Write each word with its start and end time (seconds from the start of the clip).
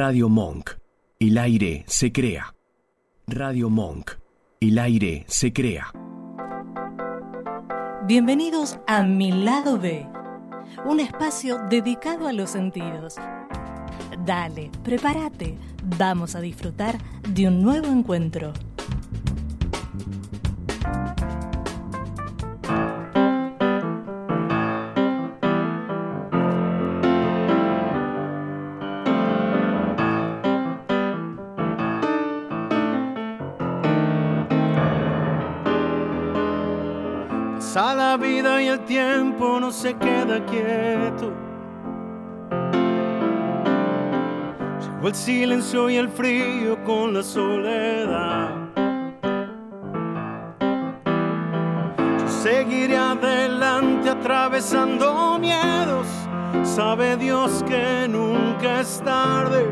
Radio 0.00 0.28
Monk. 0.28 0.70
El 1.18 1.38
aire 1.38 1.82
se 1.88 2.12
crea. 2.12 2.54
Radio 3.26 3.68
Monk. 3.68 4.12
El 4.60 4.78
aire 4.78 5.24
se 5.26 5.52
crea. 5.52 5.88
Bienvenidos 8.06 8.78
a 8.86 9.02
Mi 9.02 9.32
Lado 9.32 9.76
B, 9.76 10.06
un 10.84 11.00
espacio 11.00 11.58
dedicado 11.68 12.28
a 12.28 12.32
los 12.32 12.50
sentidos. 12.50 13.16
Dale, 14.24 14.70
prepárate, 14.84 15.58
vamos 15.98 16.36
a 16.36 16.40
disfrutar 16.40 16.96
de 17.30 17.48
un 17.48 17.60
nuevo 17.60 17.88
encuentro. 17.88 18.52
No 39.68 39.72
se 39.74 39.92
queda 39.92 40.42
quieto. 40.46 41.30
Llegó 44.80 45.08
el 45.08 45.14
silencio 45.14 45.90
y 45.90 45.96
el 45.96 46.08
frío 46.08 46.82
con 46.84 47.12
la 47.12 47.22
soledad. 47.22 48.48
Yo 52.18 52.28
seguiré 52.28 52.96
adelante 52.96 54.08
atravesando 54.08 55.38
miedos. 55.38 56.06
Sabe 56.62 57.18
Dios 57.18 57.62
que 57.68 58.08
nunca 58.08 58.80
es 58.80 59.02
tarde 59.04 59.66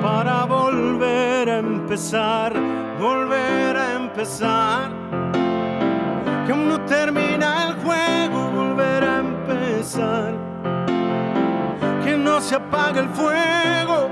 para 0.00 0.46
volver 0.46 1.50
a 1.50 1.58
empezar, 1.58 2.54
volver 2.98 3.76
a 3.76 3.96
empezar 3.96 4.90
que 6.46 6.52
aún 6.52 6.68
no 6.68 6.80
termina 6.86 7.65
Que 12.02 12.16
no 12.16 12.40
se 12.40 12.56
apague 12.56 12.98
el 12.98 13.08
fuego, 13.10 14.08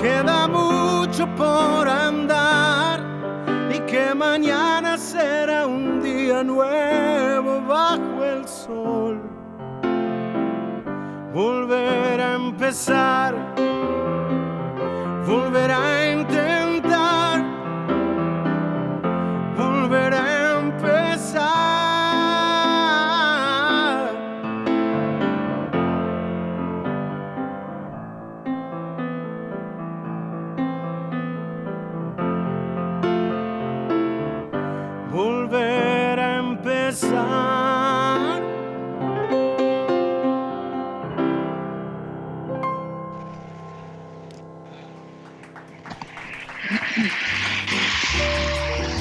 queda 0.00 0.46
mucho 0.46 1.26
por 1.34 1.88
andar. 1.88 3.00
Y 3.74 3.80
que 3.80 4.14
mañana 4.14 4.96
será 4.96 5.66
un 5.66 6.00
día 6.00 6.44
nuevo 6.44 7.60
bajo 7.66 8.24
el 8.24 8.46
sol. 8.46 9.20
Volver 11.34 12.20
a 12.20 12.34
empezar, 12.34 13.34
volver 15.26 15.72
a 15.72 16.09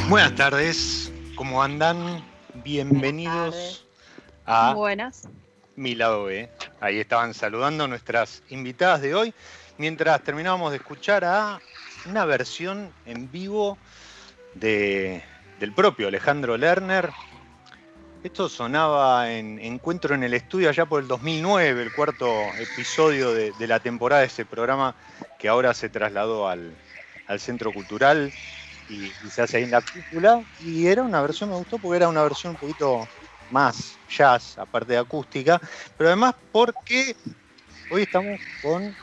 Buenas 0.09 0.33
tardes, 0.33 1.11
¿cómo 1.35 1.61
andan? 1.61 2.25
Bienvenidos 2.63 3.85
a 4.43 4.73
Buenas. 4.73 5.29
Mi 5.75 5.93
Lado 5.93 6.23
B. 6.23 6.49
Ahí 6.81 6.99
estaban 6.99 7.35
saludando 7.35 7.83
a 7.83 7.87
nuestras 7.87 8.41
invitadas 8.49 9.03
de 9.03 9.13
hoy, 9.13 9.35
mientras 9.77 10.23
terminábamos 10.23 10.71
de 10.71 10.77
escuchar 10.77 11.23
a 11.25 11.59
una 12.07 12.25
versión 12.25 12.91
en 13.05 13.31
vivo 13.31 13.77
de, 14.55 15.21
del 15.59 15.73
propio 15.73 16.07
Alejandro 16.07 16.57
Lerner. 16.57 17.11
Esto 18.23 18.49
sonaba 18.49 19.31
en 19.31 19.59
Encuentro 19.59 20.15
en 20.15 20.23
el 20.23 20.33
Estudio 20.33 20.69
allá 20.69 20.87
por 20.87 21.03
el 21.03 21.07
2009, 21.07 21.83
el 21.83 21.93
cuarto 21.93 22.27
episodio 22.57 23.31
de, 23.31 23.51
de 23.59 23.67
la 23.67 23.79
temporada 23.79 24.21
de 24.21 24.27
ese 24.27 24.43
programa 24.43 24.95
que 25.37 25.49
ahora 25.49 25.75
se 25.75 25.87
trasladó 25.87 26.47
al, 26.47 26.73
al 27.27 27.39
Centro 27.39 27.71
Cultural 27.71 28.33
y, 28.89 29.29
se 29.29 29.41
hace 29.41 29.57
ahí 29.57 29.63
en 29.63 29.71
la 29.71 29.81
cúpula. 29.81 30.43
Y 30.59 30.87
era 30.87 31.03
una 31.03 31.21
versión, 31.21 31.49
me 31.49 31.55
gustó 31.55 31.77
porque 31.77 31.97
era 31.97 32.09
una 32.09 32.23
versión 32.23 32.51
un 32.51 32.57
poquito 32.57 33.07
más 33.49 33.97
jazz, 34.09 34.57
aparte 34.57 34.93
de 34.93 34.99
acústica, 34.99 35.59
pero 35.97 36.09
además 36.09 36.35
porque 36.51 37.15
hoy 37.89 38.03
estamos 38.03 38.39
con 38.61 38.83
un 38.83 38.95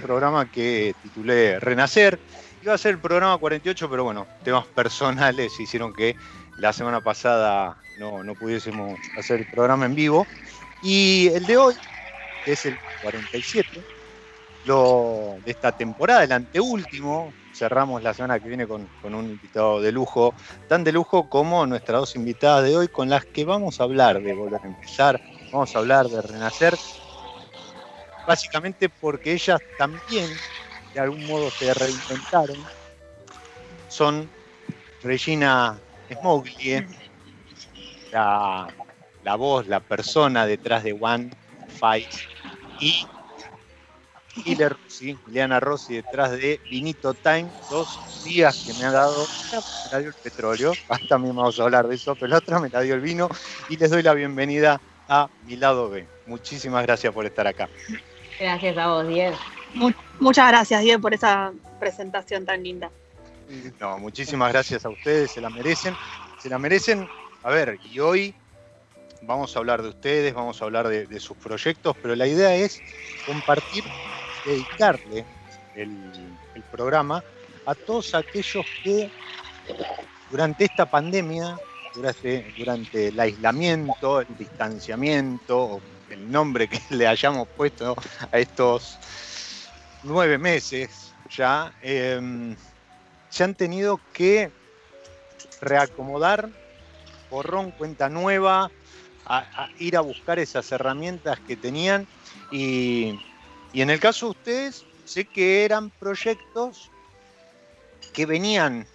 programa 0.00 0.50
que 0.50 0.94
titulé 1.02 1.60
Renacer. 1.60 2.18
Iba 2.62 2.74
a 2.74 2.78
ser 2.78 2.92
el 2.92 2.98
programa 2.98 3.38
48, 3.38 3.90
pero 3.90 4.04
bueno, 4.04 4.26
temas 4.44 4.66
personales 4.66 5.58
hicieron 5.58 5.92
que 5.92 6.16
la 6.58 6.72
semana 6.72 7.00
pasada 7.00 7.76
no, 7.98 8.22
no 8.22 8.34
pudiésemos 8.34 8.98
hacer 9.18 9.40
el 9.40 9.46
programa 9.50 9.86
en 9.86 9.94
vivo. 9.94 10.26
Y 10.82 11.28
el 11.28 11.46
de 11.46 11.56
hoy, 11.56 11.74
es 12.46 12.66
el 12.66 12.76
47, 13.02 13.82
lo, 14.64 15.36
de 15.44 15.50
esta 15.50 15.72
temporada, 15.72 16.24
el 16.24 16.32
anteúltimo, 16.32 17.32
cerramos 17.52 18.02
la 18.02 18.14
semana 18.14 18.40
que 18.40 18.48
viene 18.48 18.66
con, 18.66 18.88
un 19.02 19.26
invitado 19.26 19.80
de 19.80 19.92
lujo, 19.92 20.34
tan 20.68 20.84
de 20.84 20.92
lujo 20.92 21.28
como 21.28 21.66
nuestras 21.66 22.00
dos 22.00 22.16
invitadas 22.16 22.64
de 22.64 22.76
hoy, 22.76 22.88
con 22.88 23.08
las 23.08 23.24
que 23.26 23.44
vamos 23.44 23.80
a 23.80 23.84
hablar 23.84 24.22
de 24.22 24.34
volver 24.34 24.60
a 24.62 24.66
empezar, 24.66 25.20
vamos 25.52 25.74
a 25.74 25.78
hablar 25.78 26.08
de 26.08 26.22
renacer, 26.22 26.74
básicamente 28.26 28.88
porque 28.88 29.32
ellas 29.32 29.60
también 29.76 30.30
de 30.94 31.00
algún 31.00 31.26
modo 31.26 31.50
se 31.50 31.72
reinventaron. 31.72 32.56
Son 33.88 34.30
Regina 35.02 35.78
Smoglie, 36.10 36.86
la, 38.10 38.68
la 39.22 39.36
voz, 39.36 39.66
la 39.66 39.80
persona 39.80 40.46
detrás 40.46 40.84
de 40.84 40.92
One 40.92 41.30
Fight, 41.68 42.08
y 42.80 43.06
Ile 44.44 44.70
Rossi, 44.70 45.16
Ileana 45.28 45.60
Rossi 45.60 45.94
detrás 45.94 46.32
de 46.32 46.60
Vinito 46.70 47.12
Time, 47.14 47.50
dos 47.70 47.98
días 48.24 48.64
que 48.64 48.72
me 48.74 48.86
ha 48.86 48.90
dado, 48.90 49.26
me 49.52 49.92
la 49.92 49.98
dio 49.98 50.08
el 50.08 50.14
petróleo, 50.14 50.72
también 51.08 51.36
vamos 51.36 51.60
a 51.60 51.64
hablar 51.64 51.86
de 51.86 51.96
eso, 51.96 52.14
pero 52.14 52.28
la 52.28 52.38
otra 52.38 52.58
me 52.58 52.68
la 52.70 52.80
dio 52.80 52.94
el 52.94 53.00
vino 53.00 53.28
y 53.68 53.76
les 53.76 53.90
doy 53.90 54.02
la 54.02 54.14
bienvenida 54.14 54.80
a 55.08 55.28
mi 55.44 55.56
lado 55.56 55.90
B. 55.90 56.06
Muchísimas 56.26 56.82
gracias 56.84 57.12
por 57.12 57.26
estar 57.26 57.46
acá. 57.46 57.68
Gracias 58.40 58.76
a 58.78 58.86
vos, 58.88 59.06
Diego. 59.06 59.36
Muchas 60.18 60.48
gracias, 60.48 60.82
Diego, 60.82 61.00
por 61.00 61.14
esa 61.14 61.52
presentación 61.78 62.46
tan 62.46 62.62
linda. 62.62 62.90
No, 63.80 63.98
muchísimas 63.98 64.50
gracias 64.50 64.84
a 64.86 64.88
ustedes, 64.88 65.32
se 65.32 65.40
la 65.40 65.50
merecen, 65.50 65.94
se 66.38 66.48
la 66.48 66.58
merecen. 66.58 67.06
A 67.42 67.50
ver, 67.50 67.78
y 67.84 67.98
hoy 67.98 68.34
vamos 69.22 69.54
a 69.54 69.58
hablar 69.58 69.82
de 69.82 69.90
ustedes, 69.90 70.32
vamos 70.32 70.62
a 70.62 70.64
hablar 70.64 70.88
de, 70.88 71.06
de 71.06 71.20
sus 71.20 71.36
proyectos, 71.36 71.94
pero 72.00 72.16
la 72.16 72.26
idea 72.26 72.54
es 72.54 72.80
compartir 73.26 73.84
dedicarle 74.44 75.24
el, 75.74 76.36
el, 76.54 76.62
programa 76.70 77.22
a 77.66 77.74
todos 77.74 78.14
aquellos 78.14 78.64
que 78.82 79.10
durante 80.30 80.64
esta 80.64 80.86
pandemia, 80.86 81.58
durante, 81.94 82.52
durante 82.56 83.08
el 83.08 83.20
aislamiento, 83.20 84.20
el 84.20 84.36
distanciamiento, 84.36 85.80
el 86.10 86.30
nombre 86.30 86.68
que 86.68 86.80
le 86.90 87.06
hayamos 87.06 87.48
puesto 87.48 87.96
a 88.30 88.38
estos 88.38 88.98
nueve 90.02 90.38
meses 90.38 91.12
ya, 91.30 91.72
eh, 91.82 92.54
se 93.28 93.44
han 93.44 93.54
tenido 93.54 94.00
que 94.12 94.50
reacomodar, 95.60 96.50
borrón, 97.30 97.70
cuenta 97.70 98.08
nueva, 98.08 98.70
a 99.24 99.68
ir 99.78 99.96
a 99.96 100.00
buscar 100.00 100.40
esas 100.40 100.70
herramientas 100.72 101.38
que 101.46 101.56
tenían 101.56 102.06
y, 102.50 103.18
y 103.72 103.80
en 103.80 103.90
el 103.90 104.00
caso 104.00 104.26
de 104.26 104.30
ustedes, 104.30 104.84
sé 105.04 105.24
que 105.24 105.64
eran 105.64 105.90
proyectos 105.90 106.90
que 108.12 108.26
venían 108.26 108.86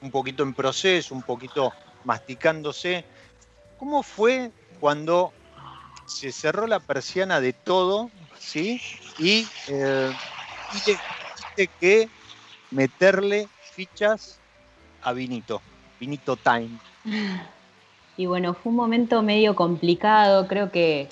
un 0.00 0.10
poquito 0.10 0.42
en 0.42 0.54
proceso, 0.54 1.14
un 1.14 1.22
poquito 1.22 1.72
masticándose. 2.04 3.04
¿Cómo 3.78 4.02
fue 4.02 4.50
cuando 4.78 5.32
se 6.06 6.32
cerró 6.32 6.66
la 6.66 6.80
persiana 6.80 7.40
de 7.40 7.52
todo, 7.52 8.10
¿sí? 8.38 8.80
Y, 9.18 9.46
eh, 9.68 10.12
y 11.56 11.66
que 11.80 12.08
meterle 12.70 13.48
fichas 13.74 14.38
a 15.02 15.12
Vinito, 15.12 15.60
Vinito 15.98 16.36
Time. 16.36 16.70
Y 18.16 18.26
bueno, 18.26 18.54
fue 18.54 18.70
un 18.70 18.76
momento 18.76 19.22
medio 19.22 19.56
complicado, 19.56 20.46
creo 20.46 20.70
que 20.70 21.08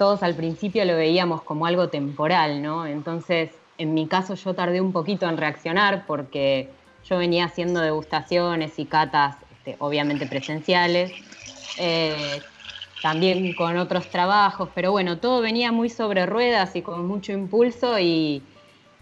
todos 0.00 0.22
al 0.22 0.34
principio 0.34 0.82
lo 0.86 0.96
veíamos 0.96 1.42
como 1.42 1.66
algo 1.66 1.90
temporal, 1.90 2.62
¿no? 2.62 2.86
Entonces 2.86 3.50
en 3.76 3.92
mi 3.92 4.06
caso 4.06 4.34
yo 4.34 4.54
tardé 4.54 4.80
un 4.80 4.92
poquito 4.92 5.28
en 5.28 5.36
reaccionar 5.36 6.06
porque 6.06 6.70
yo 7.04 7.18
venía 7.18 7.44
haciendo 7.44 7.80
degustaciones 7.82 8.78
y 8.78 8.86
catas, 8.86 9.36
este, 9.52 9.76
obviamente 9.78 10.24
presenciales, 10.24 11.12
eh, 11.76 12.40
también 13.02 13.52
con 13.52 13.76
otros 13.76 14.08
trabajos, 14.08 14.70
pero 14.74 14.90
bueno, 14.90 15.18
todo 15.18 15.42
venía 15.42 15.70
muy 15.70 15.90
sobre 15.90 16.24
ruedas 16.24 16.74
y 16.76 16.80
con 16.80 17.06
mucho 17.06 17.32
impulso 17.32 17.98
y, 17.98 18.42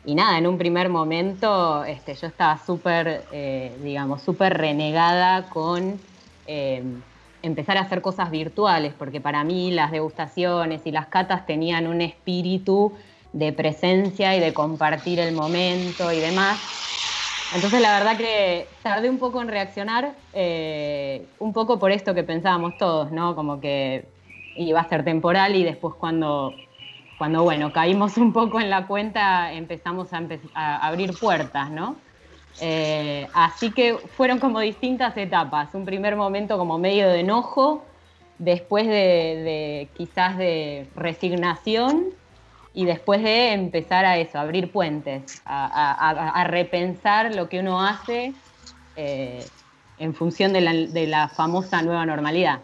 nada, 0.04 0.36
en 0.36 0.48
un 0.48 0.58
primer 0.58 0.88
momento 0.88 1.84
este, 1.84 2.16
yo 2.16 2.26
estaba 2.26 2.58
súper, 2.58 3.22
eh, 3.30 3.72
digamos, 3.84 4.22
súper 4.22 4.58
renegada 4.58 5.48
con 5.48 6.00
eh, 6.48 6.82
empezar 7.42 7.76
a 7.78 7.82
hacer 7.82 8.02
cosas 8.02 8.30
virtuales, 8.30 8.94
porque 8.94 9.20
para 9.20 9.44
mí 9.44 9.70
las 9.70 9.90
degustaciones 9.92 10.86
y 10.86 10.90
las 10.92 11.08
catas 11.08 11.46
tenían 11.46 11.86
un 11.86 12.00
espíritu 12.00 12.96
de 13.32 13.52
presencia 13.52 14.36
y 14.36 14.40
de 14.40 14.54
compartir 14.54 15.20
el 15.20 15.32
momento 15.32 16.12
y 16.12 16.20
demás. 16.20 16.62
Entonces 17.50 17.80
la 17.80 17.92
verdad 17.98 18.18
que 18.18 18.78
tardé 18.82 19.08
un 19.10 19.18
poco 19.18 19.40
en 19.40 19.48
reaccionar, 19.48 20.22
eh, 20.32 21.34
un 21.38 21.52
poco 21.54 21.78
por 21.78 21.90
esto 21.92 22.14
que 22.14 22.24
pensábamos 22.24 22.76
todos, 22.76 23.10
¿no? 23.10 23.34
Como 23.34 23.60
que 23.60 24.14
iba 24.54 24.80
a 24.80 24.88
ser 24.88 25.04
temporal 25.04 25.56
y 25.56 25.64
después 25.64 25.94
cuando, 25.98 26.66
cuando 27.16 27.42
bueno, 27.44 27.72
caímos 27.72 28.18
un 28.18 28.32
poco 28.32 28.60
en 28.60 28.68
la 28.70 28.86
cuenta 28.86 29.52
empezamos 29.54 30.12
a, 30.12 30.18
a 30.54 30.86
abrir 30.86 31.18
puertas, 31.18 31.70
¿no? 31.70 32.07
Eh, 32.60 33.28
así 33.34 33.70
que 33.70 33.96
fueron 34.16 34.38
como 34.38 34.60
distintas 34.60 35.16
etapas. 35.16 35.74
Un 35.74 35.84
primer 35.84 36.16
momento 36.16 36.58
como 36.58 36.78
medio 36.78 37.08
de 37.08 37.20
enojo, 37.20 37.84
después 38.38 38.86
de, 38.86 39.88
quizás 39.96 40.36
de 40.38 40.88
resignación 40.94 42.06
y 42.74 42.84
después 42.84 43.22
de 43.22 43.52
empezar 43.52 44.04
a 44.04 44.18
eso, 44.18 44.38
a 44.38 44.42
abrir 44.42 44.70
puentes, 44.70 45.42
a, 45.44 46.44
repensar 46.48 47.34
lo 47.34 47.48
que 47.48 47.60
uno 47.60 47.84
hace 47.84 48.32
eh, 48.96 49.44
en 49.98 50.14
función 50.14 50.52
de 50.52 50.60
la, 50.60 51.28
famosa 51.28 51.82
nueva 51.82 52.06
normalidad. 52.06 52.60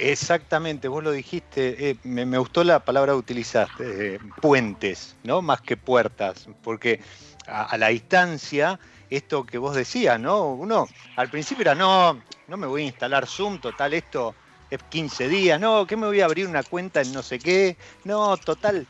Exactamente, 0.00 0.88
vos 0.88 1.04
lo 1.04 1.12
dijiste, 1.12 1.90
eh, 1.90 1.96
me, 2.02 2.36
gustó 2.36 2.64
la 2.64 2.80
palabra 2.80 3.12
que 3.12 3.18
utilizaste, 3.18 4.18
puentes, 4.42 5.14
¿no? 5.22 5.40
Más 5.40 5.60
que 5.60 5.76
puertas, 5.76 6.48
porque 6.64 7.00
a, 7.48 7.76
la 7.76 7.88
distancia, 7.88 8.78
esto 9.10 9.44
que 9.44 9.58
vos 9.58 9.74
decías, 9.74 10.20
¿no? 10.20 10.46
Uno 10.52 10.88
al 11.16 11.28
principio 11.30 11.62
era, 11.62 11.74
no, 11.74 12.20
no 12.46 12.56
me 12.56 12.66
voy 12.66 12.82
a 12.82 12.86
instalar 12.86 13.26
Zoom, 13.26 13.58
total, 13.58 13.94
esto 13.94 14.34
es 14.70 14.82
15 14.82 15.28
días, 15.28 15.60
no, 15.60 15.86
que 15.86 15.96
me 15.96 16.06
voy 16.06 16.20
a 16.20 16.26
abrir 16.26 16.46
una 16.46 16.62
cuenta 16.62 17.00
en 17.00 17.12
no 17.12 17.22
sé 17.22 17.38
qué, 17.38 17.76
no, 18.04 18.36
total, 18.36 18.86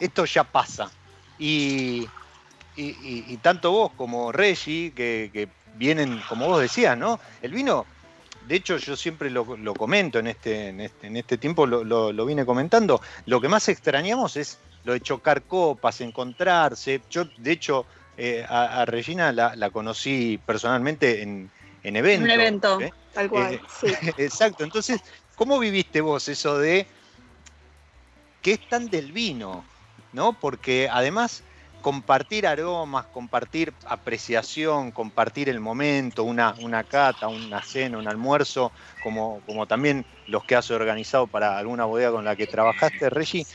esto 0.00 0.24
ya 0.24 0.44
pasa. 0.44 0.90
Y, 1.38 2.08
y, 2.76 3.36
tanto 3.38 3.70
vos 3.70 3.92
como 3.96 4.32
Reggie, 4.32 4.92
que, 4.92 5.48
vienen, 5.76 6.20
como 6.28 6.46
vos 6.46 6.60
decías, 6.60 6.96
¿no? 6.96 7.18
El 7.42 7.52
vino, 7.52 7.84
de 8.46 8.56
hecho 8.56 8.76
yo 8.76 8.96
siempre 8.96 9.30
lo, 9.30 9.44
comento 9.74 10.18
en 10.18 10.28
este, 10.28 10.68
en 10.68 10.80
este, 10.80 11.06
en 11.08 11.16
este 11.16 11.38
tiempo, 11.38 11.66
lo, 11.66 11.84
lo, 11.84 12.26
vine 12.26 12.46
comentando, 12.46 13.00
lo 13.26 13.40
que 13.40 13.48
más 13.48 13.68
extrañamos 13.68 14.36
es 14.36 14.58
lo 14.84 14.92
de 14.92 15.00
chocar 15.00 15.42
copas, 15.42 16.00
encontrarse. 16.00 17.00
Yo, 17.10 17.24
de 17.36 17.52
hecho, 17.52 17.86
eh, 18.16 18.44
a, 18.48 18.84
Regina 18.84 19.32
la, 19.32 19.70
conocí 19.70 20.38
personalmente 20.46 21.22
en, 21.22 21.50
en 21.82 21.96
evento. 21.96 22.24
Un 22.24 22.30
evento, 22.30 22.80
¿eh? 22.80 22.92
tal 23.12 23.28
cual. 23.28 23.54
Eh, 23.54 23.60
sí. 23.80 23.86
Exacto. 24.18 24.62
Entonces, 24.62 25.00
¿cómo 25.34 25.58
viviste 25.58 26.00
vos 26.00 26.28
eso 26.28 26.58
de 26.58 26.86
qué 28.42 28.52
es 28.52 28.68
tan 28.68 28.88
del 28.88 29.12
vino? 29.12 29.64
¿No? 30.12 30.32
Porque 30.32 30.88
además 30.90 31.42
compartir 31.84 32.46
aromas, 32.46 33.04
compartir 33.06 33.74
apreciación, 33.86 34.90
compartir 34.90 35.50
el 35.50 35.60
momento, 35.60 36.24
una, 36.24 36.54
una 36.60 36.82
cata, 36.82 37.28
una 37.28 37.62
cena, 37.62 37.98
un 37.98 38.08
almuerzo, 38.08 38.72
como, 39.02 39.42
como 39.44 39.66
también 39.66 40.06
los 40.26 40.44
que 40.44 40.56
has 40.56 40.70
organizado 40.70 41.26
para 41.26 41.58
alguna 41.58 41.84
bodega 41.84 42.10
con 42.10 42.24
la 42.24 42.36
que 42.36 42.46
trabajaste, 42.46 43.10
Reggie, 43.10 43.46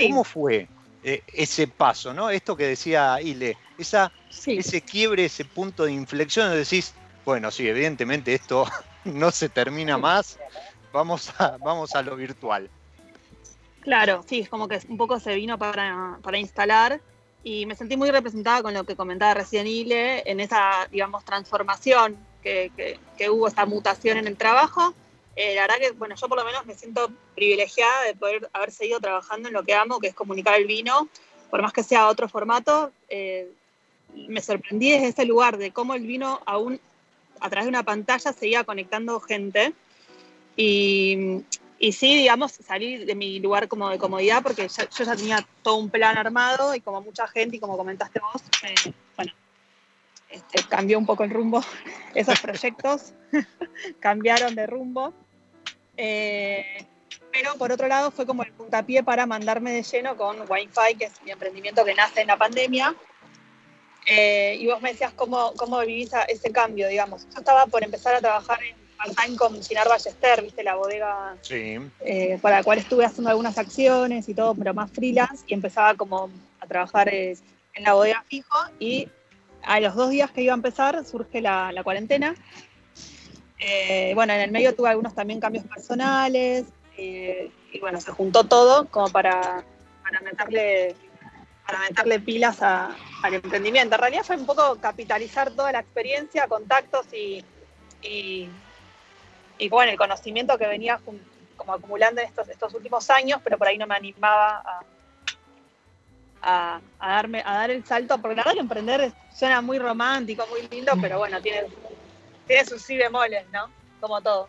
¿Cómo 0.00 0.24
fue 0.24 0.68
eh, 1.04 1.22
ese 1.32 1.66
paso, 1.66 2.14
¿no? 2.14 2.30
Esto 2.30 2.56
que 2.56 2.66
decía 2.66 3.20
Ile, 3.20 3.56
esa, 3.76 4.12
ese 4.46 4.80
quiebre, 4.82 5.24
ese 5.24 5.44
punto 5.44 5.84
de 5.84 5.92
inflexión, 5.92 6.50
decís, 6.52 6.94
bueno, 7.24 7.50
sí, 7.50 7.68
evidentemente 7.68 8.34
esto 8.34 8.66
no 9.04 9.30
se 9.30 9.48
termina 9.48 9.98
más, 9.98 10.38
vamos 10.92 11.32
a, 11.38 11.56
vamos 11.58 11.94
a 11.94 12.02
lo 12.02 12.16
virtual. 12.16 12.70
Claro, 13.80 14.24
sí, 14.28 14.40
es 14.40 14.48
como 14.48 14.68
que 14.68 14.80
un 14.88 14.96
poco 14.96 15.18
se 15.18 15.34
vino 15.34 15.58
para, 15.58 16.20
instalar 16.38 17.00
y 17.42 17.66
me 17.66 17.74
sentí 17.74 17.96
muy 17.96 18.12
representada 18.12 18.62
con 18.62 18.72
lo 18.72 18.84
que 18.84 18.94
comentaba 18.94 19.34
recién 19.34 19.66
Ile 19.66 20.22
en 20.30 20.38
esa, 20.38 20.86
digamos, 20.92 21.24
transformación 21.24 22.16
que, 22.44 22.70
que 23.18 23.28
hubo, 23.28 23.48
esta 23.48 23.66
mutación 23.66 24.18
en 24.18 24.28
el 24.28 24.36
trabajo 24.36 24.94
eh, 25.36 25.54
la 25.54 25.62
verdad 25.62 25.76
que, 25.80 25.90
bueno, 25.92 26.14
yo 26.14 26.28
por 26.28 26.38
lo 26.38 26.44
menos 26.44 26.66
me 26.66 26.74
siento 26.74 27.10
privilegiada 27.34 28.04
de 28.04 28.14
poder 28.14 28.50
haber 28.52 28.70
seguido 28.70 29.00
trabajando 29.00 29.48
en 29.48 29.54
lo 29.54 29.62
que 29.62 29.74
amo, 29.74 29.98
que 29.98 30.08
es 30.08 30.14
comunicar 30.14 30.54
el 30.54 30.66
vino, 30.66 31.08
por 31.50 31.62
más 31.62 31.72
que 31.72 31.82
sea 31.82 32.08
otro 32.08 32.28
formato. 32.28 32.92
Eh, 33.08 33.50
me 34.14 34.42
sorprendí 34.42 34.90
desde 34.90 35.08
ese 35.08 35.24
lugar 35.24 35.56
de 35.56 35.70
cómo 35.70 35.94
el 35.94 36.06
vino 36.06 36.40
aún 36.44 36.80
a 37.40 37.48
través 37.48 37.64
de 37.64 37.70
una 37.70 37.82
pantalla 37.82 38.32
seguía 38.32 38.64
conectando 38.64 39.18
gente. 39.20 39.72
Y, 40.56 41.42
y 41.78 41.92
sí, 41.92 42.14
digamos, 42.14 42.52
salí 42.52 43.04
de 43.04 43.14
mi 43.14 43.40
lugar 43.40 43.68
como 43.68 43.88
de 43.88 43.98
comodidad 43.98 44.42
porque 44.42 44.68
yo 44.68 45.04
ya 45.04 45.16
tenía 45.16 45.46
todo 45.62 45.76
un 45.76 45.90
plan 45.90 46.18
armado 46.18 46.74
y 46.74 46.80
como 46.80 47.00
mucha 47.00 47.26
gente 47.26 47.56
y 47.56 47.60
como 47.60 47.76
comentaste 47.76 48.20
vos, 48.20 48.42
eh, 48.62 48.92
bueno, 49.16 49.32
este, 50.32 50.62
cambió 50.68 50.98
un 50.98 51.06
poco 51.06 51.24
el 51.24 51.30
rumbo, 51.30 51.62
esos 52.14 52.40
proyectos 52.40 53.12
cambiaron 54.00 54.54
de 54.54 54.66
rumbo. 54.66 55.12
Eh, 55.96 56.86
pero 57.30 57.54
por 57.56 57.70
otro 57.72 57.86
lado 57.88 58.10
fue 58.10 58.26
como 58.26 58.42
el 58.42 58.52
puntapié 58.52 59.02
para 59.02 59.26
mandarme 59.26 59.72
de 59.72 59.82
lleno 59.82 60.16
con 60.16 60.40
Wi-Fi, 60.48 60.96
que 60.98 61.04
es 61.06 61.22
mi 61.22 61.30
emprendimiento 61.30 61.84
que 61.84 61.94
nace 61.94 62.22
en 62.22 62.26
la 62.26 62.36
pandemia. 62.36 62.94
Eh, 64.06 64.56
y 64.58 64.66
vos 64.66 64.82
me 64.82 64.92
decías 64.92 65.12
cómo, 65.12 65.52
cómo 65.56 65.78
vivís 65.80 66.10
ese 66.28 66.50
cambio, 66.50 66.88
digamos. 66.88 67.26
Yo 67.32 67.38
estaba 67.38 67.66
por 67.66 67.84
empezar 67.84 68.14
a 68.14 68.20
trabajar 68.20 68.58
en 68.62 68.74
part-time 68.96 69.36
con 69.36 69.62
Cinar 69.62 69.88
Ballester, 69.88 70.42
viste, 70.42 70.62
la 70.62 70.74
bodega 70.74 71.36
eh, 71.50 72.38
para 72.40 72.58
la 72.58 72.64
cual 72.64 72.78
estuve 72.78 73.04
haciendo 73.04 73.30
algunas 73.30 73.56
acciones 73.58 74.28
y 74.28 74.34
todo, 74.34 74.54
pero 74.54 74.74
más 74.74 74.90
freelance, 74.90 75.44
y 75.46 75.54
empezaba 75.54 75.94
como 75.94 76.30
a 76.60 76.66
trabajar 76.66 77.08
en 77.12 77.38
la 77.78 77.94
bodega 77.94 78.24
fijo, 78.28 78.58
y 78.78 79.08
a 79.64 79.80
los 79.80 79.94
dos 79.94 80.10
días 80.10 80.30
que 80.30 80.42
iba 80.42 80.52
a 80.52 80.56
empezar 80.56 81.04
surge 81.04 81.40
la, 81.40 81.72
cuarentena. 81.82 82.34
Eh, 83.58 84.12
bueno, 84.14 84.32
en 84.32 84.40
el 84.40 84.50
medio 84.50 84.74
tuve 84.74 84.88
algunos 84.88 85.14
también 85.14 85.40
cambios 85.40 85.64
personales 85.66 86.64
eh, 86.96 87.50
y 87.72 87.78
bueno, 87.78 88.00
se 88.00 88.10
juntó 88.10 88.44
todo 88.44 88.88
como 88.88 89.08
para, 89.10 89.64
para 90.02 90.20
meterle, 90.20 90.96
para 91.64 91.78
meterle 91.80 92.20
pilas 92.20 92.60
al 92.60 93.34
emprendimiento. 93.34 93.94
En 93.94 94.00
realidad 94.00 94.24
fue 94.24 94.36
un 94.36 94.46
poco 94.46 94.76
capitalizar 94.80 95.50
toda 95.52 95.72
la 95.72 95.80
experiencia, 95.80 96.48
contactos 96.48 97.06
y, 97.12 97.44
y, 98.02 98.48
bueno, 99.68 99.92
el 99.92 99.98
conocimiento 99.98 100.58
que 100.58 100.66
venía 100.66 101.00
como 101.56 101.74
acumulando 101.74 102.20
en 102.20 102.26
estos, 102.26 102.48
estos 102.48 102.74
últimos 102.74 103.08
años, 103.10 103.40
pero 103.44 103.56
por 103.56 103.68
ahí 103.68 103.78
no 103.78 103.86
me 103.86 103.94
animaba 103.94 104.56
a, 104.58 104.80
a, 106.42 106.80
darme, 107.00 107.42
a 107.44 107.54
dar 107.54 107.70
el 107.70 107.84
salto, 107.84 108.18
porque 108.20 108.36
la 108.36 108.42
verdad 108.42 108.54
que 108.54 108.60
emprender 108.60 109.12
suena 109.32 109.60
muy 109.60 109.78
romántico, 109.78 110.46
muy 110.48 110.66
lindo, 110.68 110.92
pero 111.00 111.18
bueno, 111.18 111.40
tiene, 111.40 111.64
tiene 112.46 112.64
sus 112.64 112.82
sí 112.82 112.96
bemoles, 112.96 113.44
¿no? 113.52 113.70
Como 114.00 114.20
todo. 114.20 114.48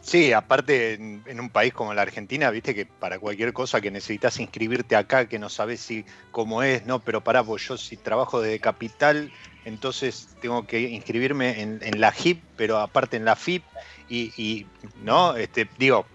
Sí, 0.00 0.32
aparte 0.32 0.94
en, 0.94 1.40
un 1.40 1.48
país 1.48 1.72
como 1.72 1.94
la 1.94 2.02
Argentina, 2.02 2.50
viste 2.50 2.74
que 2.74 2.86
para 2.86 3.18
cualquier 3.18 3.52
cosa 3.52 3.80
que 3.80 3.90
necesitas 3.90 4.38
inscribirte 4.38 4.96
acá, 4.96 5.26
que 5.26 5.38
no 5.38 5.48
sabes 5.48 5.80
si 5.80 6.04
cómo 6.30 6.62
es, 6.62 6.84
no, 6.84 7.00
pero 7.00 7.22
para 7.22 7.40
vos, 7.40 7.66
yo 7.66 7.76
si 7.78 7.96
trabajo 7.96 8.40
desde 8.40 8.60
capital, 8.60 9.32
entonces 9.64 10.28
tengo 10.40 10.66
que 10.66 10.80
inscribirme 10.80 11.62
en, 11.62 12.00
la 12.00 12.12
HIP, 12.12 12.42
pero 12.56 12.78
aparte 12.78 13.16
en 13.16 13.24
la 13.24 13.36
FIP, 13.36 13.64
y 14.08 14.66
no, 15.02 15.36
este, 15.36 15.68
digo, 15.78 16.06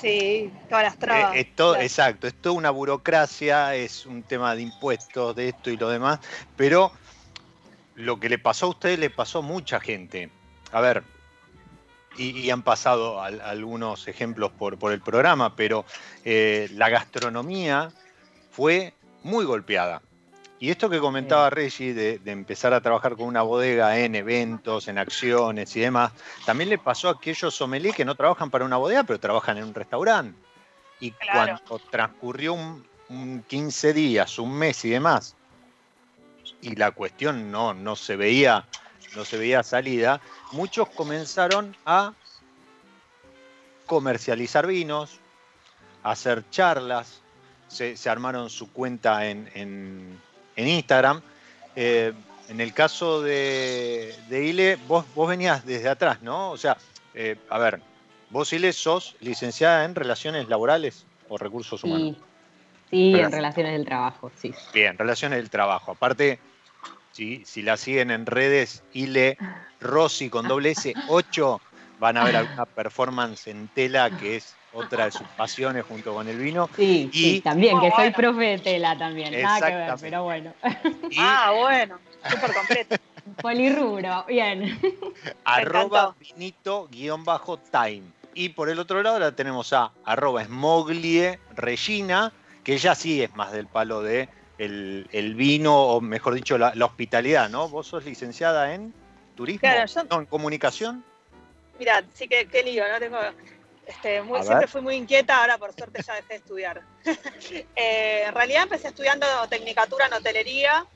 Sí, 0.00 0.52
todas 0.68 0.84
las 0.84 0.98
trabas. 0.98 1.36
Eh, 1.36 1.52
exacto, 1.80 2.26
es 2.26 2.34
toda 2.34 2.54
una 2.54 2.70
burocracia, 2.70 3.74
es 3.74 4.06
un 4.06 4.22
tema 4.22 4.54
de 4.54 4.62
impuestos, 4.62 5.36
de 5.36 5.50
esto 5.50 5.70
y 5.70 5.76
lo 5.76 5.88
demás, 5.88 6.20
pero 6.56 6.92
lo 7.94 8.18
que 8.18 8.28
le 8.28 8.38
pasó 8.38 8.66
a 8.66 8.68
usted 8.70 8.98
le 8.98 9.10
pasó 9.10 9.38
a 9.38 9.42
mucha 9.42 9.80
gente. 9.80 10.30
A 10.72 10.80
ver, 10.80 11.04
y, 12.16 12.50
han 12.50 12.62
pasado 12.62 13.22
algunos 13.22 14.08
ejemplos 14.08 14.52
por, 14.52 14.78
por, 14.78 14.92
el 14.92 15.00
programa, 15.00 15.56
pero 15.56 15.84
eh, 16.24 16.68
la 16.72 16.88
gastronomía 16.88 17.90
fue 18.50 18.94
muy 19.22 19.44
golpeada. 19.44 20.02
Y 20.64 20.70
esto 20.70 20.88
que 20.88 20.98
comentaba 20.98 21.50
Reggie 21.50 21.92
de, 21.92 22.18
empezar 22.24 22.72
a 22.72 22.80
trabajar 22.80 23.16
con 23.16 23.26
una 23.26 23.42
bodega 23.42 23.98
en 23.98 24.14
eventos, 24.14 24.88
en 24.88 24.96
acciones 24.96 25.76
y 25.76 25.80
demás, 25.80 26.12
también 26.46 26.70
le 26.70 26.78
pasó 26.78 27.10
a 27.10 27.12
aquellos 27.12 27.54
sommeliers 27.54 27.94
que 27.94 28.06
no 28.06 28.14
trabajan 28.14 28.50
para 28.50 28.64
una 28.64 28.78
bodega, 28.78 29.04
pero 29.04 29.20
trabajan 29.20 29.58
en 29.58 29.64
un 29.64 29.74
restaurante. 29.74 30.40
Y 31.00 31.10
cuando 31.10 31.78
transcurrió 31.90 32.54
un, 32.54 32.82
un 33.10 33.44
15 33.46 33.92
días, 33.92 34.38
un 34.38 34.56
mes 34.56 34.82
y 34.86 34.88
demás, 34.88 35.36
y 36.62 36.74
la 36.76 36.92
cuestión 36.92 37.50
no, 37.50 37.74
no 37.74 37.94
se 37.94 38.16
veía, 38.16 38.66
no 39.14 39.26
se 39.26 39.36
veía 39.36 39.62
salida, 39.62 40.22
muchos 40.52 40.88
comenzaron 40.88 41.76
a 41.84 42.14
comercializar 43.84 44.66
vinos, 44.66 45.20
a 46.02 46.12
hacer 46.12 46.42
charlas, 46.48 47.20
se, 47.68 47.98
se 47.98 48.08
armaron 48.08 48.48
su 48.48 48.72
cuenta 48.72 49.26
en, 49.26 49.50
en- 49.52 50.33
en 50.56 50.68
Instagram. 50.68 51.20
Eh, 51.76 52.12
en 52.48 52.60
el 52.60 52.72
caso 52.74 53.22
de, 53.22 54.14
de 54.28 54.44
Ile, 54.46 54.76
vos, 54.86 55.04
vos 55.14 55.28
venías 55.28 55.64
desde 55.64 55.88
atrás, 55.88 56.22
¿no? 56.22 56.50
O 56.50 56.56
sea, 56.56 56.76
eh, 57.14 57.36
a 57.48 57.58
ver, 57.58 57.80
vos 58.30 58.52
Ile 58.52 58.72
sos 58.72 59.16
licenciada 59.20 59.84
en 59.84 59.94
Relaciones 59.94 60.48
Laborales 60.48 61.06
o 61.28 61.38
Recursos 61.38 61.82
Humanos. 61.84 62.16
Sí, 62.90 63.14
en 63.14 63.32
Relaciones. 63.32 63.72
del 63.72 63.84
trabajo, 63.86 64.30
sí. 64.36 64.52
Bien, 64.72 64.96
Relaciones 64.98 65.38
del 65.38 65.50
Trabajo. 65.50 65.92
Aparte, 65.92 66.38
si, 67.12 67.44
si 67.44 67.62
la 67.62 67.76
siguen 67.76 68.10
en 68.10 68.26
redes, 68.26 68.84
Ile 68.92 69.38
Rossi 69.80 70.28
con 70.28 70.46
doble 70.46 70.72
S 70.72 70.92
8, 71.08 71.60
van 71.98 72.16
a 72.18 72.24
ver 72.24 72.36
alguna 72.36 72.66
performance 72.66 73.48
en 73.48 73.68
tela 73.68 74.10
que 74.10 74.36
es 74.36 74.54
otra 74.74 75.06
de 75.06 75.10
sus 75.12 75.26
pasiones 75.28 75.84
junto 75.86 76.12
con 76.12 76.28
el 76.28 76.38
vino. 76.38 76.68
Sí, 76.76 77.08
Y- 77.12 77.18
sí, 77.18 77.40
también, 77.40 77.80
que 77.80 77.86
Ah, 77.88 77.96
soy 77.96 78.04
bueno. 78.10 78.16
profe 78.16 78.40
de 78.44 78.58
tela 78.58 78.98
también. 78.98 79.40
Nada 79.42 79.66
que 79.66 79.74
ver, 79.74 79.94
pero 80.00 80.24
bueno. 80.24 80.52
Y 81.10 81.16
Ah, 81.18 81.52
bueno, 81.56 81.98
súper 82.28 82.52
completo. 82.52 82.96
Polirrubro, 83.40 84.24
bien. 84.26 84.78
arroba 85.44 85.84
encantó. 85.84 86.16
vinito 86.18 86.88
guion 86.90 87.24
bajo 87.24 87.58
time. 87.58 88.02
Y 88.34 88.50
por 88.50 88.68
el 88.68 88.78
otro 88.78 89.02
lado 89.02 89.18
la 89.18 89.32
tenemos 89.32 89.72
a 89.72 89.92
arroba 90.04 90.44
smoglie 90.44 91.38
regina, 91.54 92.32
que 92.64 92.74
ella 92.74 92.94
sí 92.94 93.22
es 93.22 93.34
más 93.34 93.52
del 93.52 93.66
palo 93.68 94.02
de 94.02 94.28
el, 94.58 95.08
el 95.12 95.34
vino, 95.34 95.74
o 95.74 96.00
mejor 96.00 96.34
dicho, 96.34 96.58
la, 96.58 96.74
la 96.74 96.84
hospitalidad, 96.86 97.48
¿no? 97.48 97.68
Vos 97.68 97.86
sos 97.86 98.04
licenciada 98.04 98.74
en 98.74 98.92
turismo, 99.36 99.60
Claro, 99.60 99.86
yo- 99.86 100.04
no, 100.10 100.18
en 100.20 100.26
comunicación. 100.26 101.04
Mira, 101.78 102.02
sí 102.12 102.28
que 102.28 102.46
qué 102.46 102.62
lío, 102.62 102.84
¿no? 102.88 102.98
Tengo, 102.98 103.18
este, 103.86 104.22
muy, 104.22 104.38
siempre 104.42 104.66
fui 104.68 104.80
muy 104.80 104.94
inquieta, 104.96 105.40
ahora 105.40 105.58
por 105.58 105.72
suerte 105.72 106.02
ya 106.02 106.14
dejé 106.14 106.28
de 106.28 106.34
estudiar. 106.36 106.82
Eh, 107.76 108.24
en 108.26 108.34
realidad 108.34 108.62
empecé 108.64 108.88
estudiando 108.88 109.26
tecnicatura 109.50 110.06
en 110.06 110.14
hotelería, 110.14 110.86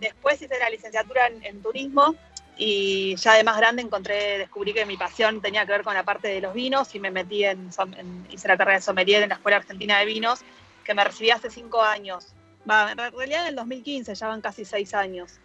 después 0.00 0.40
hice 0.42 0.58
la 0.58 0.68
licenciatura 0.68 1.26
en, 1.28 1.42
en 1.44 1.62
turismo 1.62 2.14
y 2.58 3.16
ya 3.16 3.34
de 3.34 3.44
más 3.44 3.56
grande 3.56 3.82
encontré, 3.82 4.38
descubrí 4.38 4.74
que 4.74 4.84
mi 4.86 4.96
pasión 4.96 5.40
tenía 5.40 5.64
que 5.64 5.72
ver 5.72 5.82
con 5.82 5.94
la 5.94 6.02
parte 6.04 6.28
de 6.28 6.40
los 6.40 6.52
vinos 6.52 6.94
y 6.94 7.00
me 7.00 7.10
metí 7.10 7.44
en, 7.44 7.70
en- 7.96 8.26
hice 8.30 8.48
la 8.48 8.56
carrera 8.56 8.78
de 8.78 8.82
sommelier 8.82 9.22
en 9.22 9.30
la 9.30 9.36
Escuela 9.36 9.56
Argentina 9.58 9.98
de 9.98 10.04
Vinos, 10.04 10.40
que 10.84 10.94
me 10.94 11.02
recibí 11.04 11.30
hace 11.30 11.50
cinco 11.50 11.82
años. 11.82 12.34
Va, 12.68 12.92
en 12.92 12.98
realidad 12.98 13.42
en 13.42 13.48
el 13.48 13.56
2015, 13.56 14.14
ya 14.14 14.28
van 14.28 14.40
casi 14.42 14.64
seis 14.64 14.92
años. 14.94 15.38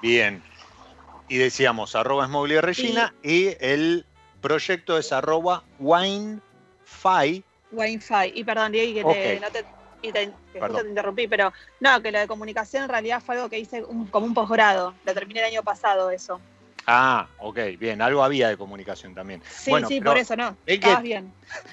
Bien. 0.00 0.42
Y 1.28 1.36
decíamos 1.38 1.94
arroba 1.96 2.28
regina 2.60 3.14
y 3.22 3.56
el 3.60 4.06
proyecto 4.46 4.96
es 4.96 5.12
arroba 5.12 5.62
winefy. 5.78 7.44
Wi-Fi. 7.72 8.32
Y 8.34 8.44
perdón, 8.44 8.72
Diego, 8.72 9.08
que, 9.12 9.14
te, 9.14 9.40
no 9.40 9.50
te, 9.50 9.64
y 10.02 10.12
te- 10.12 10.26
que 10.26 10.32
Perdón. 10.60 10.68
justo 10.68 10.82
te 10.84 10.88
interrumpí, 10.90 11.26
pero 11.26 11.52
no, 11.80 12.00
que 12.00 12.12
lo 12.12 12.18
de 12.20 12.26
comunicación 12.28 12.84
en 12.84 12.88
realidad 12.88 13.20
fue 13.24 13.34
algo 13.34 13.48
que 13.48 13.58
hice 13.58 13.82
un- 13.82 14.06
como 14.06 14.26
un 14.26 14.34
posgrado. 14.34 14.94
Lo 15.04 15.14
terminé 15.14 15.40
el 15.40 15.46
año 15.46 15.62
pasado, 15.64 16.10
eso. 16.10 16.40
Ah, 16.86 17.26
ok, 17.38 17.58
bien, 17.80 18.00
algo 18.00 18.22
había 18.22 18.48
de 18.48 18.56
comunicación 18.56 19.12
también. 19.12 19.42
Sí, 19.50 19.70
Bueno, 19.70 19.88
sí, 19.88 20.00
por 20.00 20.16
eso 20.16 20.36
no. 20.36 20.56
ven 20.64 20.80
que- 20.80 20.96
bien. 21.02 21.32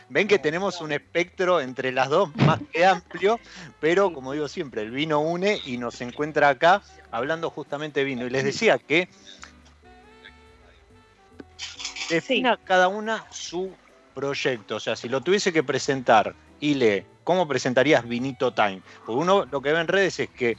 Ven 0.09 0.27
que 0.27 0.39
tenemos 0.39 0.81
un 0.81 0.91
espectro 0.91 1.61
entre 1.61 1.91
las 1.91 2.09
dos 2.09 2.35
más 2.57 2.59
que 2.71 2.83
amplio, 2.85 3.39
pero 3.79 4.11
como 4.11 4.33
digo 4.33 4.47
siempre, 4.47 4.81
el 4.81 4.89
vino 4.89 5.19
une 5.19 5.61
y 5.65 5.77
nos 5.77 6.01
encuentra 6.01 6.49
acá 6.49 6.81
hablando 7.11 7.51
justamente 7.51 7.99
de 7.99 8.05
vino. 8.05 8.25
Y 8.25 8.31
les 8.31 8.43
decía 8.43 8.79
que 8.79 9.07
defina 12.09 12.57
cada 12.63 12.87
una 12.87 13.25
su 13.29 13.73
proyecto. 14.13 14.75
O 14.75 14.79
sea, 14.79 14.95
si 14.95 15.09
lo 15.09 15.21
tuviese 15.21 15.51
que 15.53 15.63
presentar, 15.63 16.35
Ile, 16.59 17.05
¿cómo 17.23 17.47
presentarías 17.47 18.07
Vinito 18.07 18.53
Time? 18.53 18.81
Porque 19.05 19.21
uno 19.21 19.45
lo 19.51 19.61
que 19.61 19.73
ve 19.73 19.79
en 19.81 19.87
redes 19.87 20.19
es 20.19 20.29
que 20.29 20.57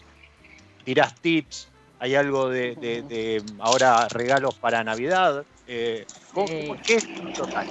tirás 0.84 1.14
tips, 1.20 1.68
hay 1.98 2.14
algo 2.14 2.48
de, 2.48 2.74
de- 2.76 3.02
de 3.02 3.42
ahora 3.60 4.08
regalos 4.08 4.54
para 4.56 4.82
Navidad. 4.84 5.44
Eh, 5.66 6.06
¿cómo- 6.32 6.48
Sí. 6.48 6.66
cómo- 6.68 6.80
¿Qué 6.84 6.96
es 6.96 7.08
Vinito 7.14 7.46
Time? 7.46 7.70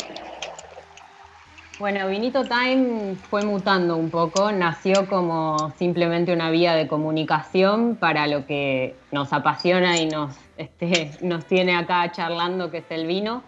Bueno, 1.79 2.07
Vinito 2.07 2.43
Time 2.47 3.15
fue 3.29 3.43
mutando 3.43 3.97
un 3.97 4.09
poco, 4.09 4.51
nació 4.51 5.07
como 5.07 5.73
simplemente 5.77 6.31
una 6.31 6.49
vía 6.49 6.75
de 6.75 6.87
comunicación 6.87 7.97
para 7.97 8.27
lo 8.27 8.45
que 8.45 8.95
nos 9.11 9.33
apasiona 9.33 9.97
y 9.97 10.05
nos, 10.05 10.35
este, 10.57 11.11
nos 11.21 11.45
tiene 11.45 11.75
acá 11.75 12.09
charlando, 12.11 12.71
que 12.71 12.77
es 12.77 12.85
el 12.89 13.05
vino. 13.05 13.43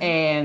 Eh, 0.00 0.42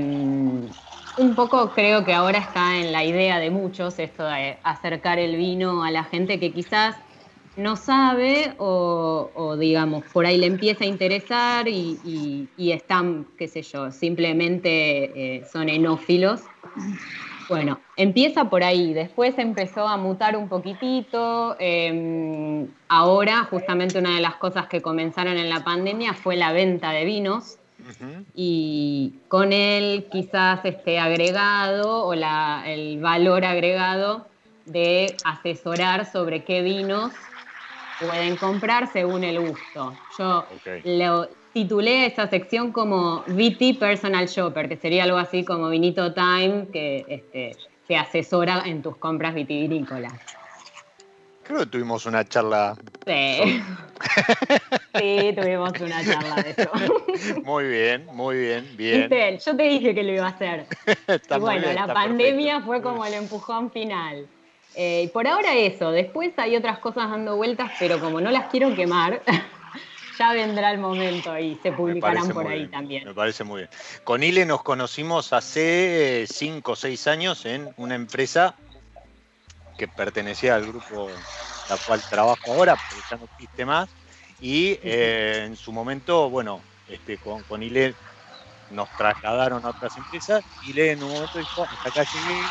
un 1.18 1.34
poco 1.34 1.70
creo 1.70 2.04
que 2.04 2.14
ahora 2.14 2.38
está 2.38 2.78
en 2.78 2.92
la 2.92 3.04
idea 3.04 3.38
de 3.38 3.50
muchos 3.50 3.98
esto 3.98 4.24
de 4.24 4.58
acercar 4.62 5.18
el 5.18 5.36
vino 5.36 5.84
a 5.84 5.90
la 5.90 6.04
gente 6.04 6.40
que 6.40 6.52
quizás 6.52 6.96
no 7.56 7.76
sabe 7.76 8.54
o, 8.56 9.56
digamos, 9.58 10.04
por 10.12 10.24
ahí 10.24 10.38
le 10.38 10.46
empieza 10.46 10.84
a 10.84 10.86
interesar 10.86 11.68
y, 11.68 12.48
están, 12.56 13.26
qué 13.36 13.46
sé 13.46 13.60
yo, 13.60 13.90
simplemente 13.90 15.36
eh, 15.36 15.44
son 15.52 15.68
enófilos. 15.68 16.40
Bueno, 17.50 17.78
empieza 17.96 18.48
por 18.48 18.64
ahí, 18.64 18.94
después 18.94 19.36
empezó 19.36 19.86
a 19.86 19.98
mutar 19.98 20.34
un 20.34 20.48
poquitito. 20.48 21.56
eh, 21.58 22.66
ahora, 22.88 23.44
justamente 23.50 23.98
una 23.98 24.14
de 24.14 24.22
las 24.22 24.36
cosas 24.36 24.68
que 24.68 24.80
comenzaron 24.80 25.36
en 25.36 25.50
la 25.50 25.62
pandemia 25.62 26.14
fue 26.14 26.36
la 26.36 26.52
venta 26.52 26.92
de 26.92 27.04
vinos 27.04 27.58
Y 28.34 29.14
con 29.28 29.52
él 29.52 30.08
quizás 30.10 30.60
este 30.64 30.98
agregado 30.98 32.04
o 32.06 32.14
la- 32.14 32.62
el 32.66 32.98
valor 33.00 33.44
agregado 33.44 34.28
de 34.64 35.16
asesorar 35.24 36.10
sobre 36.10 36.44
qué 36.44 36.62
vinos 36.62 37.12
pueden 38.00 38.36
comprar 38.36 38.90
según 38.92 39.24
el 39.24 39.40
gusto. 39.40 39.94
Yo 40.18 40.46
lo 40.84 41.28
titulé 41.52 42.06
esa 42.06 42.28
sección 42.28 42.72
como 42.72 43.22
VT 43.26 43.74
Personal 43.78 44.26
Shopper, 44.26 44.68
que 44.68 44.76
sería 44.76 45.04
algo 45.04 45.18
así 45.18 45.44
como 45.44 45.68
Vinito 45.68 46.14
Time, 46.14 46.68
que 46.72 47.04
este, 47.08 47.56
te 47.86 47.96
asesora 47.96 48.62
en 48.64 48.82
tus 48.82 48.96
compras 48.96 49.34
vitivinícolas. 49.34 50.14
Creo 51.42 51.60
que 51.60 51.66
tuvimos 51.66 52.06
una 52.06 52.24
charla 52.24 52.78
Sí. 53.06 53.62
sí, 54.94 55.34
tuvimos 55.34 55.72
una 55.80 56.04
charla 56.04 56.36
de 56.42 56.50
eso. 56.50 56.70
muy 57.44 57.64
bien, 57.64 58.06
muy 58.12 58.36
bien, 58.36 58.76
bien. 58.76 59.08
Viste, 59.08 59.38
Yo 59.38 59.56
te 59.56 59.62
dije 59.64 59.94
que 59.94 60.02
lo 60.02 60.12
iba 60.12 60.26
a 60.26 60.30
hacer. 60.30 60.66
Está 61.06 61.36
y 61.36 61.40
bueno, 61.40 61.62
bien, 61.62 61.74
la 61.74 61.92
pandemia 61.92 62.54
perfecto. 62.54 62.66
fue 62.66 62.82
como 62.82 63.04
el 63.04 63.14
empujón 63.14 63.70
final. 63.70 64.26
Eh, 64.74 65.02
y 65.04 65.08
por 65.08 65.26
ahora 65.26 65.54
eso, 65.54 65.90
después 65.90 66.32
hay 66.38 66.56
otras 66.56 66.78
cosas 66.78 67.10
dando 67.10 67.36
vueltas, 67.36 67.70
pero 67.78 68.00
como 68.00 68.20
no 68.20 68.30
las 68.30 68.50
quiero 68.50 68.74
quemar, 68.74 69.22
ya 70.18 70.32
vendrá 70.32 70.70
el 70.72 70.78
momento 70.78 71.38
y 71.38 71.58
se 71.62 71.72
publicarán 71.72 72.28
por 72.30 72.46
ahí 72.46 72.60
bien, 72.60 72.70
también. 72.70 73.04
Me 73.04 73.14
parece 73.14 73.44
muy 73.44 73.62
bien. 73.62 73.70
Con 74.04 74.22
Ile 74.22 74.46
nos 74.46 74.62
conocimos 74.62 75.32
hace 75.32 76.24
5 76.26 76.72
o 76.72 76.76
6 76.76 77.06
años 77.06 77.44
en 77.44 77.68
una 77.76 77.94
empresa 77.94 78.54
que 79.76 79.88
pertenecía 79.88 80.54
al 80.54 80.66
grupo 80.66 81.08
la 81.68 81.76
cual 81.76 82.02
trabajo 82.08 82.52
ahora, 82.52 82.76
porque 82.76 83.04
ya 83.10 83.16
no 83.16 83.24
existe 83.24 83.64
más. 83.64 83.88
Y 84.44 84.76
eh, 84.82 85.44
en 85.46 85.54
su 85.54 85.72
momento, 85.72 86.28
bueno, 86.28 86.64
este, 86.84 87.16
con, 87.16 87.44
con 87.44 87.62
Ile 87.62 87.94
nos 88.70 88.88
trasladaron 88.96 89.64
a 89.64 89.70
otras 89.70 89.96
empresas. 89.96 90.42
Ile 90.58 90.90
en 90.90 91.04
un 91.04 91.12
momento 91.12 91.38
dijo, 91.38 91.68
hasta 91.70 91.90
acá 91.90 92.02
llegué, 92.02 92.50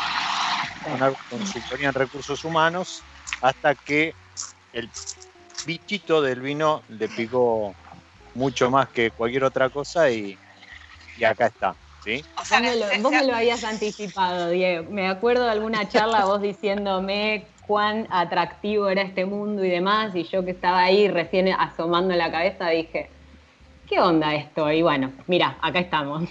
con 0.82 0.98
de 1.02 1.14
consultoría 1.28 1.90
en 1.90 1.94
recursos 1.94 2.46
humanos, 2.46 3.04
hasta 3.42 3.76
que 3.76 4.14
el 4.72 4.90
bichito 5.66 6.22
del 6.22 6.40
vino 6.40 6.86
le 6.88 7.10
picó 7.10 7.76
mucho 8.36 8.72
más 8.72 8.90
que 8.92 9.12
cualquier 9.12 9.44
otra 9.44 9.70
cosa 9.70 10.10
y, 10.10 10.40
y 11.18 11.26
acá 11.26 11.48
está, 11.48 11.76
¿sí? 12.00 12.24
O 12.38 12.46
Vos 12.50 12.62
me, 12.62 12.76
lo, 12.78 12.86
vos 13.04 13.12
me 13.12 13.28
lo 13.28 13.36
habías 13.36 13.66
anticipado, 13.66 14.50
Diego. 14.50 14.90
Me 14.90 15.10
acuerdo 15.10 15.44
de 15.44 15.52
alguna 15.52 15.90
charla 15.90 16.24
vos 16.24 16.42
diciéndome 16.42 17.51
cuán 17.72 18.06
atractivo 18.10 18.90
era 18.90 19.02
este 19.02 19.26
mundo 19.26 19.64
y 19.64 19.70
demás, 19.70 20.14
y 20.14 20.24
yo 20.24 20.44
que 20.44 20.52
estaba 20.52 20.84
ahí 20.84 21.08
recién 21.08 21.48
asomando 21.48 22.14
la 22.18 22.30
cabeza 22.30 22.68
dije, 22.68 23.10
¿qué 23.88 23.98
onda 24.02 24.36
esto? 24.36 24.70
Y 24.70 24.82
bueno, 24.82 25.14
mira, 25.28 25.56
acá 25.62 25.80
estamos. 25.80 26.30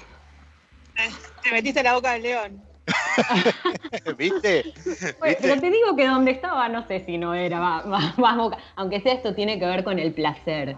te 1.43 1.51
metiste 1.51 1.81
en 1.81 1.87
la 1.87 1.95
boca 1.95 2.13
del 2.13 2.23
león. 2.25 2.61
¿Viste? 4.19 4.67
Bueno, 4.85 5.15
¿Viste? 5.23 5.41
pero 5.41 5.61
te 5.63 5.71
digo 5.71 5.97
que 5.97 6.07
donde 6.07 6.33
estaba 6.33 6.69
no 6.69 6.87
sé 6.87 7.01
si 7.07 7.17
no 7.17 7.33
era 7.33 7.59
más, 7.59 7.87
más- 7.87 8.19
más 8.19 8.37
boca, 8.37 8.59
aunque 8.77 9.01
sea 9.01 9.15
esto 9.15 9.35
tiene 9.35 9.59
que 9.59 9.65
ver 9.65 9.83
con 9.83 9.99
el 9.99 10.13
placer. 10.13 10.77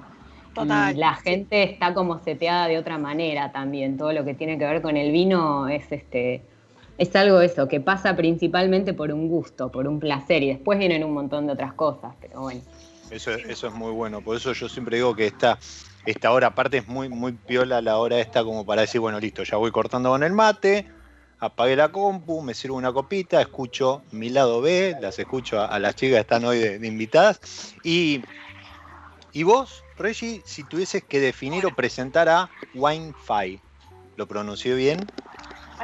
Total, 0.55 0.97
la 0.97 1.17
sí. 1.17 1.23
gente 1.25 1.65
está 1.65 1.93
como 1.93 2.21
seteada 2.21 2.69
de 2.69 2.79
otra 2.79 2.99
manera 2.99 3.51
también. 3.51 3.97
Todo 3.99 4.13
lo 4.13 4.25
que 4.25 4.35
tiene 4.35 4.59
que 4.59 4.65
ver 4.67 4.81
con 4.81 4.97
el 4.97 5.11
vino 5.11 5.67
es 5.67 5.91
este 5.91 6.41
es 6.99 7.15
algo 7.17 7.41
eso, 7.41 7.69
que 7.69 7.81
pasa 7.81 8.15
principalmente 8.17 8.95
por 8.95 9.13
un 9.13 9.29
gusto, 9.29 9.71
por 9.71 9.87
un 9.89 9.99
placer, 9.99 10.43
y 10.43 10.49
después 10.49 10.79
vienen 10.79 11.05
un 11.05 11.13
montón 11.13 11.47
de 11.47 11.55
otras 11.55 11.73
cosas, 11.75 12.15
pero 12.21 12.43
bueno. 12.43 12.61
Eso, 13.11 13.33
eso 13.33 13.67
es 13.67 13.73
muy 13.75 13.93
bueno, 13.93 14.23
por 14.23 14.37
eso 14.37 14.53
yo 14.53 14.69
siempre 14.69 14.97
digo 14.97 15.15
que 15.15 15.27
esta, 15.27 15.59
esta 16.07 16.33
hora 16.33 16.49
aparte 16.49 16.79
es 16.79 16.89
muy, 16.89 17.09
muy 17.09 17.33
piola 17.33 17.81
la 17.83 17.99
hora 17.99 18.19
esta 18.19 18.43
como 18.43 18.65
para 18.65 18.83
decir, 18.83 19.01
bueno, 19.01 19.21
listo, 19.21 19.43
ya 19.43 19.57
voy 19.57 19.71
cortando 19.71 20.11
con 20.11 20.23
el 20.23 20.33
mate, 20.33 20.87
apagué 21.39 21.77
la 21.77 21.91
compu, 21.91 22.41
me 22.41 22.55
sirvo 22.55 22.77
una 22.77 22.93
copita, 22.93 23.41
escucho 23.41 24.03
mi 24.13 24.31
lado 24.31 24.61
B, 24.61 24.97
las 25.01 25.19
escucho 25.19 25.61
a, 25.61 25.79
las 25.79 25.97
chicas 25.97 26.15
que 26.15 26.21
están 26.21 26.45
hoy 26.45 26.59
de, 26.59 26.87
invitadas. 26.87 27.41
Y, 27.83 28.23
y 29.33 29.43
vos, 29.43 29.83
Reggie, 29.99 30.41
si 30.45 30.63
tuvieses 30.65 31.03
que 31.03 31.21
definir 31.21 31.67
o 31.67 31.71
presentar 31.71 32.29
a 32.29 32.49
Wi-Fi, 32.75 33.61
¿lo 34.17 34.27
pronuncié 34.29 34.75
bien? 34.75 34.99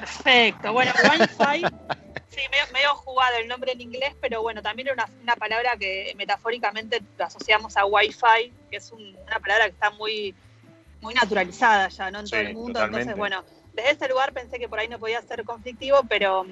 Perfecto, 0.00 0.72
bueno, 0.72 0.92
Wi-Fi, 1.04 1.66
sí, 2.28 2.40
medio, 2.72 2.94
jugado 2.96 3.36
el 3.38 3.48
nombre 3.48 3.72
en 3.72 3.80
inglés, 3.80 4.14
pero 4.20 4.42
bueno, 4.42 4.62
también 4.62 4.88
es 4.88 4.94
una, 4.94 5.36
palabra 5.36 5.76
que 5.78 6.12
metafóricamente 6.16 7.02
asociamos 7.18 7.76
a 7.76 7.84
Wi-Fi, 7.84 8.52
que 8.70 8.76
es 8.76 8.92
una 8.92 9.40
palabra 9.40 9.64
que 9.64 9.72
está 9.72 9.90
muy, 9.90 10.34
muy 11.00 11.14
naturalizada 11.14 11.88
ya, 11.88 12.10
¿no? 12.10 12.20
En 12.20 12.26
todo 12.26 12.40
el 12.40 12.54
mundo, 12.54 12.84
entonces 12.84 13.16
bueno 13.16 13.44
desde 13.78 13.92
ese 13.92 14.08
lugar 14.08 14.32
pensé 14.32 14.58
que 14.58 14.68
por 14.68 14.80
ahí 14.80 14.88
no 14.88 14.98
podía 14.98 15.22
ser 15.22 15.44
conflictivo, 15.44 16.02
pero 16.08 16.46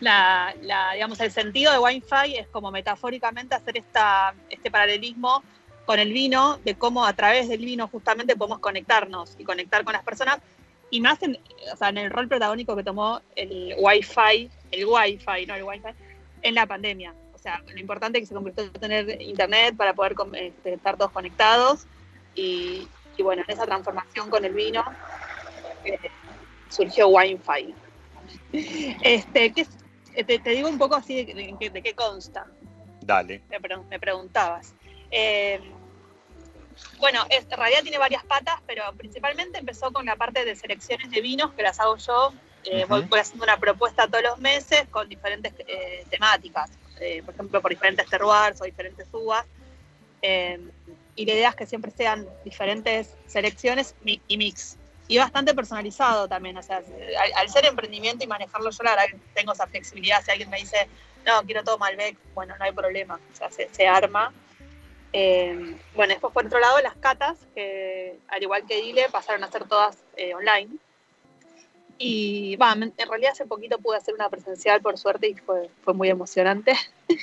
la, 0.00 0.54
digamos, 0.92 1.20
el 1.20 1.30
sentido 1.30 1.72
de 1.72 1.78
Wi-Fi 1.78 2.36
es 2.36 2.48
como 2.48 2.70
metafóricamente 2.70 3.54
hacer 3.54 3.78
esta, 3.78 4.34
este 4.50 4.70
paralelismo 4.70 5.42
con 5.86 6.00
el 6.00 6.12
vino, 6.12 6.58
de 6.64 6.74
cómo 6.74 7.06
a 7.06 7.12
través 7.12 7.48
del 7.48 7.64
vino 7.64 7.88
justamente 7.88 8.36
podemos 8.36 8.58
conectarnos 8.58 9.36
y 9.38 9.44
conectar 9.44 9.84
con 9.84 9.92
las 9.92 10.02
personas, 10.02 10.38
y 10.90 11.00
más 11.00 11.22
en, 11.22 11.38
o 11.72 11.76
sea, 11.76 11.88
en 11.88 11.98
el 11.98 12.10
rol 12.10 12.28
protagónico 12.28 12.74
que 12.76 12.82
tomó 12.82 13.20
el 13.36 13.74
Wi-Fi, 13.78 14.50
el 14.70 14.86
Wi-Fi, 14.86 15.46
no 15.46 15.54
el 15.54 15.64
Wi-Fi, 15.64 15.90
en 16.42 16.54
la 16.54 16.66
pandemia. 16.66 17.14
O 17.34 17.38
sea, 17.38 17.62
lo 17.66 17.78
importante 17.78 18.18
es 18.18 18.22
que 18.22 18.26
se 18.28 18.34
convirtió 18.34 18.64
en 18.64 18.72
tener 18.72 19.22
internet 19.22 19.76
para 19.76 19.94
poder 19.94 20.14
este, 20.34 20.74
estar 20.74 20.96
todos 20.96 21.12
conectados 21.12 21.86
y, 22.34 22.88
bueno, 23.20 23.42
en 23.46 23.54
esa 23.54 23.66
transformación 23.66 24.30
con 24.30 24.44
el 24.44 24.54
vino, 24.54 24.84
eh, 25.84 25.98
surgió 26.68 27.08
Wi-Fi. 27.08 27.74
Este, 28.52 29.54
te, 30.24 30.50
digo 30.50 30.68
un 30.68 30.78
poco 30.78 30.96
así 30.96 31.24
de, 31.24 31.82
qué 31.82 31.94
consta. 31.94 32.46
Dale. 33.00 33.42
Me, 33.48 33.98
preguntabas. 33.98 34.74
Eh, 35.10 35.60
bueno, 36.98 37.24
en 37.30 37.50
realidad 37.50 37.82
tiene 37.82 37.98
varias 37.98 38.24
patas, 38.24 38.60
pero 38.66 38.82
principalmente 38.96 39.58
empezó 39.58 39.92
con 39.92 40.06
la 40.06 40.16
parte 40.16 40.44
de 40.44 40.56
selecciones 40.56 41.10
de 41.10 41.20
vinos 41.20 41.52
que 41.52 41.62
las 41.62 41.78
hago 41.80 41.96
yo. 41.96 42.32
Eh, 42.64 42.84
voy, 42.88 43.06
haciendo 43.18 43.44
una 43.44 43.56
propuesta 43.56 44.08
todos 44.08 44.24
los 44.24 44.38
meses 44.38 44.84
con 44.90 45.08
diferentes 45.08 45.54
eh, 45.66 46.04
temáticas, 46.10 46.70
por 47.24 47.34
ejemplo, 47.34 47.62
por 47.62 47.70
diferentes 47.70 48.06
terroirs 48.08 48.60
o 48.60 48.64
diferentes 48.64 49.06
uvas. 49.12 49.44
y 50.20 51.24
la 51.24 51.32
idea 51.32 51.48
es 51.50 51.56
que 51.56 51.66
siempre 51.66 51.92
sean 51.92 52.26
diferentes 52.44 53.14
selecciones 53.26 53.94
y 54.04 54.36
mix 54.36 54.76
y 55.08 55.16
bastante 55.16 55.54
personalizado 55.54 56.28
también. 56.28 56.56
O 56.58 56.62
sea, 56.62 56.82
al, 57.36 57.48
ser 57.48 57.64
emprendimiento 57.64 58.24
y 58.24 58.26
manejarlo 58.26 58.70
yo, 58.70 58.82
la 58.84 58.90
verdad 58.94 59.18
tengo 59.34 59.52
esa 59.52 59.66
flexibilidad. 59.66 60.22
Si 60.22 60.30
alguien 60.30 60.50
me 60.50 60.58
dice, 60.58 60.86
no, 61.26 61.42
quiero 61.42 61.64
todo 61.64 61.78
Malbec, 61.78 62.16
bueno, 62.34 62.54
no 62.58 62.64
hay 62.64 62.72
problema, 62.72 63.18
o 63.32 63.36
sea, 63.36 63.48
se, 63.50 63.88
arma. 63.88 64.32
Eh, 65.12 65.76
bueno, 65.94 66.12
después 66.12 66.32
por 66.32 66.46
otro 66.46 66.60
lado, 66.60 66.80
las 66.80 66.94
catas, 66.96 67.38
que 67.54 68.18
al 68.28 68.42
igual 68.42 68.64
que 68.66 68.80
Dile, 68.80 69.08
pasaron 69.10 69.42
a 69.44 69.50
ser 69.50 69.64
todas 69.64 69.96
eh, 70.16 70.34
online. 70.34 70.70
Y 71.98 72.56
va, 72.56 72.72
en 72.72 72.92
realidad 72.96 73.32
hace 73.32 73.46
poquito 73.46 73.78
pude 73.78 73.96
hacer 73.96 74.14
una 74.14 74.28
presencial, 74.28 74.80
por 74.80 74.98
suerte, 74.98 75.28
y 75.28 75.34
fue, 75.34 75.68
fue 75.82 75.94
muy 75.94 76.08
emocionante. 76.08 76.74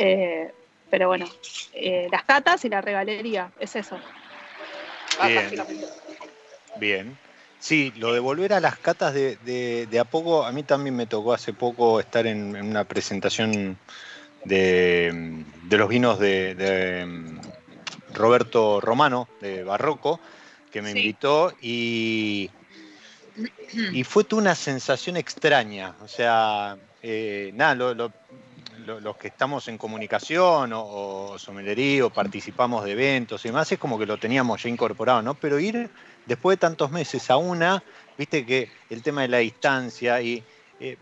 Eh, 0.00 0.50
pero 0.88 1.08
bueno, 1.08 1.26
las 2.10 2.22
catas 2.22 2.64
y 2.64 2.70
la 2.70 2.80
regalería, 2.80 3.52
es 3.60 3.76
eso. 3.76 3.98
Básicamente. 5.18 5.86
Bien. 6.76 7.18
Sí, 7.60 7.92
lo 7.96 8.12
de 8.12 8.20
volver 8.20 8.52
a 8.52 8.60
las 8.60 8.78
catas 8.78 9.12
de, 9.12 9.98
a 10.00 10.04
poco, 10.04 10.44
a 10.44 10.52
mí 10.52 10.62
también 10.62 10.94
me 10.94 11.06
tocó 11.06 11.32
hace 11.32 11.52
poco 11.52 11.98
estar 11.98 12.26
en, 12.26 12.54
una 12.56 12.84
presentación 12.84 13.76
de, 14.44 15.44
los 15.70 15.88
vinos 15.88 16.18
de, 16.18 17.04
mm, 17.06 18.14
Roberto 18.14 18.80
Romano, 18.80 19.28
de 19.40 19.64
Barroco, 19.64 20.20
que 20.70 20.82
me 20.82 20.90
invitó 20.90 21.52
y, 21.60 22.50
y 23.92 24.04
fue 24.04 24.24
toda 24.24 24.42
una 24.42 24.54
sensación 24.54 25.16
extraña. 25.16 25.94
O 26.02 26.08
sea, 26.08 26.76
eh, 27.02 27.50
nada, 27.54 27.74
los 27.74 29.16
que 29.16 29.28
estamos 29.28 29.68
en 29.68 29.78
comunicación 29.78 30.72
o, 30.72 30.84
o 30.84 31.38
somelería 31.38 32.06
o 32.06 32.10
participamos 32.10 32.84
de 32.84 32.92
eventos 32.92 33.44
y 33.44 33.48
demás, 33.48 33.70
es 33.70 33.78
como 33.78 33.98
que 33.98 34.06
lo 34.06 34.18
teníamos 34.18 34.62
ya 34.62 34.68
incorporado, 34.68 35.22
¿no? 35.22 35.34
Pero 35.34 35.58
ir 35.58 35.90
después 36.26 36.56
de 36.56 36.60
tantos 36.60 36.90
meses 36.90 37.30
a 37.30 37.36
una, 37.36 37.82
viste 38.16 38.44
que 38.44 38.70
el 38.90 39.02
tema 39.02 39.22
de 39.22 39.28
la 39.28 39.38
distancia 39.38 40.20
y 40.20 40.42
eh, 40.80 40.96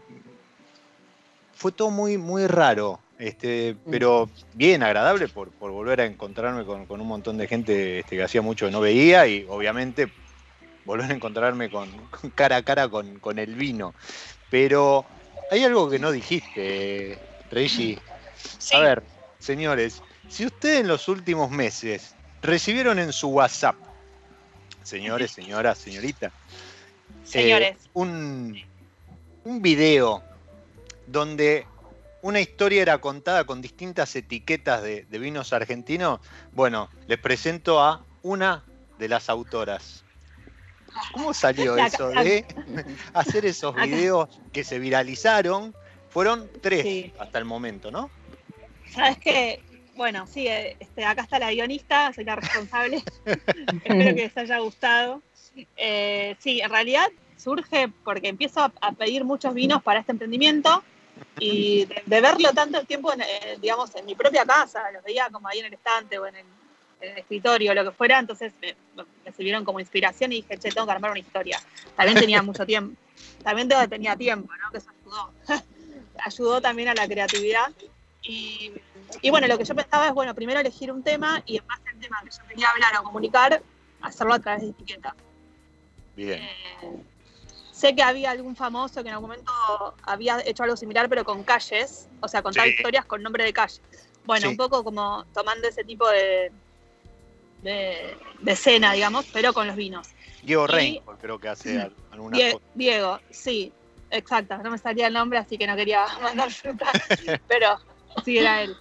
fue 1.55 1.73
todo 1.73 1.91
muy, 1.91 2.19
muy 2.19 2.47
raro, 2.47 3.01
este, 3.19 3.75
mm. 3.85 3.91
pero 3.91 4.31
bien 4.55 4.83
agradable 4.83 5.29
por, 5.29 5.51
volver 5.59 6.01
a 6.01 6.07
encontrarme 6.07 6.65
con, 6.65 7.01
un 7.01 7.07
montón 7.07 7.37
de 7.39 7.49
gente 7.49 8.01
este, 8.01 8.17
que 8.17 8.23
hacía 8.23 8.43
mucho 8.43 8.67
que 8.67 8.73
no 8.73 8.81
veía 8.81 9.27
y 9.27 9.47
obviamente 9.49 10.11
volver 10.85 11.11
a 11.11 11.15
encontrarme 11.15 11.71
con, 11.71 11.89
cara 12.35 12.57
a 12.57 12.63
cara 12.63 12.89
con, 12.89 13.39
el 13.39 13.55
vino. 13.55 13.95
Pero 14.51 15.05
hay 15.51 15.65
algo 15.65 15.91
que 15.91 15.99
no 15.99 16.13
dijiste, 16.13 17.19
Reggie. 17.51 17.99
A 18.73 18.81
ver, 18.81 19.03
señores, 19.39 20.03
si 20.29 20.47
ustedes 20.47 20.81
en 20.81 20.89
los 20.89 21.09
últimos 21.09 21.51
meses 21.51 22.15
recibieron 22.43 22.99
en 22.99 23.13
su 23.13 23.29
WhatsApp 23.29 23.77
señores, 24.87 25.33
señoras, 25.33 25.79
señorita. 25.79 26.31
Señores. 27.25 27.71
Eh, 27.73 27.89
un, 27.95 28.63
un 29.45 29.63
video 29.63 30.23
donde 31.07 31.67
una 32.27 32.41
historia 32.41 32.83
era 32.83 32.99
contada 32.99 33.45
con 33.45 33.63
distintas 33.63 34.17
etiquetas 34.17 34.83
de, 34.83 35.07
vinos 35.11 35.53
argentinos. 35.53 36.19
Bueno, 36.53 36.91
les 37.07 37.19
presento 37.19 37.81
a 37.81 38.05
una 38.23 38.65
de 38.99 39.09
las 39.09 39.31
autoras. 39.31 40.05
¿Cómo 41.13 41.33
salió 41.33 41.77
eso 41.77 42.09
de 42.09 42.45
hacer 43.15 43.47
esos 43.47 43.77
videos 43.77 44.29
que 44.53 44.65
se 44.65 44.81
viralizaron? 44.81 45.73
Fueron 46.11 46.51
tres 46.61 47.13
hasta 47.21 47.39
el 47.39 47.45
momento, 47.45 47.93
¿no? 47.93 48.11
Sabes 48.91 49.19
que 49.19 49.63
bueno, 49.95 50.27
sí, 50.27 50.49
eh, 50.49 50.77
este, 50.81 51.05
acá 51.05 51.23
está 51.23 51.39
la 51.39 51.53
guionista, 51.53 52.13
soy 52.13 52.25
la 52.25 52.35
responsable. 52.35 53.05
Espero 53.25 53.85
que 53.87 54.13
les 54.15 54.37
haya 54.37 54.59
gustado. 54.59 55.23
Eh, 55.77 56.35
sí, 56.41 56.61
en 56.61 56.71
realidad 56.71 57.07
surge 57.37 57.89
porque 58.03 58.29
empiezo 58.29 58.61
a, 58.61 58.93
pedir 58.93 59.25
muchos 59.25 59.55
vinos 59.55 59.81
para 59.83 60.01
este 60.01 60.11
emprendimiento 60.11 60.83
y 61.39 61.85
de, 61.85 62.21
verlo 62.21 62.53
tanto 62.53 62.79
el 62.79 62.87
tiempo, 62.87 63.13
en, 63.13 63.21
eh, 63.23 63.59
digamos, 63.61 63.95
en 63.95 64.07
mi 64.07 64.15
propia 64.15 64.45
casa, 64.45 64.91
los 64.91 65.03
veía 65.03 65.29
como 65.31 65.49
ahí 65.49 65.59
en 65.59 65.67
el 65.67 65.75
estante 65.75 66.19
o 66.19 66.27
en 66.27 66.37
el, 66.37 66.47
escritorio, 66.99 67.75
lo 67.75 67.85
que 67.85 67.91
fuera, 67.91 68.19
entonces 68.19 68.53
me, 68.61 68.75
sirvieron 69.33 69.65
como 69.65 69.79
inspiración 69.79 70.33
y 70.33 70.37
dije, 70.37 70.59
che, 70.59 70.71
tengo 70.71 70.87
que 70.87 70.93
armar 70.93 71.11
una 71.11 71.21
historia. 71.21 71.61
También 71.95 72.19
tenía 72.19 72.43
mucho 72.43 72.65
tiempo, 72.65 72.99
también 73.45 73.69
tenía 73.89 74.17
tiempo, 74.17 74.51
¿no? 74.57 74.71
Que 74.73 74.79
eso 74.79 74.89
ayudó. 75.03 75.33
ayudó 76.25 76.61
también 76.61 76.89
a 76.89 76.95
la 76.95 77.07
creatividad. 77.07 77.71
Y 78.23 78.73
y 79.23 79.31
bueno, 79.31 79.47
lo 79.47 79.59
que 79.59 79.65
yo 79.65 79.75
pensaba 79.75 80.09
es, 80.09 80.15
bueno, 80.15 80.35
primero 80.35 80.61
elegir 80.61 80.91
un 80.91 81.03
tema 81.03 81.43
y 81.47 81.59
en 81.59 81.67
base 81.67 81.89
al 81.89 81.99
tema 81.99 82.21
que 82.25 82.31
yo 82.31 82.49
quería 82.49 82.71
hablar 82.71 82.97
o 82.99 83.05
comunicar, 83.05 83.63
hacerlo 84.01 84.35
a 84.35 84.39
través 84.39 84.63
de 84.63 84.69
etiqueta. 84.71 85.15
Bien. 86.15 86.43
Eh, 86.43 87.03
sé 87.77 87.95
que 87.95 88.03
había 88.03 88.31
algún 88.31 88.57
famoso 88.57 89.03
que 89.03 89.09
en 89.09 89.15
algún 89.15 89.29
momento 89.29 89.53
había 90.05 90.41
hecho 90.47 90.63
algo 90.63 90.77
similar, 90.77 91.11
pero 91.11 91.25
con 91.25 91.45
calles, 91.45 92.09
o 92.21 92.29
sea, 92.29 92.43
contar 92.43 92.67
historias 92.69 93.05
con 93.05 93.23
nombre 93.23 93.45
de 93.45 93.53
calle. 93.53 93.81
Bueno, 94.25 94.49
un 94.49 94.57
poco 94.57 94.83
como 94.83 95.25
tomando 95.35 95.69
ese 95.69 95.85
tipo 95.85 96.09
de, 96.09 96.51
de, 97.63 98.17
escena, 98.47 98.95
digamos, 98.95 99.27
pero 99.31 99.53
con 99.53 99.67
los 99.67 99.77
vinos. 99.77 100.09
Diego 100.43 100.67
Rey, 100.67 101.03
creo 101.21 101.39
que 101.39 101.49
hace 101.49 101.91
alguna 102.11 102.37
Diego, 102.39 102.63
Diego, 102.75 103.21
sí, 103.31 103.73
exacto. 104.11 104.57
No 104.59 104.71
me 104.71 104.79
salía 104.79 105.09
el 105.09 105.13
nombre, 105.13 105.39
así 105.39 105.59
que 105.59 105.67
no 105.67 105.77
quería 105.77 106.07
mandar 106.23 106.51
fruta, 106.51 106.87
pero 107.47 107.79
sí 108.25 108.39
era 108.39 108.63
él. 108.63 108.75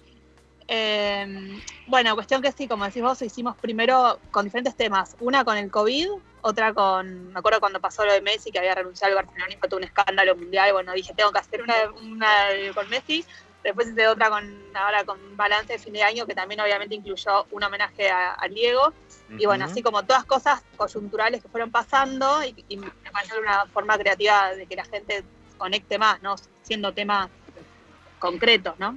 Em, 0.68 1.60
bueno, 1.86 2.14
cuestión 2.14 2.40
que 2.40 2.50
sí, 2.50 2.66
como 2.66 2.86
decís 2.86 3.02
vos, 3.02 3.20
hicimos 3.20 3.56
primero 3.56 4.18
con 4.30 4.46
diferentes 4.46 4.74
temas. 4.74 5.16
Una 5.20 5.44
con 5.44 5.58
el 5.58 5.70
COVID, 5.70 6.08
otra 6.46 6.72
con. 6.72 7.32
Me 7.32 7.38
acuerdo 7.38 7.60
cuando 7.60 7.80
pasó 7.80 8.04
lo 8.04 8.12
de 8.12 8.20
Messi, 8.20 8.52
que 8.52 8.58
había 8.58 8.74
renunciado 8.74 9.16
al 9.16 9.24
Barcelona 9.24 9.52
y 9.52 9.56
fue 9.56 9.68
todo 9.68 9.78
un 9.78 9.84
escándalo 9.84 10.36
mundial. 10.36 10.72
Bueno, 10.72 10.92
dije, 10.92 11.12
tengo 11.14 11.32
que 11.32 11.40
hacer 11.40 11.62
una, 11.62 11.74
una 12.00 12.46
con 12.74 12.88
Messi. 12.88 13.24
Después 13.64 13.88
hice 13.88 14.06
otra 14.06 14.30
con 14.30 14.62
ahora 14.74 15.04
con 15.04 15.18
balance 15.36 15.72
de 15.72 15.78
fin 15.80 15.92
de 15.92 16.02
año, 16.04 16.24
que 16.24 16.36
también 16.36 16.60
obviamente 16.60 16.94
incluyó 16.94 17.46
un 17.50 17.64
homenaje 17.64 18.08
a, 18.10 18.36
Diego. 18.48 18.92
Y 19.30 19.44
bueno, 19.44 19.64
así 19.64 19.82
como 19.82 20.04
todas 20.04 20.24
cosas 20.24 20.62
coyunturales 20.76 21.42
que 21.42 21.48
fueron 21.48 21.72
pasando, 21.72 22.44
y, 22.44 22.76
me 22.76 23.10
parece 23.10 23.38
una 23.40 23.66
forma 23.66 23.98
creativa 23.98 24.54
de 24.54 24.66
que 24.66 24.76
la 24.76 24.84
gente 24.84 25.24
conecte 25.58 25.98
más, 25.98 26.22
¿no? 26.22 26.36
Siendo 26.62 26.94
temas 26.94 27.28
concretos, 28.20 28.78
¿no? 28.78 28.96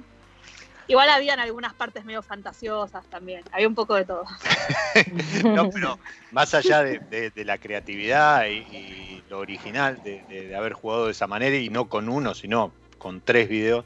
Igual 0.90 1.08
habían 1.08 1.38
algunas 1.38 1.72
partes 1.72 2.04
medio 2.04 2.20
fantasiosas 2.20 3.06
también, 3.06 3.44
había 3.52 3.68
un 3.68 3.76
poco 3.76 3.94
de 3.94 4.04
todo. 4.04 4.24
no, 5.44 5.70
pero 5.70 6.00
más 6.32 6.52
allá 6.52 6.82
de, 6.82 7.32
la 7.36 7.58
creatividad 7.58 8.46
y, 8.48 9.22
lo 9.28 9.38
original 9.38 10.02
de, 10.02 10.52
haber 10.56 10.72
jugado 10.72 11.06
de 11.06 11.12
esa 11.12 11.28
manera 11.28 11.56
y 11.56 11.68
no 11.68 11.88
con 11.88 12.08
uno, 12.08 12.34
sino 12.34 12.72
con 12.98 13.20
tres 13.20 13.48
videos, 13.48 13.84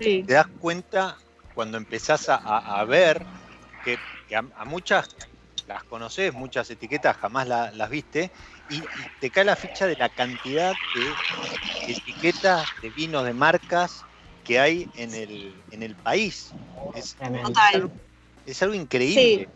te 0.00 0.24
das 0.24 0.48
cuenta 0.58 1.16
cuando 1.54 1.78
empezás 1.78 2.28
a, 2.28 2.84
ver 2.84 3.24
que, 3.84 4.34
a, 4.34 4.64
muchas 4.64 5.14
las 5.68 5.84
conoces, 5.84 6.34
muchas 6.34 6.68
etiquetas 6.70 7.16
jamás 7.18 7.46
las 7.46 7.88
viste, 7.88 8.32
y, 8.68 8.82
te 9.20 9.30
cae 9.30 9.44
la 9.44 9.54
ficha 9.54 9.86
de 9.86 9.94
la 9.94 10.08
cantidad 10.08 10.72
de 10.96 11.92
etiquetas 11.92 12.66
de 12.82 12.90
vinos 12.90 13.24
de 13.24 13.32
marcas 13.32 14.04
que 14.46 14.60
hay 14.60 14.88
en 14.96 15.12
el, 15.12 15.54
en 15.72 15.82
el 15.82 15.94
país. 15.96 16.52
Es, 16.94 17.16
algo, 18.60 18.74
increíble. 18.74 19.48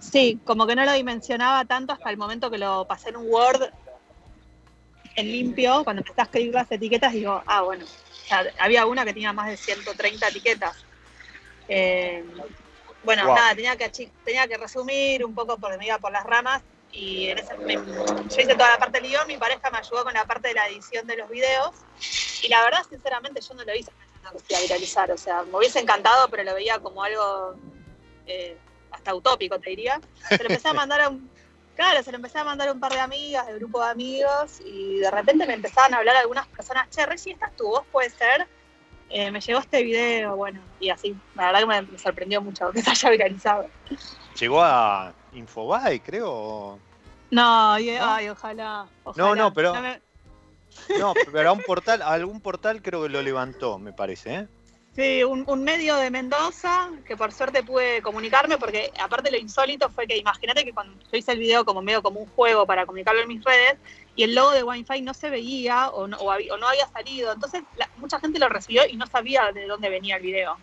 Sí. 0.00 0.38
como 0.44 0.66
que 0.66 0.74
no 0.74 0.84
lo 0.84 0.92
dimensionaba 0.92 1.64
tanto 1.64 1.92
hasta 1.92 2.10
el 2.10 2.16
momento 2.16 2.50
que 2.50 2.58
lo 2.58 2.86
pasé 2.86 3.10
en 3.10 3.16
un 3.16 3.26
Word 3.28 3.70
en 5.16 5.30
limpio, 5.30 5.84
cuando 5.84 6.00
empecé 6.00 6.20
a 6.20 6.24
escribir 6.24 6.52
las 6.52 6.70
etiquetas, 6.72 7.12
digo, 7.12 7.40
ah, 7.46 7.62
bueno, 7.62 7.86
había 8.58 8.84
una 8.84 9.04
que 9.04 9.12
tenía 9.14 9.32
más 9.32 9.46
de 9.46 9.56
130 9.56 10.26
etiquetas. 10.26 10.84
Eh, 11.68 12.24
bueno, 13.04 13.32
nada, 13.32 13.54
tenía 13.54 13.76
que, 13.76 13.88
tenía 14.24 14.48
que 14.48 14.56
resumir 14.56 15.24
un 15.24 15.32
poco 15.32 15.56
porque 15.58 15.78
me 15.78 15.86
iba 15.86 15.98
por 15.98 16.10
las 16.10 16.24
ramas 16.24 16.62
y 16.90 17.28
en 17.28 17.38
ese, 17.38 17.54
yo 17.56 18.40
hice 18.40 18.54
toda 18.54 18.70
la 18.70 18.78
parte 18.78 19.00
del 19.00 19.10
guion, 19.10 19.26
mi 19.28 19.36
pareja 19.36 19.70
me 19.70 19.78
ayudó 19.78 20.02
con 20.02 20.14
la 20.14 20.24
parte 20.24 20.48
de 20.48 20.54
la 20.54 20.68
edición 20.68 21.06
de 21.06 21.16
los 21.16 21.28
videos 21.28 21.70
y 22.42 22.48
la 22.48 22.62
verdad, 22.64 22.84
sinceramente, 22.88 23.40
yo 23.40 23.54
no 23.54 23.62
lo 23.62 23.74
hice 23.74 23.92
a 24.26 24.60
viralizar. 24.60 25.10
O 25.10 25.18
sea, 25.18 25.42
me 25.42 25.56
hubiese 25.56 25.80
encantado, 25.80 26.28
pero 26.28 26.44
lo 26.44 26.54
veía 26.54 26.78
como 26.78 27.02
algo 27.02 27.54
eh, 28.26 28.56
hasta 28.90 29.14
utópico, 29.14 29.58
te 29.58 29.70
diría. 29.70 30.00
Se 30.28 30.38
lo 30.38 30.48
empecé 30.48 30.68
a 30.68 30.74
mandar 30.74 31.00
a 31.00 31.08
un. 31.08 31.32
Claro, 31.74 32.00
se 32.04 32.12
lo 32.12 32.18
empecé 32.18 32.38
a 32.38 32.44
mandar 32.44 32.68
a 32.68 32.72
un 32.72 32.78
par 32.78 32.92
de 32.92 33.00
amigas, 33.00 33.48
de 33.48 33.54
grupo 33.54 33.82
de 33.82 33.90
amigos, 33.90 34.60
y 34.64 35.00
de 35.00 35.10
repente 35.10 35.44
me 35.44 35.54
empezaban 35.54 35.92
a 35.92 35.96
hablar 35.96 36.14
algunas 36.14 36.46
personas, 36.46 36.88
che, 36.88 37.18
si 37.18 37.32
esta 37.32 37.46
es 37.46 37.56
tu 37.56 37.66
voz, 37.66 37.84
puede 37.90 38.10
ser. 38.10 38.46
Eh, 39.10 39.32
me 39.32 39.40
llegó 39.40 39.58
este 39.58 39.82
video, 39.82 40.36
bueno, 40.36 40.60
y 40.78 40.90
así. 40.90 41.16
La 41.34 41.46
verdad 41.46 41.82
que 41.82 41.90
me, 41.90 41.98
sorprendió 41.98 42.40
mucho 42.40 42.70
que 42.70 42.80
se 42.80 42.90
haya 42.90 43.10
viralizado. 43.10 43.68
Llegó 44.38 44.62
a 44.62 45.12
Infobae, 45.32 46.00
creo. 46.00 46.78
No, 47.32 47.72
ay, 47.72 48.28
ojalá, 48.28 48.86
No, 49.16 49.34
no, 49.34 49.52
pero. 49.52 49.74
No, 49.74 49.96
pero 51.32 51.50
a 51.50 51.52
un 51.52 51.62
portal, 51.62 52.02
algún 52.02 52.40
portal 52.40 52.82
creo 52.82 53.02
que 53.02 53.08
lo 53.08 53.22
levantó, 53.22 53.78
me 53.78 53.92
parece, 53.92 54.34
¿eh? 54.34 54.48
Sí, 54.94 55.24
un, 55.24 55.64
medio 55.64 55.96
de 55.96 56.08
Mendoza, 56.08 56.88
que 57.04 57.16
por 57.16 57.32
suerte 57.32 57.64
pude 57.64 58.00
comunicarme, 58.00 58.58
porque 58.58 58.92
aparte 59.02 59.32
lo 59.32 59.38
insólito 59.38 59.90
fue 59.90 60.06
que 60.06 60.16
imagínate 60.16 60.64
que 60.64 60.72
cuando 60.72 60.94
yo 61.10 61.18
hice 61.18 61.32
el 61.32 61.40
video 61.40 61.64
como 61.64 61.82
medio 61.82 62.00
como 62.00 62.20
un 62.20 62.26
juego 62.26 62.64
para 62.64 62.86
comunicarlo 62.86 63.20
en 63.20 63.26
mis 63.26 63.42
redes, 63.42 63.76
y 64.14 64.22
el 64.22 64.36
logo 64.36 64.52
de 64.52 64.62
Wi-Fi 64.62 65.02
no 65.02 65.12
se 65.12 65.30
veía 65.30 65.88
o 65.88 66.06
no, 66.06 66.30
había, 66.30 66.86
salido, 66.92 67.32
entonces 67.32 67.64
mucha 67.96 68.20
gente 68.20 68.38
lo 68.38 68.48
recibió 68.48 68.86
y 68.88 68.96
no 68.96 69.08
sabía 69.08 69.50
de 69.50 69.66
dónde 69.66 69.88
venía 69.88 70.16
el 70.16 70.22
video. 70.22 70.56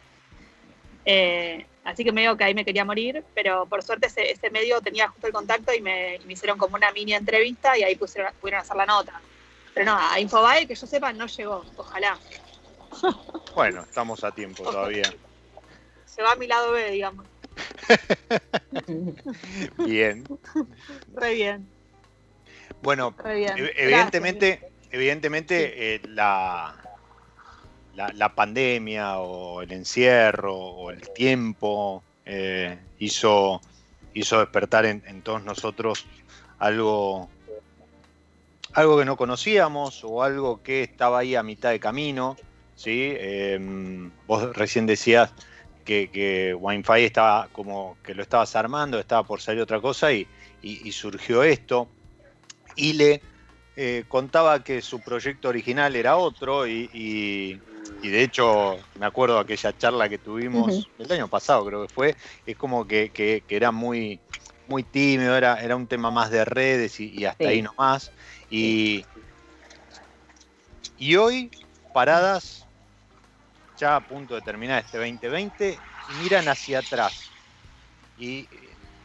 Eh, 1.04 1.66
así 1.84 2.06
que 2.06 2.14
medio 2.14 2.38
que 2.38 2.46
ahí 2.46 2.54
me 2.54 2.64
quería 2.64 2.86
morir, 2.86 3.26
pero 3.34 3.66
por 3.66 3.84
suerte 3.84 4.08
ese, 4.08 4.50
medio 4.50 4.80
tenía 4.80 5.10
justo 5.10 5.28
el 5.28 5.34
contacto 5.34 5.74
y 5.74 5.82
me, 5.82 6.22
hicieron 6.30 6.58
como 6.58 6.78
una 6.78 6.90
mini 6.94 7.16
entrevista 7.16 7.78
y 7.78 7.84
ahí 7.84 7.98
pusieron, 7.98 8.32
pudieron 8.40 8.62
hacer 8.62 8.78
la 8.78 8.86
nota. 8.86 9.20
Pero 9.74 9.86
no, 9.86 9.98
a 9.98 10.20
Infobae, 10.20 10.68
que 10.68 10.76
yo 10.76 10.88
sepa, 10.88 11.14
no 11.14 11.28
llegó. 11.28 11.66
Ojalá. 11.78 12.18
Bueno, 13.56 13.82
estamos 13.82 14.24
a 14.24 14.32
tiempo 14.32 14.64
todavía. 14.64 15.14
Se 16.06 16.22
va 16.22 16.32
a 16.32 16.36
mi 16.38 16.48
lado 16.48 16.72
B, 16.72 16.92
digamos. 16.92 17.26
bien. 19.78 20.24
Re 21.14 21.34
bien. 21.34 21.68
Bueno, 22.82 23.14
evidentemente, 23.26 24.72
evidentemente 24.90 25.96
eh, 25.96 26.02
la, 26.08 26.76
la, 27.94 28.36
pandemia 28.36 29.20
o 29.20 29.62
el 29.62 29.74
encierro 29.74 30.56
o 30.56 30.92
el 30.92 31.10
tiempo 31.12 32.04
eh, 32.26 32.80
hizo, 33.00 33.60
hizo 34.14 34.40
despertar 34.40 34.86
en 34.86 35.22
todos 35.24 35.44
nosotros 35.44 36.06
algo 36.62 37.30
algo 38.74 38.98
que 38.98 39.06
no 39.06 39.18
conocíamos 39.18 40.04
o 40.04 40.24
algo 40.24 40.62
que 40.62 40.84
estaba 40.84 41.20
ahí 41.20 41.36
a 41.36 41.44
mitad 41.44 41.72
de 41.72 41.80
camino. 41.80 42.38
¿sí? 42.76 43.14
Em, 43.18 44.12
vos 44.28 44.56
recién 44.56 44.86
decías 44.86 45.34
que, 45.86 46.10
que 46.10 46.54
wi 46.54 46.84
estaba 47.04 47.48
como 47.52 47.98
que 48.04 48.14
lo 48.14 48.24
estabas 48.24 48.56
armando, 48.56 49.00
estaba 49.00 49.24
por 49.24 49.42
salir 49.42 49.62
otra 49.62 49.82
cosa 49.82 50.12
y, 50.12 50.28
surgió 50.92 51.44
esto. 51.44 51.88
Y 52.76 52.94
le 52.94 53.22
eh, 53.76 54.06
contaba 54.08 54.64
que 54.64 54.82
su 54.82 55.00
proyecto 55.02 55.50
original 55.50 55.96
era 55.96 56.18
otro 56.18 56.68
y, 56.68 57.60
de 58.02 58.24
hecho 58.24 58.78
me 59.00 59.06
acuerdo 59.06 59.36
de 59.36 59.42
aquella 59.42 59.78
charla 59.78 60.10
que 60.10 60.18
tuvimos 60.18 60.88
el 60.98 61.12
año 61.12 61.28
pasado 61.28 61.66
creo 61.66 61.88
que 61.88 61.94
fue, 61.94 62.16
es 62.46 62.58
como 62.58 62.88
que, 62.88 63.44
era 63.48 63.72
muy, 63.72 64.20
muy 64.72 64.84
tímido, 64.84 65.36
era, 65.36 65.62
era 65.62 65.76
un 65.76 65.86
tema 65.86 66.10
más 66.10 66.32
de 66.32 66.46
redes 66.46 67.00
y, 67.00 67.26
hasta 67.26 67.50
ahí 67.50 67.62
nomás. 67.62 68.10
Y, 68.50 69.06
y 70.98 71.16
hoy, 71.18 71.52
paradas, 71.94 72.66
ya 73.78 73.98
a 73.98 74.02
punto 74.02 74.34
de 74.34 74.42
terminar 74.42 74.84
este 74.84 74.98
2020, 74.98 75.78
miran 76.08 76.48
hacia 76.48 76.80
atrás. 76.80 77.34
Y 78.16 78.48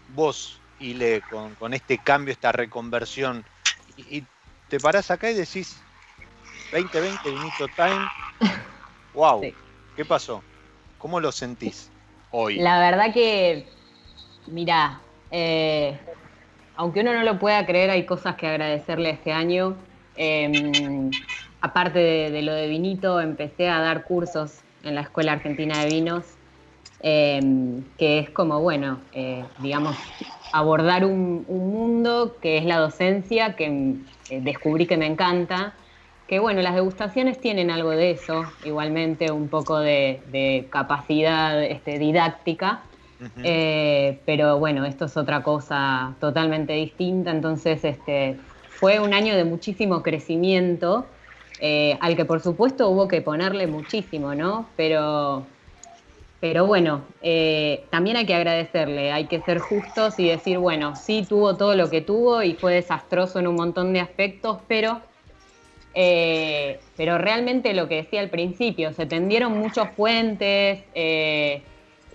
vos, 0.09 0.63
Ile, 0.79 1.23
con, 1.23 1.57
con 1.57 1.75
este 1.75 1.99
cambio, 1.99 2.33
esta 2.33 2.53
reconversión, 2.53 3.45
y, 3.97 4.25
te 4.69 4.79
parás 4.79 5.11
acá 5.11 5.31
y 5.31 5.35
decís, 5.35 5.85
2020, 6.71 7.31
Vinito 7.31 7.69
Time, 7.69 8.07
wow, 9.15 9.41
¿qué 9.97 10.05
pasó? 10.05 10.45
¿Cómo 10.99 11.19
lo 11.19 11.33
sentís 11.33 11.91
hoy? 12.31 12.57
La 12.57 12.79
verdad 12.79 13.13
que, 13.13 13.69
mira, 14.49 15.01
eh, 15.31 15.99
aunque 16.77 17.01
uno 17.01 17.15
no 17.15 17.23
lo 17.23 17.39
pueda 17.39 17.65
creer, 17.67 17.91
hay 17.91 18.05
cosas 18.05 18.37
que 18.37 18.47
agradecerle 18.47 19.11
este 19.11 19.33
año. 19.33 19.77
Em, 20.17 21.11
aparte 21.61 21.99
de, 21.99 22.43
lo 22.43 22.53
de 22.55 22.69
vinito, 22.69 23.21
empecé 23.21 23.69
a 23.69 23.81
dar 23.81 24.05
cursos 24.05 24.61
en 24.83 24.95
la 24.95 25.03
Escuela 25.03 25.33
Argentina 25.33 25.83
de 25.83 25.87
Vinos, 25.87 26.25
em, 27.01 27.83
que 27.99 28.19
es 28.21 28.31
como, 28.31 28.61
bueno, 28.61 28.99
eh, 29.13 29.45
digamos, 29.59 29.97
abordar 30.53 31.05
un, 31.05 31.45
mundo 31.49 32.37
que 32.41 32.59
es 32.59 32.65
la 32.65 32.79
docencia, 32.79 33.57
que 33.57 33.95
eh, 34.31 34.41
descubrí 34.41 34.87
que 34.87 34.97
me 34.97 35.07
encanta. 35.07 35.75
Que 36.29 36.41
bueno, 36.41 36.61
las 36.61 36.75
degustaciones 36.75 37.41
tienen 37.41 37.71
algo 37.71 37.91
de 37.91 38.11
eso, 38.11 38.45
igualmente 38.65 39.31
un 39.31 39.49
poco 39.49 39.79
de, 39.79 40.67
capacidad 40.71 41.63
este, 41.63 42.01
didáctica, 42.01 42.83
eh, 43.43 44.21
pero 44.27 44.59
bueno, 44.59 44.85
esto 44.85 45.07
es 45.07 45.17
otra 45.17 45.43
cosa 45.43 46.15
totalmente 46.21 46.75
distinta, 46.75 47.31
entonces 47.31 47.83
este, 47.85 48.37
fue 48.69 49.01
un 49.01 49.15
año 49.15 49.35
de 49.37 49.45
muchísimo 49.45 50.03
crecimiento, 50.03 51.07
eh, 51.61 51.97
al 52.01 52.17
que 52.17 52.25
por 52.25 52.41
supuesto 52.41 52.89
hubo 52.91 53.09
que 53.09 53.23
ponerle 53.23 53.67
muchísimo, 53.67 54.35
¿no? 54.35 54.67
Pero, 54.77 55.47
pero 56.41 56.67
bueno, 56.67 57.03
eh, 57.23 57.85
también 57.91 58.19
hay 58.19 58.27
que 58.27 58.35
agradecerle, 58.35 59.13
hay 59.13 59.25
que 59.27 59.41
ser 59.41 59.61
justos 59.61 60.19
y 60.19 60.29
decir, 60.29 60.59
bueno, 60.59 60.95
sí 60.95 61.25
tuvo 61.27 61.57
todo 61.57 61.75
lo 61.75 61.89
que 61.89 62.03
tuvo 62.03 62.43
y 62.43 62.55
fue 62.55 62.75
desastroso 62.75 63.39
en 63.39 63.47
un 63.47 63.55
montón 63.55 63.93
de 63.93 64.01
aspectos, 64.01 64.59
pero... 64.69 65.01
pero 65.95 67.17
realmente 67.17 67.73
lo 67.73 67.89
que 67.89 67.97
decía 67.97 68.21
al 68.21 68.29
principio, 68.29 68.93
se 68.93 69.07
tendieron 69.07 69.59
muchos 69.59 69.89
puentes, 69.97 70.81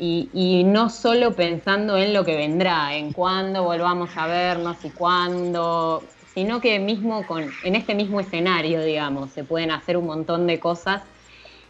y, 0.03 0.63
no 0.65 0.89
solo 0.89 1.33
pensando 1.33 1.95
en 1.95 2.11
lo 2.13 2.25
que 2.25 2.35
vendrá, 2.35 2.95
en 2.95 3.13
cuándo 3.13 3.63
volvamos 3.63 4.09
a 4.15 4.25
vernos 4.25 4.83
y 4.83 4.89
cuándo, 4.89 6.03
sino 6.33 6.59
que 6.59 6.79
mismo 6.79 7.25
con, 7.27 7.47
en 7.63 7.75
este 7.75 7.93
mismo 7.93 8.19
escenario, 8.19 8.81
digamos, 8.81 9.29
se 9.29 9.43
pueden 9.43 9.69
hacer 9.69 9.97
un 9.97 10.07
montón 10.07 10.47
de 10.47 10.59
cosas 10.59 11.03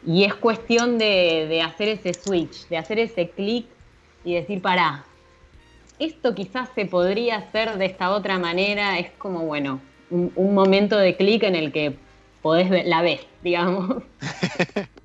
y 0.07 0.23
es 0.23 0.33
cuestión 0.33 0.97
de, 0.97 1.61
hacer 1.61 1.89
ese 1.89 2.13
switch, 2.13 2.69
de 2.69 2.77
hacer 2.77 2.99
ese 2.99 3.29
clic 3.29 3.65
y 4.23 4.35
decir, 4.35 4.61
pará, 4.61 5.03
esto 5.99 6.33
quizás 6.33 6.69
se 6.73 6.85
podría 6.85 7.35
hacer 7.35 7.77
de 7.77 7.85
esta 7.85 8.11
otra 8.11 8.39
manera, 8.39 8.97
es 8.97 9.11
como, 9.17 9.41
bueno, 9.41 9.81
un, 10.09 10.53
momento 10.53 10.97
de 10.97 11.17
clic 11.17 11.43
en 11.43 11.55
el 11.55 11.73
que 11.73 11.97
podés 12.41 12.69
ver, 12.69 12.85
la 12.85 13.01
ves, 13.01 13.27
digamos. 13.43 14.03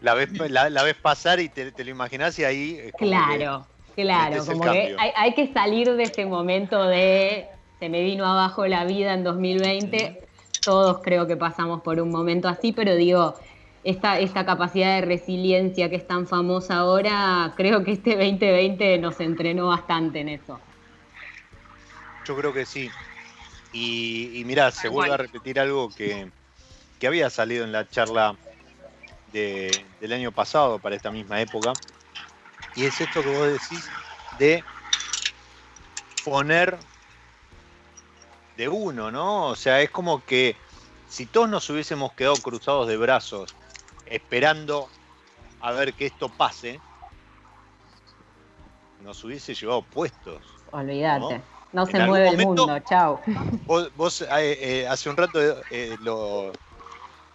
la 0.00 0.14
ves, 0.14 0.30
la, 0.50 0.82
ves 0.82 0.94
pasar 0.96 1.40
y 1.40 1.48
te, 1.48 1.72
lo 1.84 1.90
imaginas 1.90 2.38
y 2.38 2.44
ahí... 2.44 2.90
claro, 2.96 3.66
claro, 3.94 4.44
como 4.46 4.62
que 4.72 4.96
hay, 4.98 5.34
que 5.34 5.52
salir 5.52 5.94
de 5.94 6.04
ese 6.04 6.26
momento 6.26 6.82
de 6.84 7.48
se 7.78 7.88
me 7.88 8.02
vino 8.02 8.26
abajo 8.26 8.66
la 8.66 8.84
vida 8.84 9.14
en 9.14 9.24
2020, 9.24 10.22
todos 10.62 11.00
creo 11.02 11.26
que 11.26 11.36
pasamos 11.36 11.80
por 11.82 12.00
un 12.00 12.10
momento 12.10 12.48
así, 12.48 12.72
pero 12.72 12.94
digo, 12.94 13.34
esta, 13.84 14.18
esta 14.18 14.44
capacidad 14.44 14.96
de 14.96 15.00
resiliencia 15.00 15.88
que 15.88 15.96
es 15.96 16.06
tan 16.06 16.26
famosa 16.26 16.76
ahora, 16.76 17.54
creo 17.56 17.82
que 17.82 17.92
este 17.92 18.16
2020 18.16 18.98
nos 18.98 19.18
entrenó 19.20 19.68
bastante 19.68 20.20
en 20.20 20.28
eso. 20.28 20.60
Yo 22.26 22.36
creo 22.36 22.52
que 22.52 22.66
sí. 22.66 22.90
Y, 23.72 24.38
y 24.38 24.44
mirá, 24.44 24.70
se 24.70 24.88
vuelve 24.88 25.14
a 25.14 25.16
repetir 25.16 25.58
algo 25.58 25.88
que, 25.88 26.28
había 27.06 27.30
salido 27.30 27.64
en 27.64 27.72
la 27.72 27.88
charla 27.88 28.36
del 29.32 30.12
año 30.12 30.32
pasado 30.32 30.78
para 30.78 30.96
esta 30.96 31.10
misma 31.10 31.40
época. 31.40 31.72
Y 32.74 32.84
es 32.84 33.00
esto 33.00 33.22
que 33.22 33.36
vos 33.36 33.46
decís 33.48 33.88
de 34.38 34.64
poner 36.24 36.78
de 38.56 38.68
uno, 38.68 39.10
¿no? 39.10 39.46
O 39.46 39.56
sea, 39.56 39.80
es 39.80 39.90
como 39.90 40.24
que 40.24 40.56
si 41.08 41.26
todos 41.26 41.48
nos 41.48 41.68
hubiésemos 41.70 42.12
quedado 42.12 42.36
cruzados 42.36 42.86
de 42.86 42.96
brazos 42.96 43.54
esperando 44.06 44.88
a 45.60 45.72
ver 45.72 45.94
que 45.94 46.06
esto 46.06 46.28
pase, 46.28 46.80
nos 49.02 49.22
hubiese 49.24 49.54
llevado 49.54 49.82
puestos. 49.82 50.42
Olvídate. 50.72 51.42
¿no? 51.72 51.86
se 51.86 52.04
mueve 52.04 52.28
el 52.28 52.38
mundo, 52.38 52.78
chao. 52.80 53.20
Vos, 53.96 54.22
eh, 54.22 54.26
eh, 54.60 54.88
hace 54.88 55.08
un 55.08 55.16
rato 55.16 55.40
eh, 55.70 55.96
lo, 56.00 56.52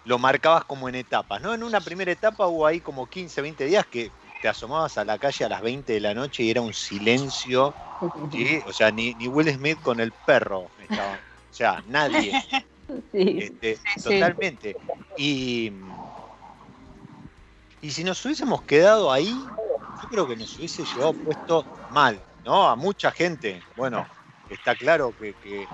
lo, 0.05 0.17
marcabas 0.19 0.65
como 0.65 0.87
en 0.89 0.95
etapas, 0.95 1.41
¿no? 1.41 1.53
En 1.53 1.63
una 1.63 1.81
primera 1.81 2.11
etapa 2.11 2.47
hubo 2.47 2.65
ahí 2.65 2.79
como 2.79 3.07
15, 3.07 3.41
20 3.41 3.65
días 3.65 3.85
que 3.85 4.11
te 4.41 4.47
asomabas 4.47 4.97
a 4.97 5.05
la 5.05 5.17
calle 5.17 5.45
a 5.45 5.49
las 5.49 5.61
20 5.61 5.93
de 5.93 5.99
la 5.99 6.13
noche 6.13 6.43
y 6.43 6.51
era 6.51 6.61
un 6.61 6.73
silencio, 6.73 7.73
o 8.01 8.73
sea, 8.73 8.91
ni, 8.91 9.13
ni 9.15 9.27
Will 9.27 9.51
Smith 9.53 9.81
con 9.81 9.99
el 9.99 10.11
perro 10.11 10.67
estaba, 10.81 11.13
o 11.13 11.53
sea, 11.53 11.83
nadie. 11.87 12.33
Este, 13.11 13.79
totalmente. 14.03 14.77
Y 15.17 15.73
y 17.85 17.91
si 17.91 18.03
nos 18.03 18.25
hubiésemos 18.25 18.63
quedado 18.63 19.11
ahí, 19.11 19.31
yo 20.01 20.09
creo 20.09 20.27
que 20.27 20.35
nos 20.35 20.57
hubiese 20.57 20.83
llevado 20.85 21.13
puesto 21.13 21.63
mal, 21.91 22.19
¿no? 22.43 22.67
A 22.67 22.75
mucha 22.75 23.11
gente. 23.11 23.61
Bueno, 23.77 24.07
está 24.49 24.73
claro 24.73 25.13
que, 25.19 25.67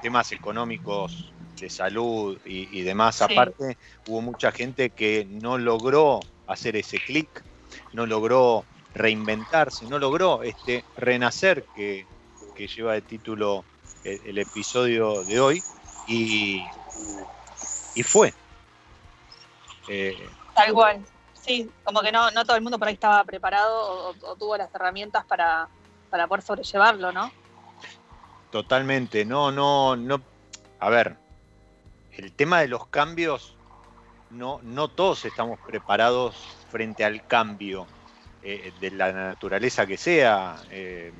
temas 0.00 0.32
económicos 0.32 1.30
de 1.62 1.70
salud 1.70 2.38
y, 2.44 2.82
demás 2.82 3.22
aparte, 3.22 3.78
hubo 4.06 4.20
mucha 4.20 4.50
gente 4.52 4.90
que 4.90 5.24
no 5.24 5.58
logró 5.58 6.20
hacer 6.46 6.76
ese 6.76 6.98
clic, 6.98 7.44
no 7.92 8.04
logró 8.04 8.66
reinventarse, 8.94 9.86
no 9.86 9.98
logró 9.98 10.42
este 10.42 10.84
renacer 10.96 11.64
que, 11.74 12.06
lleva 12.76 12.92
de 12.92 13.02
título 13.02 13.64
el, 14.04 14.38
episodio 14.38 15.24
de 15.24 15.40
hoy 15.40 15.62
y, 16.08 16.62
y 17.94 18.02
fue. 18.02 18.34
Eh, 19.88 20.16
Tal 20.54 20.72
cual. 20.72 21.04
Sí, 21.34 21.68
como 21.84 22.02
que 22.02 22.12
no, 22.12 22.30
no 22.30 22.44
todo 22.44 22.56
el 22.56 22.62
mundo 22.62 22.78
por 22.78 22.88
ahí 22.88 22.94
estaba 22.94 23.24
preparado 23.24 24.14
o, 24.22 24.36
tuvo 24.36 24.56
las 24.56 24.72
herramientas 24.74 25.24
para, 25.24 25.68
poder 26.28 26.42
sobrellevarlo, 26.42 27.10
¿no? 27.12 27.32
Totalmente. 28.50 29.24
No, 29.24 29.50
no, 29.50 29.96
no. 29.96 30.20
A 30.78 30.90
ver, 30.90 31.16
el 32.16 32.32
tema 32.32 32.60
de 32.60 32.68
los 32.68 32.86
cambios, 32.88 33.56
no, 34.30 34.60
no 34.62 34.88
todos 34.88 35.24
estamos 35.24 35.58
preparados 35.60 36.34
frente 36.70 37.04
al 37.04 37.26
cambio 37.26 37.86
eh, 38.42 38.72
de 38.80 38.90
la 38.90 39.12
naturaleza 39.12 39.86
que 39.86 39.96
sea. 39.96 40.56
Eh, 40.70 41.12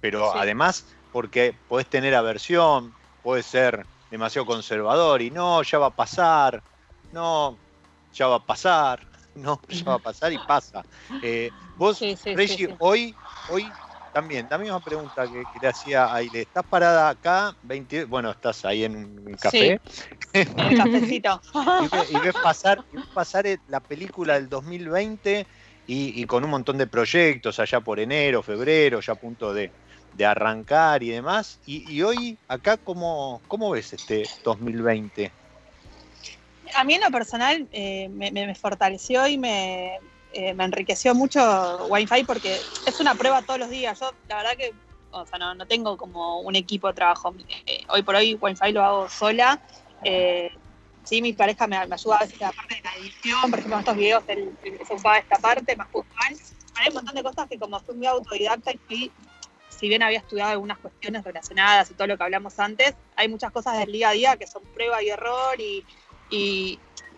pero 0.00 0.34
además, 0.34 0.86
porque 1.12 1.54
podés 1.68 1.86
tener 1.86 2.14
aversión, 2.14 2.92
puedes 3.22 3.46
ser 3.46 3.86
demasiado 4.10 4.46
conservador 4.46 5.22
y 5.22 5.30
no, 5.30 5.62
ya 5.62 5.78
va 5.78 5.86
a 5.86 5.96
pasar. 5.96 6.62
No, 7.12 7.58
ya 8.12 8.26
va 8.26 8.36
a 8.36 8.46
pasar, 8.46 9.06
no, 9.34 9.60
ya 9.68 9.84
va 9.84 9.94
a 9.94 9.98
pasar 9.98 10.32
y 10.32 10.38
pasa. 10.38 10.82
Eh, 11.22 11.50
vos, 11.76 12.00
Reggie, 12.24 12.74
hoy, 12.78 13.14
hoy 13.50 13.70
también, 14.12 14.46
la 14.50 14.58
misma 14.58 14.80
pregunta 14.80 15.26
que, 15.26 15.44
le 15.60 15.68
hacía 15.68 16.12
Aile, 16.12 16.42
¿estás 16.42 16.64
parada 16.64 17.08
acá? 17.08 17.56
20, 17.62 18.04
bueno, 18.04 18.30
estás 18.30 18.64
ahí 18.64 18.84
en 18.84 18.96
un 18.96 19.34
café. 19.40 19.80
en 20.32 20.60
el 20.60 20.76
cafecito. 20.76 21.40
y, 22.10 22.18
ves, 22.18 22.34
pasar, 22.42 22.84
pasar 23.14 23.46
la 23.68 23.80
película 23.80 24.34
del 24.34 24.48
2020 24.48 25.46
y, 25.86 26.24
con 26.26 26.44
un 26.44 26.50
montón 26.50 26.78
de 26.78 26.86
proyectos 26.86 27.58
allá 27.58 27.80
por 27.80 27.98
enero, 28.00 28.42
febrero, 28.42 29.00
ya 29.00 29.14
a 29.14 29.16
punto 29.16 29.52
de, 29.54 29.70
arrancar 30.24 31.02
y 31.02 31.08
demás. 31.08 31.58
Y, 31.66 32.02
hoy, 32.02 32.38
acá, 32.48 32.76
¿cómo, 32.76 33.40
¿cómo 33.48 33.70
ves 33.70 33.92
este 33.92 34.24
2020? 34.44 35.32
a 36.74 36.84
mí 36.84 36.94
en 36.94 37.02
lo 37.02 37.10
personal 37.10 37.68
eh, 37.72 38.08
me, 38.08 38.54
fortaleció 38.54 39.26
y 39.26 39.36
me, 39.36 39.98
eh, 40.32 40.54
me, 40.54 40.64
enriqueció 40.64 41.14
mucho 41.14 41.86
Wi-Fi 41.88 42.24
porque 42.24 42.58
es 42.86 43.00
una 43.00 43.14
prueba 43.14 43.42
todos 43.42 43.60
los 43.60 43.70
días. 43.70 43.98
Yo, 43.98 44.12
la 44.28 44.36
verdad 44.36 44.56
que, 44.56 44.72
o 45.10 45.26
sea, 45.26 45.38
no, 45.38 45.66
tengo 45.66 45.96
como 45.96 46.40
un 46.40 46.56
equipo 46.56 46.88
de 46.88 46.94
trabajo. 46.94 47.34
Eh, 47.66 47.84
hoy 47.88 48.02
por 48.02 48.14
hoy 48.14 48.38
Wi-Fi 48.40 48.72
lo 48.72 48.82
hago 48.82 49.08
sola. 49.08 49.60
sí, 51.04 51.22
mi 51.22 51.32
pareja 51.32 51.66
me, 51.66 51.76
ayuda 51.76 52.16
a 52.16 52.24
veces 52.24 52.40
la 52.40 52.52
parte 52.52 52.76
de 52.76 52.82
la 52.82 52.94
edición, 52.96 53.50
por 53.50 53.58
ejemplo, 53.58 53.76
en 53.76 53.80
estos 53.80 53.96
videos 53.96 54.24
él, 54.28 54.56
se 54.62 54.92
ocupaba 54.92 55.18
esta 55.18 55.36
parte 55.36 55.76
más 55.76 55.88
puntual. 55.88 56.36
Hay 56.76 56.88
un 56.88 56.94
montón 56.94 57.14
de 57.14 57.22
cosas 57.22 57.48
que 57.48 57.58
como 57.58 57.78
fui 57.80 57.94
muy 57.94 58.06
autodidacta 58.06 58.72
y 58.88 59.10
si 59.68 59.88
bien 59.88 60.02
había 60.02 60.18
estudiado 60.18 60.52
algunas 60.52 60.78
cuestiones 60.78 61.24
relacionadas 61.24 61.90
y 61.90 61.94
todo 61.94 62.06
lo 62.06 62.16
que 62.16 62.22
hablamos 62.22 62.58
antes, 62.58 62.94
hay 63.16 63.28
muchas 63.28 63.50
cosas 63.50 63.78
del 63.78 63.92
día 63.92 64.10
a 64.10 64.12
día 64.12 64.36
que 64.36 64.46
son 64.46 64.62
prueba 64.74 65.02
y 65.02 65.08
error 65.08 65.60
y 65.60 65.84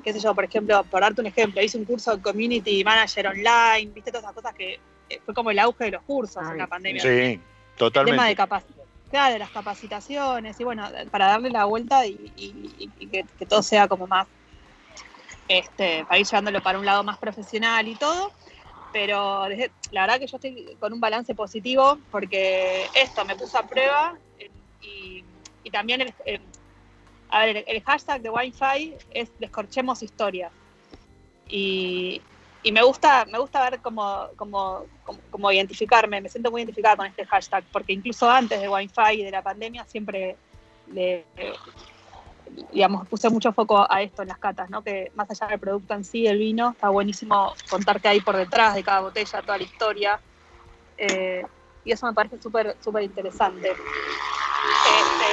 qué 0.05 0.13
sé 0.13 0.21
yo, 0.21 0.35
por 0.35 0.45
ejemplo, 0.45 0.85
por 0.85 1.01
darte 1.01 1.23
un 1.23 1.27
ejemplo, 1.27 1.63
hice 1.63 1.79
un 1.79 1.87
curso 1.87 2.15
de 2.15 2.23
Community 2.23 2.85
Manager 2.85 3.29
Online, 3.29 3.91
viste 3.93 4.11
todas 4.11 4.25
esas 4.25 4.35
cosas 4.35 4.55
que 4.55 4.79
eh, 5.09 5.21
fue 5.25 5.35
como 5.35 5.51
el 5.51 5.59
auge 5.59 5.85
de 5.85 5.91
los 5.93 6.03
cursos 6.03 6.43
en 6.49 6.59
la 6.59 6.67
pandemia. 6.67 7.03
Sí, 7.03 7.41
totalmente. 7.77 8.11
El 8.11 8.17
tema 8.17 8.29
de 8.29 8.37
capacitación. 8.37 9.33
de 9.33 9.39
las 9.39 9.51
capacitaciones 9.51 10.61
y 10.61 10.65
bueno, 10.65 10.87
para 11.11 11.29
darle 11.29 11.51
la 11.51 11.65
vuelta 11.65 12.07
y, 12.07 12.91
que, 13.11 13.25
todo 13.47 13.63
sea 13.63 13.89
como 13.89 14.07
más, 14.07 14.27
este, 15.49 16.05
para 16.05 16.19
ir 16.19 16.27
llevándolo 16.27 16.63
para 16.63 16.79
un 16.79 16.85
lado 16.85 17.03
más 17.03 17.19
profesional 17.19 17.89
y 17.89 17.95
todo. 17.95 18.31
Pero 18.93 19.49
la 19.91 20.03
verdad 20.03 20.21
que 20.21 20.27
yo 20.27 20.37
estoy 20.37 20.77
con 20.79 20.93
un 20.93 21.01
balance 21.01 21.35
positivo 21.35 21.99
porque 22.11 22.87
esto 22.95 23.25
me 23.25 23.35
puso 23.35 23.59
a 23.59 23.67
prueba 23.67 24.17
eh, 24.39 24.51
y, 24.83 25.25
también 25.71 26.03
el, 26.03 26.41
a 27.35 27.47
ver, 27.47 27.65
el, 27.67 27.83
hashtag 27.83 28.23
de 28.23 28.31
Wi-Fi 28.31 28.95
es 29.11 29.29
descorchemos 29.41 30.05
historias. 30.05 30.53
Y, 31.49 32.23
me 32.73 32.83
gusta, 32.83 33.27
me 33.27 33.39
gusta 33.39 33.69
ver 33.69 33.81
cómo, 33.81 34.29
cómo, 34.37 35.53
identificarme, 35.53 36.21
me 36.21 36.29
siento 36.29 36.53
muy 36.53 36.63
identificada 36.63 36.97
con 36.97 37.07
este 37.07 37.27
hashtag, 37.27 37.65
porque 37.73 37.93
incluso 37.93 38.31
antes 38.31 38.61
de 38.61 38.69
Wi-Fi 38.69 39.21
y 39.21 39.25
de 39.25 39.33
la 39.33 39.43
pandemia 39.43 39.85
siempre 39.85 40.37
le, 40.93 41.25
digamos, 42.73 43.09
puse 43.09 43.29
mucho 43.31 43.53
foco 43.53 43.85
a 43.91 44.01
esto 44.01 44.23
en 44.23 44.29
las 44.29 44.39
catas, 44.39 44.71
¿no? 44.71 44.83
Que 44.83 45.11
más 45.17 45.29
allá 45.29 45.49
del 45.49 45.59
producto 45.59 45.93
en 45.93 46.05
sí, 46.05 46.29
el 46.29 46.39
vino, 46.39 46.71
está 46.71 46.89
buenísimo 46.89 47.53
contar 47.69 48.01
qué 48.01 48.09
hay 48.09 48.21
por 48.21 48.37
detrás 48.37 48.77
de 48.77 48.85
cada 48.85 49.01
botella, 49.01 49.43
toda 49.43 49.59
la 49.59 49.65
historia. 49.65 50.21
Eh, 50.97 51.45
y 51.85 51.91
eso 51.91 52.07
me 52.07 52.13
parece 52.13 52.41
súper, 52.41 52.77
interesante. 53.03 53.71
Este, 53.71 55.24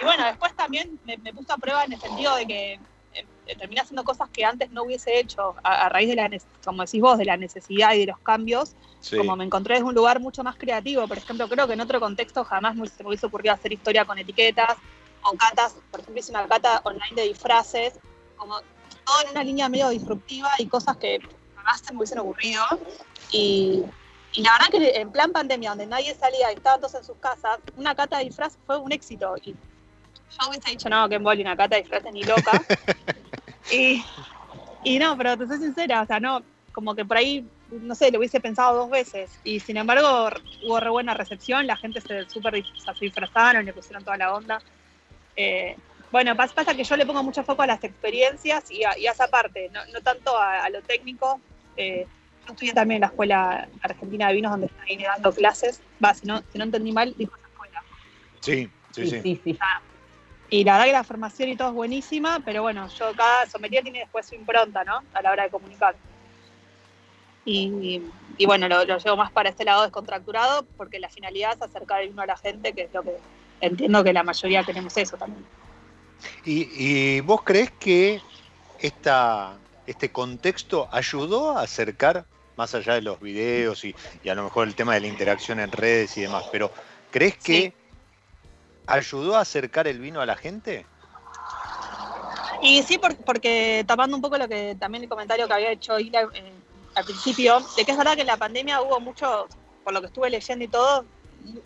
y 0.00 0.04
bueno, 0.04 0.24
después 0.26 0.54
también 0.54 0.98
me, 1.04 1.16
puse 1.32 1.52
a 1.52 1.56
prueba 1.56 1.84
en 1.84 1.92
el 1.92 2.00
sentido 2.00 2.34
de 2.36 2.46
que 2.46 2.80
eh, 3.14 3.56
terminé 3.56 3.80
haciendo 3.80 4.04
cosas 4.04 4.28
que 4.30 4.44
antes 4.44 4.70
no 4.70 4.84
hubiese 4.84 5.18
hecho 5.18 5.54
a, 5.62 5.88
raíz 5.88 6.08
de 6.08 6.16
la, 6.16 6.30
como 6.64 6.84
decís 6.84 7.00
vos, 7.00 7.18
de 7.18 7.24
la 7.24 7.36
necesidad 7.36 7.94
y 7.94 8.00
de 8.00 8.06
los 8.06 8.18
cambios. 8.18 8.74
Como 9.16 9.34
me 9.34 9.44
encontré 9.44 9.78
en 9.78 9.84
un 9.84 9.94
lugar 9.94 10.20
mucho 10.20 10.44
más 10.44 10.56
creativo, 10.56 11.08
por 11.08 11.18
ejemplo, 11.18 11.48
creo 11.48 11.66
que 11.66 11.72
en 11.72 11.80
otro 11.80 11.98
contexto 11.98 12.44
jamás 12.44 12.76
se 12.76 13.02
me 13.02 13.08
hubiese 13.08 13.26
ocurrido 13.26 13.52
hacer 13.52 13.72
historia 13.72 14.04
con 14.04 14.16
etiquetas 14.16 14.76
o 15.24 15.36
catas, 15.36 15.74
por 15.90 16.00
ejemplo, 16.00 16.20
hice 16.20 16.30
una 16.30 16.46
cata 16.46 16.80
online 16.84 17.16
de 17.16 17.28
disfraces, 17.28 17.94
como 18.36 18.60
todo 19.04 19.22
en 19.24 19.30
una 19.30 19.44
línea 19.44 19.68
medio 19.68 19.88
disruptiva 19.88 20.50
y 20.58 20.66
cosas 20.66 20.96
que 20.96 21.18
jamás 21.56 21.80
se 21.80 21.92
me 21.92 21.98
hubiesen 21.98 22.18
ocurrido. 22.20 22.64
Y, 23.32 23.82
y 24.32 24.42
la 24.42 24.52
verdad 24.52 24.66
que 24.70 25.00
en 25.00 25.12
plan 25.12 25.32
pandemia, 25.32 25.70
donde 25.70 25.86
nadie 25.86 26.14
salía 26.14 26.50
y 26.52 26.56
estaban 26.56 26.80
todos 26.80 26.94
en 26.94 27.04
sus 27.04 27.16
casas, 27.18 27.58
una 27.76 27.94
cata 27.94 28.18
de 28.18 28.24
disfraz 28.24 28.56
fue 28.66 28.78
un 28.78 28.90
éxito. 28.92 29.34
Y 29.44 29.52
yo 29.52 30.48
hubiese 30.48 30.70
dicho, 30.70 30.88
no, 30.88 31.08
que 31.08 31.16
embole 31.16 31.42
una 31.42 31.56
cata 31.56 31.76
de 31.76 31.82
disfraz 31.82 32.04
ni 32.12 32.22
loca. 32.22 32.62
y, 33.72 34.02
y 34.84 34.98
no, 34.98 35.16
pero 35.16 35.36
te 35.36 35.46
soy 35.46 35.58
sincera, 35.58 36.02
o 36.02 36.06
sea, 36.06 36.18
no, 36.18 36.42
como 36.72 36.94
que 36.94 37.04
por 37.04 37.18
ahí, 37.18 37.46
no 37.70 37.94
sé, 37.94 38.10
lo 38.10 38.18
hubiese 38.18 38.40
pensado 38.40 38.76
dos 38.76 38.90
veces. 38.90 39.38
Y 39.44 39.60
sin 39.60 39.76
embargo, 39.76 40.30
hubo 40.64 40.80
re 40.80 40.90
buena 40.90 41.14
recepción, 41.14 41.66
la 41.66 41.76
gente 41.76 42.00
se 42.00 42.28
súper 42.28 42.64
se 42.64 42.92
disfrazaron, 43.04 43.66
le 43.66 43.72
pusieron 43.72 44.02
toda 44.02 44.16
la 44.16 44.34
onda. 44.34 44.62
Eh, 45.36 45.76
bueno, 46.10 46.34
pasa 46.36 46.64
que 46.74 46.84
yo 46.84 46.96
le 46.96 47.06
pongo 47.06 47.22
mucho 47.22 47.42
foco 47.42 47.62
a 47.62 47.66
las 47.66 47.84
experiencias 47.84 48.70
y 48.70 48.84
a, 48.84 48.92
esa 48.92 49.28
parte, 49.28 49.70
no, 49.70 50.00
tanto 50.00 50.36
a, 50.36 50.68
lo 50.70 50.82
técnico. 50.82 51.40
Eh, 51.76 52.06
yo 52.46 52.52
estudié 52.52 52.72
también 52.72 52.96
en 52.96 53.00
la 53.02 53.06
Escuela 53.08 53.68
Argentina 53.82 54.28
de 54.28 54.34
Vinos, 54.34 54.52
donde 54.52 54.70
ahí 54.88 54.96
dando 55.02 55.32
clases. 55.32 55.80
Va, 56.04 56.14
si 56.14 56.26
no, 56.26 56.42
si 56.50 56.58
no 56.58 56.64
entendí 56.64 56.92
mal, 56.92 57.14
dijo 57.16 57.36
esa 57.36 57.46
escuela. 57.46 57.82
Sí, 58.40 58.70
sí, 58.92 59.40
sí. 59.44 59.58
Ah, 59.60 59.80
Y 60.50 60.64
la 60.64 60.72
verdad 60.72 60.86
que 60.86 60.92
la 60.92 61.04
formación 61.04 61.48
y 61.50 61.56
todo 61.56 61.68
es 61.68 61.74
buenísima, 61.74 62.40
pero 62.44 62.62
bueno, 62.62 62.88
yo 62.88 63.12
cada 63.14 63.46
sommelier 63.46 63.82
tiene 63.82 64.00
después 64.00 64.26
su 64.26 64.34
impronta, 64.34 64.84
¿no? 64.84 65.02
A 65.14 65.22
la 65.22 65.30
hora 65.30 65.44
de 65.44 65.50
comunicar. 65.50 65.94
Y, 67.44 68.02
y 68.38 68.46
bueno, 68.46 68.68
lo, 68.68 68.84
lo, 68.84 68.98
llevo 68.98 69.16
más 69.16 69.32
para 69.32 69.48
este 69.48 69.64
lado 69.64 69.82
descontracturado, 69.82 70.64
porque 70.76 71.00
la 71.00 71.08
finalidad 71.08 71.54
es 71.54 71.62
acercar 71.62 72.02
el 72.02 72.10
vino 72.10 72.22
a 72.22 72.26
la 72.26 72.36
gente, 72.36 72.72
que 72.72 72.82
es 72.82 72.94
lo 72.94 73.02
que 73.02 73.16
entiendo 73.60 74.02
que 74.04 74.12
la 74.12 74.22
mayoría 74.22 74.64
tenemos 74.64 74.96
eso 74.96 75.16
también. 75.16 75.44
¿Y, 76.44 76.68
y 76.76 77.20
vos 77.20 77.42
crees 77.42 77.70
que 77.72 78.20
esta, 78.78 79.56
este 79.86 80.12
contexto 80.12 80.88
ayudó 80.92 81.56
a 81.56 81.62
acercar, 81.62 82.24
más 82.56 82.74
allá 82.74 82.94
de 82.94 83.02
los 83.02 83.20
videos 83.20 83.84
y, 83.84 83.94
y, 84.22 84.28
a 84.28 84.34
lo 84.34 84.44
mejor 84.44 84.68
el 84.68 84.74
tema 84.74 84.94
de 84.94 85.00
la 85.00 85.06
interacción 85.06 85.58
en 85.60 85.72
redes 85.72 86.16
y 86.16 86.22
demás, 86.22 86.44
pero 86.52 86.70
¿crees 87.10 87.36
que 87.36 87.54
sí. 87.54 87.74
ayudó 88.86 89.36
a 89.36 89.40
acercar 89.40 89.86
el 89.88 89.98
vino 89.98 90.20
a 90.20 90.26
la 90.26 90.36
gente? 90.36 90.86
Y 92.62 92.82
sí, 92.84 92.98
porque 93.26 93.84
tapando 93.86 94.16
un 94.16 94.22
poco 94.22 94.38
lo 94.38 94.48
que 94.48 94.76
también 94.78 95.02
el 95.02 95.08
comentario 95.08 95.48
que 95.48 95.54
había 95.54 95.72
hecho 95.72 95.98
Ila 95.98 96.28
eh, 96.32 96.52
al 96.94 97.04
principio, 97.04 97.60
de 97.76 97.84
que 97.84 97.90
es 97.90 97.98
verdad 97.98 98.14
que 98.14 98.20
en 98.20 98.28
la 98.28 98.36
pandemia 98.36 98.80
hubo 98.82 99.00
mucho, 99.00 99.48
por 99.82 99.92
lo 99.92 100.00
que 100.00 100.06
estuve 100.06 100.30
leyendo 100.30 100.64
y 100.64 100.68
todo, 100.68 101.04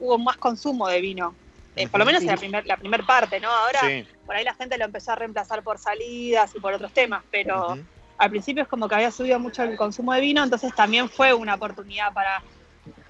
hubo 0.01 0.19
más 0.19 0.39
consumo 0.39 0.89
de 0.89 1.01
vino. 1.03 1.35
Eh, 1.75 1.87
por 1.89 2.01
lo 2.01 2.07
menos 2.07 2.23
en 2.23 2.29
la 2.29 2.37
primera 2.39 2.67
la 2.67 2.79
primer 2.79 3.05
parte, 3.05 3.39
¿no? 3.39 3.51
Ahora 3.51 3.81
sí. 3.81 4.07
por 4.25 4.35
ahí 4.35 4.45
la 4.45 4.55
gente 4.55 4.79
lo 4.79 4.87
empezó 4.87 5.13
a 5.13 5.17
reemplazar 5.17 5.63
por 5.63 5.79
salidas 5.79 6.55
y 6.55 6.61
por 6.61 6.73
otros 6.73 6.91
temas, 6.93 7.23
pero 7.31 7.73
uh 7.73 7.75
-huh. 7.75 7.85
Al 8.19 8.31
principio 8.31 8.63
es 8.63 8.69
como 8.69 8.89
que 8.89 8.95
había 8.95 9.11
subido 9.11 9.39
mucho 9.39 9.63
el 9.63 9.77
consumo 9.77 10.13
de 10.13 10.21
vino, 10.21 10.43
entonces 10.43 10.75
también 10.75 11.09
fue 11.09 11.35
una 11.35 11.55
oportunidad 11.55 12.13
para, 12.13 12.43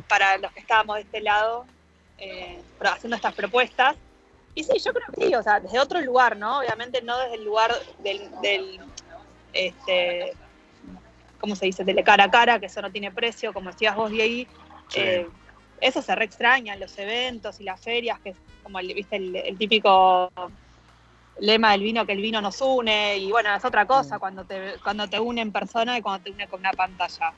para 0.09 0.39
los 0.39 0.53
que 0.53 0.61
estábamos 0.61 0.97
de 0.97 1.03
este 1.03 1.21
lado 1.21 1.67
eh, 2.19 2.61
haciendo 2.81 3.17
estas 3.17 3.35
propuestas. 3.35 3.97
Y 4.55 4.65
sí, 4.65 4.73
yo 4.83 4.93
creo 4.93 5.07
que 5.15 5.27
sí, 5.27 5.35
o 5.35 5.43
sea, 5.43 5.61
desde 5.61 5.79
otro 5.79 6.01
lugar, 6.01 6.37
¿no? 6.37 6.61
Obviamente 6.61 7.03
no 7.03 7.19
desde 7.19 7.35
el 7.35 7.45
lugar 7.45 7.75
del, 7.99 8.31
del 8.41 8.81
este, 9.53 10.33
¿cómo 11.41 11.55
se 11.55 11.67
dice? 11.67 11.85
Del 11.85 12.03
cara 12.03 12.25
a 12.25 12.31
cara, 12.31 12.59
que 12.59 12.67
eso 12.67 12.81
no 12.81 12.91
tiene 12.91 13.11
precio, 13.11 13.53
como 13.53 13.71
decías 13.71 13.95
vos. 13.95 14.11
Sí. 14.11 14.47
Eh, 14.95 15.29
eso 15.81 16.01
se 16.01 16.15
re 16.15 16.25
extraña 16.25 16.75
en 16.75 16.81
los 16.81 16.97
eventos 16.99 17.61
y 17.61 17.65
las 17.65 17.81
ferias, 17.81 18.19
que 18.21 18.31
es 18.31 18.37
como 18.63 18.79
el, 18.79 18.95
¿viste? 18.95 19.17
El, 19.17 19.37
el, 19.37 19.59
típico 19.59 20.33
lema 21.41 21.73
del 21.73 21.83
vino, 21.83 22.07
que 22.07 22.13
el 22.13 22.21
vino 22.21 22.41
nos 22.41 22.61
une, 22.61 23.19
y 23.19 23.31
bueno, 23.31 23.55
es 23.55 23.65
otra 23.65 23.87
cosa 23.87 24.19
cuando 24.19 24.45
te, 24.45 24.75
cuando 24.83 25.09
te 25.09 25.21
une 25.21 25.43
en 25.43 25.53
persona 25.53 25.99
y 25.99 26.03
cuando 26.03 26.25
te 26.25 26.31
une 26.31 26.49
con 26.49 26.61
una 26.61 26.73
pantalla. 26.73 27.33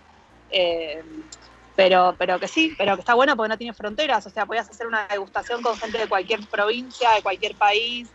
Eh, 0.51 1.03
pero, 1.75 2.15
pero 2.19 2.41
que 2.41 2.49
sí, 2.49 2.75
pero 2.77 2.97
que 2.97 3.01
está 3.01 3.15
bueno 3.15 3.37
porque 3.37 3.51
no 3.51 3.59
tiene 3.59 3.73
fronteras, 3.73 4.27
o 4.27 4.31
sea, 4.31 4.47
podías 4.47 4.69
hacer 4.69 4.87
una 4.87 5.07
degustación 5.07 5.63
con 5.63 5.77
gente 5.77 5.99
de 5.99 6.09
cualquier 6.09 6.41
provincia, 6.47 7.13
de 7.13 7.23
cualquier 7.23 7.55
país, 7.55 8.09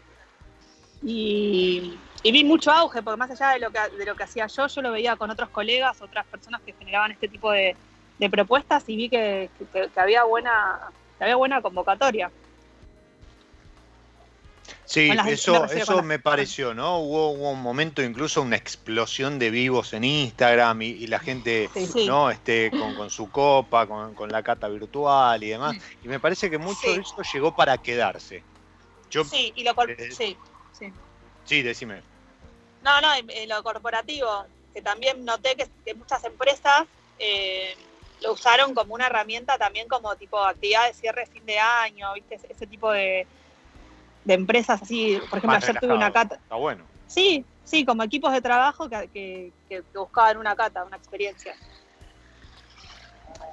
y, 1.02 1.98
y 2.24 2.32
vi 2.32 2.44
mucho 2.44 2.72
auge, 2.72 3.02
porque 3.02 3.18
más 3.18 3.32
allá 3.32 3.52
de 3.52 3.60
lo, 3.60 3.72
que, 3.72 3.80
de 3.98 4.06
lo 4.06 4.16
que 4.16 4.24
hacía 4.24 4.48
yo, 4.48 4.68
yo 4.68 4.82
lo 4.82 4.92
veía 4.92 5.16
con 5.16 5.30
otros 5.30 5.50
colegas, 5.50 6.02
otras 6.02 6.26
personas 6.26 6.62
que 6.62 6.74
generaban 6.74 7.12
este 7.12 7.28
tipo 7.28 7.52
de, 7.52 7.76
de 8.20 8.30
propuestas 8.30 8.84
y 8.88 8.96
vi 8.96 9.10
que, 9.10 9.50
que, 9.58 9.90
que, 9.90 10.00
había 10.00 10.24
buena, 10.24 10.80
que 11.18 11.26
había 11.26 11.36
buena 11.36 11.62
convocatoria. 11.62 12.32
Sí, 14.86 15.10
eso, 15.28 15.66
eso 15.66 16.04
me 16.04 16.20
pareció, 16.20 16.74
¿no? 16.74 17.00
Hubo, 17.00 17.32
hubo, 17.32 17.52
un 17.52 17.62
momento, 17.62 18.04
incluso 18.04 18.42
una 18.42 18.58
explosión 18.58 19.40
de 19.40 19.50
vivos 19.50 19.94
en 19.94 20.04
Instagram 20.04 20.82
y, 20.82 20.88
y 20.88 21.08
la 21.08 21.20
gente, 21.20 21.70
sí, 21.74 21.88
sí. 21.88 22.06
¿no? 22.06 22.30
Este, 22.30 22.70
con, 22.70 22.94
con, 22.96 23.10
su 23.10 23.30
copa, 23.30 23.88
con, 23.88 24.14
con, 24.14 24.30
la 24.30 24.44
cata 24.44 24.68
virtual 24.68 25.42
y 25.44 25.50
demás. 25.50 25.78
Y 26.04 26.08
me 26.08 26.20
parece 26.20 26.50
que 26.50 26.58
mucho 26.58 26.82
sí. 26.82 26.96
de 26.96 27.02
eso 27.02 27.16
llegó 27.34 27.56
para 27.56 27.78
quedarse. 27.78 28.44
Yo, 29.10 29.24
sí, 29.24 29.54
y 29.56 29.64
lo 29.64 29.72
eh, 29.88 30.12
sí, 30.12 30.38
sí. 30.78 30.92
Sí, 31.46 31.62
decime. 31.62 32.02
No, 32.82 33.00
no, 33.00 33.08
en 33.14 33.50
lo 33.50 33.64
corporativo, 33.64 34.46
que 34.74 34.82
también 34.82 35.24
noté 35.24 35.56
que, 35.56 35.68
que 35.86 35.94
muchas 35.94 36.24
empresas 36.26 36.84
eh, 37.20 37.76
lo 38.22 38.34
usaron 38.34 38.74
como 38.74 38.94
una 38.94 39.08
herramienta 39.08 39.58
también 39.58 39.88
como 39.88 40.16
tipo 40.16 40.40
actividad 40.40 40.88
de 40.88 40.94
cierre 40.94 41.26
fin 41.26 41.46
de 41.46 41.60
año, 41.60 42.14
¿viste? 42.14 42.40
Ese 42.50 42.68
tipo 42.68 42.92
de, 42.92 43.28
de 44.26 44.34
empresas 44.34 44.82
así. 44.82 45.18
Por 45.30 45.40
ejemplo, 45.40 45.48
Más 45.48 45.64
ayer 45.64 45.76
relajado. 45.76 45.88
tuve 45.88 45.96
una 45.98 46.12
cata. 46.14 46.36
Está 46.36 46.56
bueno. 46.56 46.84
Sí, 47.08 47.46
sí, 47.64 47.86
como 47.86 48.04
equipos 48.04 48.32
de 48.34 48.42
trabajo 48.42 48.90
que, 48.90 49.10
que, 49.14 49.52
que 49.70 49.84
buscaban 49.94 50.38
una 50.38 50.56
cata, 50.56 50.84
una 50.84 50.98
experiencia. 50.98 51.56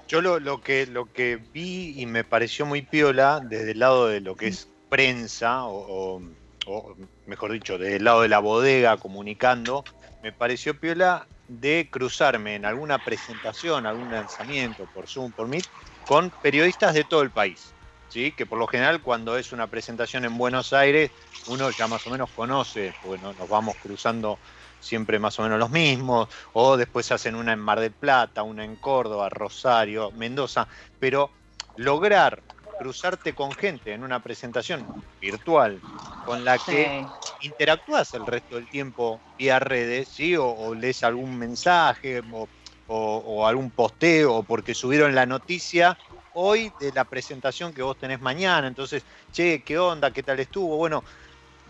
Yo 0.09 0.20
lo, 0.20 0.40
lo, 0.40 0.61
que, 0.61 0.87
lo 0.87 1.12
que 1.12 1.37
vi 1.37 2.00
y 2.00 2.06
me 2.06 2.24
pareció 2.24 2.66
muy 2.66 2.83
piola 2.83 3.40
desde 3.40 3.72
el 3.72 3.78
lado 3.78 4.09
de 4.09 4.20
lo 4.20 4.35
que 4.37 4.48
es 4.48 4.68
prensa, 4.88 5.64
o, 5.64 6.16
o, 6.16 6.22
o 6.66 6.96
mejor 7.26 7.52
dicho, 7.52 7.78
desde 7.78 7.96
el 7.96 8.04
lado 8.04 8.22
de 8.22 8.28
la 8.28 8.40
bodega 8.40 8.96
comunicando, 8.96 9.85
me 10.22 10.33
pareció 10.33 10.78
piola 10.78 11.26
de 11.46 11.88
cruzarme 11.90 12.56
en 12.56 12.64
alguna 12.64 12.98
presentación, 12.98 13.87
algún 13.87 14.11
lanzamiento 14.11 14.85
por 14.87 15.06
Zoom, 15.06 15.30
por 15.30 15.46
Meet, 15.46 15.66
con 16.06 16.30
periodistas 16.42 16.94
de 16.94 17.04
todo 17.04 17.22
el 17.22 17.30
país. 17.30 17.72
¿Sí? 18.11 18.33
Que 18.33 18.44
por 18.46 18.59
lo 18.59 18.66
general 18.66 19.01
cuando 19.03 19.38
es 19.38 19.53
una 19.53 19.68
presentación 19.68 20.25
en 20.25 20.37
Buenos 20.37 20.73
Aires, 20.73 21.11
uno 21.49 21.70
ya 21.70 21.87
más 21.87 22.07
o 22.07 22.11
menos 22.11 22.29
conoce, 22.31 22.92
bueno, 23.05 23.33
nos 23.33 23.49
vamos 23.49 23.77
cruzando 23.83 24.38
siempre 24.81 25.18
más 25.18 25.38
o 25.38 25.42
menos 25.42 25.59
los 25.59 25.70
mismos, 25.70 26.29
o 26.53 26.77
después 26.77 27.11
hacen 27.12 27.35
una 27.35 27.53
en 27.53 27.59
Mar 27.59 27.81
del 27.81 27.92
Plata, 27.92 28.42
una 28.42 28.64
en 28.64 28.77
Córdoba, 28.77 29.29
Rosario, 29.29 30.11
Mendoza, 30.12 30.66
pero 30.99 31.31
lograr 31.77 32.42
cruzarte 32.79 33.35
con 33.35 33.53
gente 33.53 33.92
en 33.92 34.03
una 34.03 34.23
presentación 34.23 34.87
virtual 35.20 35.79
con 36.25 36.46
la 36.46 36.57
que 36.57 37.07
sí. 37.40 37.46
interactúas 37.46 38.14
el 38.14 38.27
resto 38.27 38.57
del 38.57 38.70
tiempo 38.70 39.20
vía 39.38 39.59
redes, 39.59 40.09
¿sí? 40.09 40.35
O, 40.35 40.46
o 40.46 40.75
lees 40.75 41.05
algún 41.05 41.38
mensaje 41.38 42.20
o, 42.33 42.49
o, 42.87 43.16
o, 43.18 43.46
algún 43.46 43.70
posteo 43.70 44.35
o 44.35 44.42
porque 44.42 44.75
subieron 44.75 45.14
la 45.14 45.27
noticia 45.27 45.99
hoy 46.35 46.73
de 46.81 46.93
la 46.93 47.05
presentación 47.05 47.73
que 47.73 47.83
vos 47.83 47.97
tenés 47.99 48.21
mañana. 48.21 48.66
Entonces, 48.66 49.03
che, 49.33 49.62
¿qué 49.62 49.79
onda? 49.79 50.12
¿Qué 50.12 50.23
tal 50.23 50.40
estuvo? 50.40 50.77
Bueno, 50.77 51.05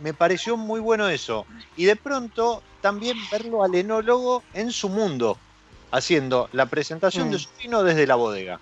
me 0.00 0.14
pareció 0.14 0.56
muy 0.56 0.80
bueno 0.80 1.08
eso. 1.08 1.46
Y 1.76 1.84
de 1.84 1.96
pronto 1.96 2.62
también 2.80 3.16
verlo 3.30 3.62
al 3.62 3.74
enólogo 3.74 4.42
en 4.54 4.72
su 4.72 4.88
mundo, 4.88 5.38
haciendo 5.90 6.48
la 6.52 6.66
presentación 6.66 7.28
mm. 7.28 7.30
de 7.32 7.38
su 7.38 7.48
vino 7.58 7.82
desde 7.82 8.06
la 8.06 8.14
bodega 8.14 8.60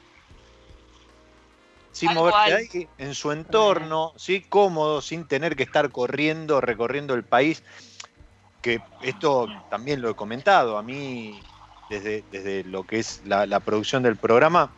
sin 1.99 2.15
moverse 2.15 2.55
ahí, 2.55 2.89
en 2.99 3.15
su 3.15 3.33
entorno, 3.33 4.13
¿sí? 4.17 4.41
cómodo, 4.43 5.03
sin 5.03 5.27
tener 5.27 5.57
que 5.57 5.65
estar 5.65 5.91
corriendo, 5.91 6.61
recorriendo 6.61 7.15
el 7.15 7.25
país. 7.25 7.65
Que 8.63 8.81
esto 9.03 9.49
también 9.69 10.01
lo 10.01 10.11
he 10.11 10.15
comentado, 10.15 10.79
a 10.79 10.83
mí, 10.83 11.41
desde, 11.91 12.23
desde 12.31 12.63
lo 12.65 12.85
que 12.85 13.01
es 13.01 13.23
la, 13.25 13.47
la 13.47 13.61
producción 13.61 14.05
del 14.05 14.17
programa, 14.17 14.71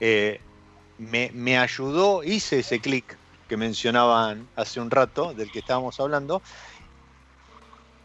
eh, 0.00 0.40
me, 0.98 1.30
me, 1.32 1.58
ayudó, 1.58 2.22
hice 2.24 2.60
ese 2.60 2.80
clic 2.80 3.16
que 3.48 3.56
mencionaban 3.56 4.48
hace 4.56 4.80
un 4.80 4.90
rato, 4.90 5.34
del 5.34 5.50
que 5.50 5.60
estábamos 5.60 5.98
hablando, 6.00 6.42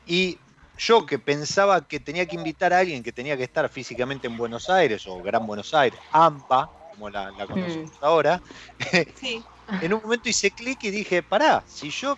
y 0.06 0.38
yo 0.78 1.06
que 1.06 1.20
pensaba 1.20 1.88
que 1.88 2.00
tenía 2.00 2.26
que 2.26 2.36
invitar 2.36 2.74
a 2.74 2.80
alguien 2.80 3.04
que 3.04 3.12
tenía 3.12 3.38
que 3.38 3.44
estar 3.44 3.68
físicamente 3.70 4.28
en 4.28 4.38
Buenos 4.38 4.70
Aires 4.70 5.06
o 5.08 5.22
Gran 5.22 5.46
Buenos 5.46 5.74
Aires, 5.74 6.00
AMPA, 6.12 6.70
como 6.92 7.10
la, 7.10 7.32
la 7.32 7.48
conocemos 7.48 7.92
mm. 7.92 8.06
ahora, 8.06 8.42
sí. 9.16 9.44
en 9.82 9.94
un 9.94 10.02
momento 10.02 10.30
hice 10.30 10.52
clic 10.52 10.84
y 10.84 10.92
dije, 10.92 11.24
pará, 11.24 11.64
si 11.68 11.90
yo 11.90 12.16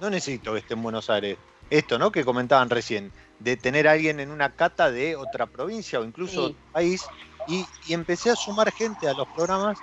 no 0.00 0.10
necesito 0.10 0.52
que 0.52 0.60
esté 0.60 0.74
en 0.74 0.82
Buenos 0.82 1.10
Aires, 1.10 1.38
esto, 1.68 1.98
¿no? 1.98 2.10
Que 2.10 2.24
comentaban 2.24 2.68
recién, 2.68 3.12
de 3.38 3.56
tener 3.56 3.86
a 3.86 3.92
alguien 3.92 4.20
en 4.20 4.30
una 4.30 4.54
cata 4.54 4.90
de 4.90 5.16
otra 5.16 5.46
provincia 5.46 6.00
o 6.00 6.04
incluso 6.04 6.32
sí. 6.32 6.38
otro 6.38 6.72
país, 6.72 7.04
y, 7.46 7.66
y, 7.86 7.94
empecé 7.94 8.30
a 8.30 8.36
sumar 8.36 8.72
gente 8.72 9.08
a 9.08 9.14
los 9.14 9.28
programas, 9.28 9.82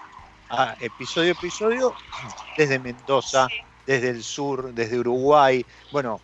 a 0.49 0.75
episodio 0.79 1.29
a 1.29 1.33
episodio, 1.33 1.95
desde 2.57 2.79
Mendoza, 2.79 3.47
desde 3.85 4.09
el 4.09 4.23
sur, 4.23 4.73
desde 4.73 4.99
Uruguay, 4.99 5.65
bueno, 5.91 6.21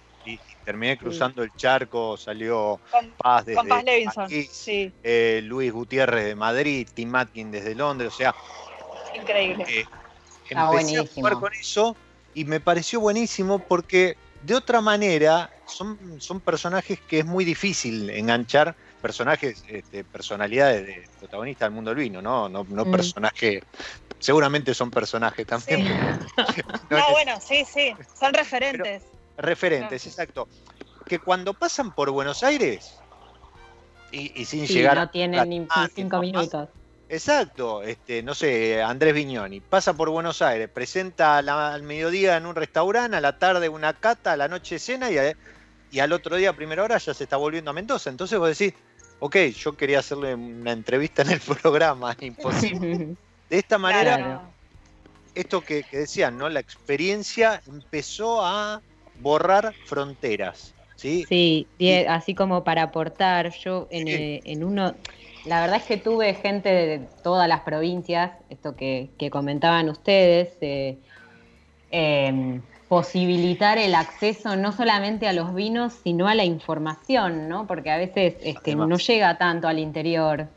terminé 0.63 0.97
cruzando 0.97 1.43
el 1.43 1.53
charco, 1.55 2.17
salió 2.17 2.79
con, 2.91 3.11
Paz 3.17 3.45
desde 3.45 3.57
con 3.57 3.67
Paz 3.67 3.83
Levinson, 3.83 4.23
aquí, 4.25 4.43
sí. 4.43 4.91
eh, 5.03 5.41
Luis 5.43 5.71
Gutiérrez 5.71 6.25
de 6.25 6.35
Madrid, 6.35 6.87
Tim 6.93 7.13
Atkin 7.15 7.51
desde 7.51 7.75
Londres, 7.75 8.13
o 8.13 8.17
sea, 8.17 8.35
increíble. 9.13 9.65
Eh, 9.67 9.85
empecé 10.49 10.99
a 10.99 11.05
jugar 11.05 11.33
con 11.33 11.53
eso 11.53 11.95
y 12.33 12.45
me 12.45 12.59
pareció 12.59 12.99
buenísimo 12.99 13.59
porque 13.59 14.17
de 14.43 14.55
otra 14.55 14.81
manera 14.81 15.49
son, 15.65 16.19
son 16.19 16.39
personajes 16.39 16.99
que 17.01 17.19
es 17.19 17.25
muy 17.25 17.45
difícil 17.45 18.09
enganchar, 18.09 18.75
personajes, 19.03 19.65
este, 19.67 20.05
personalidades 20.05 20.87
de 20.87 21.09
protagonistas 21.19 21.67
del 21.67 21.75
mundo 21.75 21.91
del 21.91 21.99
vino, 21.99 22.21
no, 22.21 22.47
no, 22.47 22.65
no 22.67 22.85
mm. 22.85 22.91
personajes 22.91 23.63
seguramente 24.17 24.73
son 24.73 24.89
personajes 24.89 25.45
también. 25.45 25.85
Sí. 25.85 26.61
no, 26.89 26.97
no, 26.97 27.11
bueno, 27.11 27.39
sí, 27.41 27.65
sí, 27.65 27.93
son 28.17 28.33
referentes. 28.33 29.03
Pero, 29.35 29.45
referentes, 29.45 30.07
exacto. 30.07 30.47
Que 31.05 31.19
cuando 31.19 31.53
pasan 31.53 31.93
por 31.93 32.09
Buenos 32.11 32.41
Aires 32.43 32.97
y, 34.11 34.41
y 34.41 34.45
sin 34.45 34.65
sí, 34.65 34.75
llegar. 34.75 34.95
No 34.95 35.09
tienen 35.09 35.49
ni 35.49 35.67
cinco 35.93 36.19
minutos. 36.19 36.69
Exacto, 37.09 37.83
este, 37.83 38.23
no 38.23 38.33
sé, 38.33 38.81
Andrés 38.81 39.13
Viñoni, 39.13 39.59
pasa 39.59 39.93
por 39.93 40.09
Buenos 40.09 40.41
Aires, 40.41 40.69
presenta 40.69 41.37
al 41.37 41.83
mediodía 41.83 42.37
en 42.37 42.45
un 42.45 42.55
restaurante, 42.55 43.17
a 43.17 43.21
la 43.21 43.37
tarde 43.37 43.67
una 43.69 43.93
cata, 43.93 44.31
a 44.31 44.37
la 44.37 44.47
noche 44.47 44.79
cena 44.79 45.11
y, 45.11 45.17
y 45.91 45.99
al 45.99 46.11
otro 46.11 46.37
día 46.37 46.49
a 46.51 46.53
primera 46.53 46.81
hora 46.81 46.97
ya 46.97 47.13
se 47.13 47.25
está 47.25 47.37
volviendo 47.37 47.69
a 47.69 47.73
Mendoza. 47.73 48.09
Entonces 48.09 48.39
vos 48.39 48.57
decís, 48.57 48.73
ok, 49.23 49.37
yo 49.55 49.77
quería 49.77 49.99
hacerle 49.99 50.35
una 50.35 50.73
entrevista 50.73 51.21
en 51.21 51.31
el 51.31 51.39
programa, 51.61 52.15
imposible. 52.19 53.15
De 53.49 53.57
esta 53.57 53.77
manera, 53.77 54.41
esto 55.33 55.61
que, 55.61 55.85
decían, 55.91 56.37
¿no? 56.37 56.49
La 56.49 56.59
experiencia 56.59 57.61
empezó 57.65 58.43
a 58.43 58.81
borrar 59.21 59.73
fronteras. 59.85 60.73
Sí, 60.97 61.25
sí 61.29 61.67
así 62.07 62.35
como 62.35 62.63
para 62.63 62.83
aportar, 62.83 63.51
yo 63.63 63.87
en, 63.91 64.07
eh, 64.07 64.41
en, 64.43 64.63
uno, 64.63 64.93
la 65.45 65.61
verdad 65.61 65.77
es 65.77 65.83
que 65.83 65.97
tuve 65.97 66.33
gente 66.33 66.69
de 66.69 67.07
todas 67.23 67.47
las 67.47 67.61
provincias, 67.61 68.31
esto 68.49 68.75
que, 68.75 69.09
comentaban 69.31 69.89
ustedes, 69.89 70.57
eh, 70.59 70.97
em, 71.91 72.61
posibilitar 72.93 73.79
el 73.79 73.95
acceso 73.95 74.55
no 74.55 74.71
solamente 74.71 75.27
a 75.27 75.33
los 75.33 75.55
vinos, 75.55 75.93
sino 76.03 76.27
a 76.27 76.35
la 76.35 76.43
información, 76.43 77.49
¿no? 77.49 77.65
Porque 77.65 77.89
a 77.89 77.97
veces 77.97 78.35
este, 78.43 78.75
no 78.75 78.97
llega 78.97 79.35
tanto 79.39 79.67
al 79.67 79.79
interior, 79.79 80.47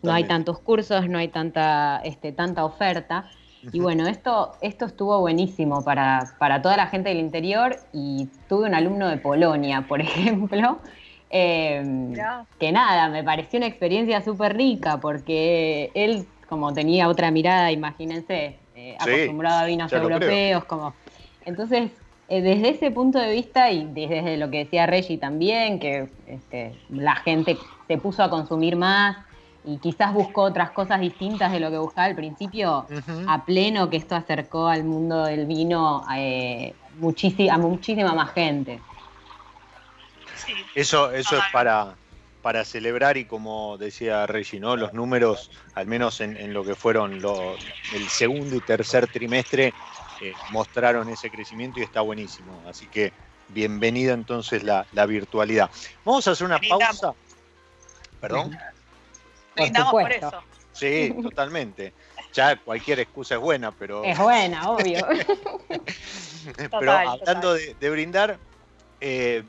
no 0.00 0.12
hay 0.12 0.22
tantos 0.22 0.60
cursos, 0.60 1.08
no 1.08 1.18
hay 1.18 1.26
tanta, 1.26 2.00
este, 2.04 2.30
tanta 2.30 2.64
oferta. 2.64 3.28
Y 3.72 3.80
bueno, 3.80 4.06
esto, 4.06 4.52
esto 4.60 4.84
estuvo 4.84 5.18
buenísimo 5.18 5.82
para, 5.82 6.32
para 6.38 6.62
toda 6.62 6.76
la 6.76 6.86
gente 6.86 7.08
del 7.08 7.18
interior 7.18 7.76
y 7.92 8.28
tuve 8.48 8.68
un 8.68 8.74
alumno 8.76 9.08
de 9.08 9.16
Polonia, 9.16 9.84
por 9.88 10.00
ejemplo, 10.08 10.78
em, 11.28 12.14
que 12.60 12.70
nada, 12.70 13.08
me 13.08 13.24
pareció 13.24 13.56
una 13.56 13.66
experiencia 13.66 14.22
súper 14.22 14.56
rica 14.56 15.00
porque 15.00 15.90
él 15.94 16.24
como 16.48 16.72
tenía 16.72 17.08
otra 17.08 17.32
mirada, 17.32 17.72
imagínense, 17.72 18.58
eh, 18.76 18.96
acostumbrado 18.96 19.58
a 19.58 19.64
vinos 19.64 19.92
europeos, 19.92 20.64
como 20.66 20.94
entonces, 21.44 21.90
eh, 22.28 22.42
desde 22.42 22.70
ese 22.70 22.90
punto 22.90 23.18
de 23.18 23.32
vista 23.32 23.70
y 23.70 23.86
desde 23.86 24.36
lo 24.36 24.50
que 24.50 24.58
decía 24.58 24.86
Reggie 24.86 25.18
también, 25.18 25.80
que 25.80 26.08
este, 26.26 26.78
la 26.88 27.16
gente 27.16 27.56
se 27.88 27.98
puso 27.98 28.22
a 28.22 28.30
consumir 28.30 28.76
más 28.76 29.16
y 29.64 29.78
quizás 29.78 30.14
buscó 30.14 30.42
otras 30.42 30.70
cosas 30.70 31.00
distintas 31.00 31.52
de 31.52 31.60
lo 31.60 31.70
que 31.70 31.78
buscaba 31.78 32.06
al 32.06 32.14
principio, 32.14 32.86
a 33.26 33.44
pleno 33.44 33.90
que 33.90 33.96
esto 33.96 34.14
acercó 34.14 34.68
al 34.68 34.84
mundo 34.84 35.24
del 35.24 35.46
vino 35.46 36.02
eh, 36.16 36.74
a 37.50 37.58
muchísima 37.58 38.14
más 38.14 38.32
gente. 38.32 38.80
Eso, 40.74 41.10
eso 41.12 41.36
es 41.36 41.44
para, 41.52 41.94
para 42.42 42.64
celebrar 42.64 43.16
y 43.16 43.24
como 43.24 43.76
decía 43.76 44.26
Reggie, 44.26 44.60
¿no? 44.60 44.76
los 44.76 44.94
números, 44.94 45.50
al 45.74 45.86
menos 45.86 46.20
en, 46.20 46.54
lo 46.54 46.64
que 46.64 46.74
fueron 46.74 47.20
el 47.94 48.08
segundo 48.08 48.56
y 48.56 48.60
tercer 48.60 49.06
trimestre, 49.08 49.74
mostraron 50.50 51.08
ese 51.08 51.30
crecimiento 51.30 51.80
y 51.80 51.82
está 51.82 52.00
buenísimo. 52.00 52.62
Así 52.68 52.86
que 52.86 53.12
bienvenida 53.48 54.12
entonces 54.12 54.62
la, 54.62 54.86
virtualidad. 55.06 55.70
Vamos 56.04 56.26
a 56.28 56.32
hacer 56.32 56.46
una 56.46 56.58
pausa. 56.58 57.14
¿Perdón? 58.20 58.56
Brindamos 59.56 59.92
por, 59.92 60.12
eso. 60.12 60.42
Sí, 60.72 61.14
totalmente. 61.22 61.92
Ya 62.32 62.56
cualquier 62.56 63.00
excusa 63.00 63.34
es 63.34 63.40
buena, 63.40 63.72
pero. 63.72 64.04
Es 64.04 64.18
buena, 64.18 64.70
obvio. 64.70 65.04
pero 66.70 66.92
hablando 66.92 67.54
De, 67.54 67.90
brindar, 67.90 68.38
eh, 69.00 69.42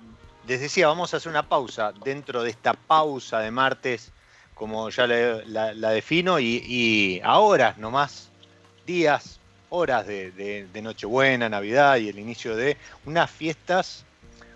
les 0.48 0.62
decía, 0.62 0.88
vamos 0.88 1.14
a 1.14 1.18
hacer 1.18 1.30
una 1.30 1.48
pausa 1.48 1.94
dentro 2.04 2.44
de 2.44 2.50
esta 2.50 2.74
pausa 2.74 3.40
de 3.40 3.52
martes, 3.52 4.12
como 4.56 4.90
ya 4.90 5.06
la, 5.06 5.92
defino, 5.92 6.40
y, 6.40 6.64
y 6.66 7.22
ahora 7.24 7.76
nomás, 7.78 8.32
días, 8.86 9.41
horas 9.72 10.06
de, 10.06 10.68
Nochebuena, 10.84 11.48
Navidad 11.48 11.96
y 11.98 12.10
el 12.10 12.20
inicio 12.20 12.56
de 12.56 12.78
unas 13.06 13.32
fiestas 13.32 14.06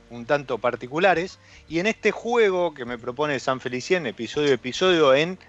un 0.09 0.25
tanto 0.25 0.57
particulares. 0.57 1.39
Y 1.67 1.79
en 1.79 1.87
este 1.87 2.11
juego 2.11 2.73
que 2.73 2.85
me 2.85 2.97
propone 2.97 3.39
San 3.39 3.59
Felicien, 3.59 4.05
episodio 4.05 4.51
a 4.51 4.55
episodio, 4.55 5.15
en 5.15 5.39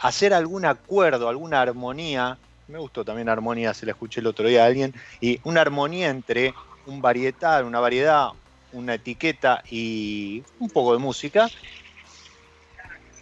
hacer 0.00 0.34
algún 0.34 0.64
acuerdo, 0.64 1.28
alguna 1.28 1.60
armonía, 1.60 2.38
me 2.68 2.78
gustó 2.78 3.04
también 3.04 3.28
armonía, 3.28 3.74
se 3.74 3.86
la 3.86 3.92
escuché 3.92 4.20
el 4.20 4.26
otro 4.26 4.48
día 4.48 4.64
a 4.64 4.66
alguien, 4.66 4.94
y 5.20 5.40
una 5.44 5.60
armonía 5.60 6.08
entre 6.08 6.54
un 6.86 7.02
varietal, 7.02 7.64
una 7.64 7.80
variedad, 7.80 8.30
una 8.72 8.94
etiqueta 8.94 9.62
y 9.70 10.42
un 10.58 10.70
poco 10.70 10.94
de 10.94 10.98
música. 10.98 11.48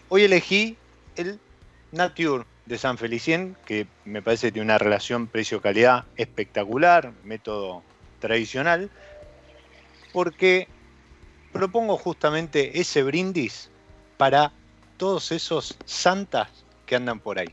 Hoy 0.08 0.22
elegí 0.22 0.76
el 1.16 1.38
Nature 1.90 2.44
de 2.70 2.78
San 2.78 2.98
Felicien, 2.98 3.56
que 3.66 3.88
me 4.04 4.22
parece 4.22 4.46
que 4.46 4.52
tiene 4.52 4.66
una 4.66 4.78
relación 4.78 5.26
precio-calidad 5.26 6.04
espectacular, 6.16 7.12
método 7.24 7.82
tradicional, 8.20 8.90
porque 10.12 10.68
propongo 11.52 11.96
justamente 11.98 12.80
ese 12.80 13.02
brindis 13.02 13.70
para 14.16 14.52
todos 14.98 15.32
esos 15.32 15.76
santas 15.84 16.48
que 16.86 16.94
andan 16.94 17.18
por 17.18 17.40
ahí. 17.40 17.52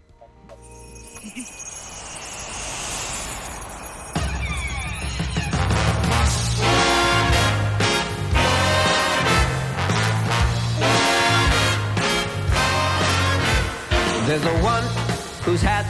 Whose 15.47 15.61
hat 15.61 15.87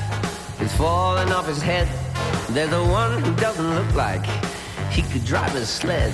is 0.61 0.71
falling 0.75 1.31
off 1.31 1.47
his 1.47 1.63
head. 1.63 1.87
There's 2.51 2.69
the 2.69 2.83
one 2.83 3.23
who 3.23 3.35
doesn't 3.37 3.73
look 3.73 3.91
like 3.95 4.23
he 4.91 5.01
could 5.01 5.25
drive 5.25 5.55
a 5.55 5.65
sled. 5.65 6.13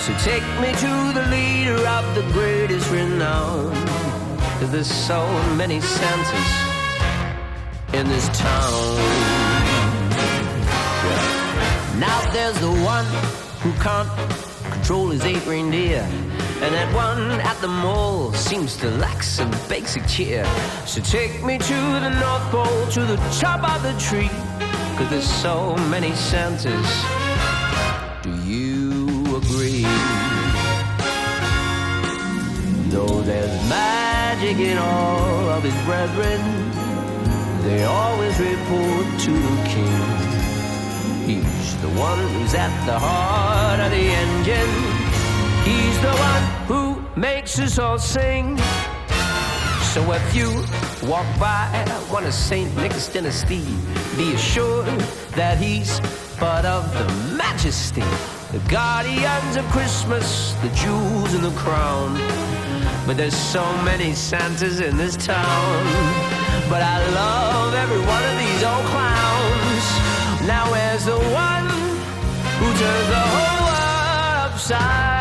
So 0.00 0.12
take 0.18 0.42
me 0.60 0.72
to 0.84 0.92
the 1.18 1.26
leader 1.30 1.80
of 1.88 2.04
the 2.14 2.20
greatest 2.34 2.90
renown. 2.90 3.72
Cause 4.58 4.70
there's 4.72 4.90
so 4.90 5.26
many 5.56 5.80
Santas 5.80 6.52
in 7.94 8.06
this 8.08 8.28
town. 8.36 8.96
Now 11.98 12.30
there's 12.34 12.60
the 12.60 12.74
one 12.84 13.06
who 13.62 13.72
can't 13.82 14.10
control 14.70 15.08
his 15.08 15.24
eight 15.24 15.46
reindeer. 15.46 16.06
And 16.62 16.74
that 16.74 16.94
one 16.94 17.32
at 17.42 17.60
the 17.60 17.68
mall 17.68 18.32
seems 18.32 18.76
to 18.78 18.90
lack 18.92 19.22
some 19.22 19.50
basic 19.68 20.06
cheer. 20.06 20.44
So 20.86 21.02
take 21.02 21.44
me 21.44 21.58
to 21.58 21.74
the 21.74 22.10
North 22.18 22.42
Pole, 22.50 22.86
to 22.92 23.00
the 23.04 23.16
top 23.38 23.62
of 23.62 23.82
the 23.82 23.92
tree. 24.00 24.30
Cause 24.96 25.10
there's 25.10 25.28
so 25.28 25.76
many 25.90 26.12
Santas. 26.12 26.90
Do 28.22 28.32
you 28.48 29.36
agree? 29.36 29.82
Though 32.88 33.20
there's 33.20 33.68
magic 33.68 34.56
in 34.56 34.78
all 34.78 35.50
of 35.50 35.62
his 35.62 35.76
brethren, 35.84 36.40
they 37.64 37.84
always 37.84 38.38
report 38.40 39.06
to 39.20 39.30
the 39.30 39.56
king. 39.68 40.26
He's 41.28 41.76
the 41.82 41.90
one 41.90 42.18
who's 42.28 42.54
at 42.54 42.72
the 42.86 42.98
heart 42.98 43.80
of 43.80 43.90
the 43.90 44.06
engine. 44.22 44.95
He's 45.66 45.98
the 46.00 46.14
one 46.30 46.44
who 46.70 47.20
makes 47.20 47.58
us 47.58 47.78
all 47.78 47.98
sing. 47.98 48.56
So 49.92 50.12
if 50.12 50.34
you 50.34 50.48
walk 51.08 51.26
by 51.40 51.66
one 52.08 52.24
of 52.24 52.34
St. 52.34 52.74
Nicholas 52.76 53.08
dynasty, 53.08 53.64
be 54.16 54.34
assured 54.34 54.86
that 55.34 55.58
he's 55.58 56.00
part 56.36 56.64
of 56.64 56.82
the 56.98 57.06
majesty, 57.36 58.04
the 58.52 58.62
guardians 58.68 59.56
of 59.56 59.64
Christmas, 59.66 60.52
the 60.62 60.68
jewels 60.70 61.34
and 61.34 61.42
the 61.42 61.56
crown. 61.58 62.14
But 63.06 63.16
there's 63.16 63.36
so 63.36 63.64
many 63.82 64.12
Santas 64.14 64.80
in 64.80 64.96
this 64.96 65.16
town. 65.16 65.84
But 66.68 66.82
I 66.82 66.98
love 67.10 67.74
every 67.74 68.00
one 68.14 68.24
of 68.30 68.36
these 68.38 68.62
old 68.62 68.86
clowns. 68.92 69.86
Now 70.46 70.70
where's 70.70 71.04
the 71.06 71.18
one 71.48 71.66
who 72.58 72.68
turns 72.80 73.08
the 73.08 73.24
whole 73.34 73.60
world 73.66 74.52
upside? 74.52 75.15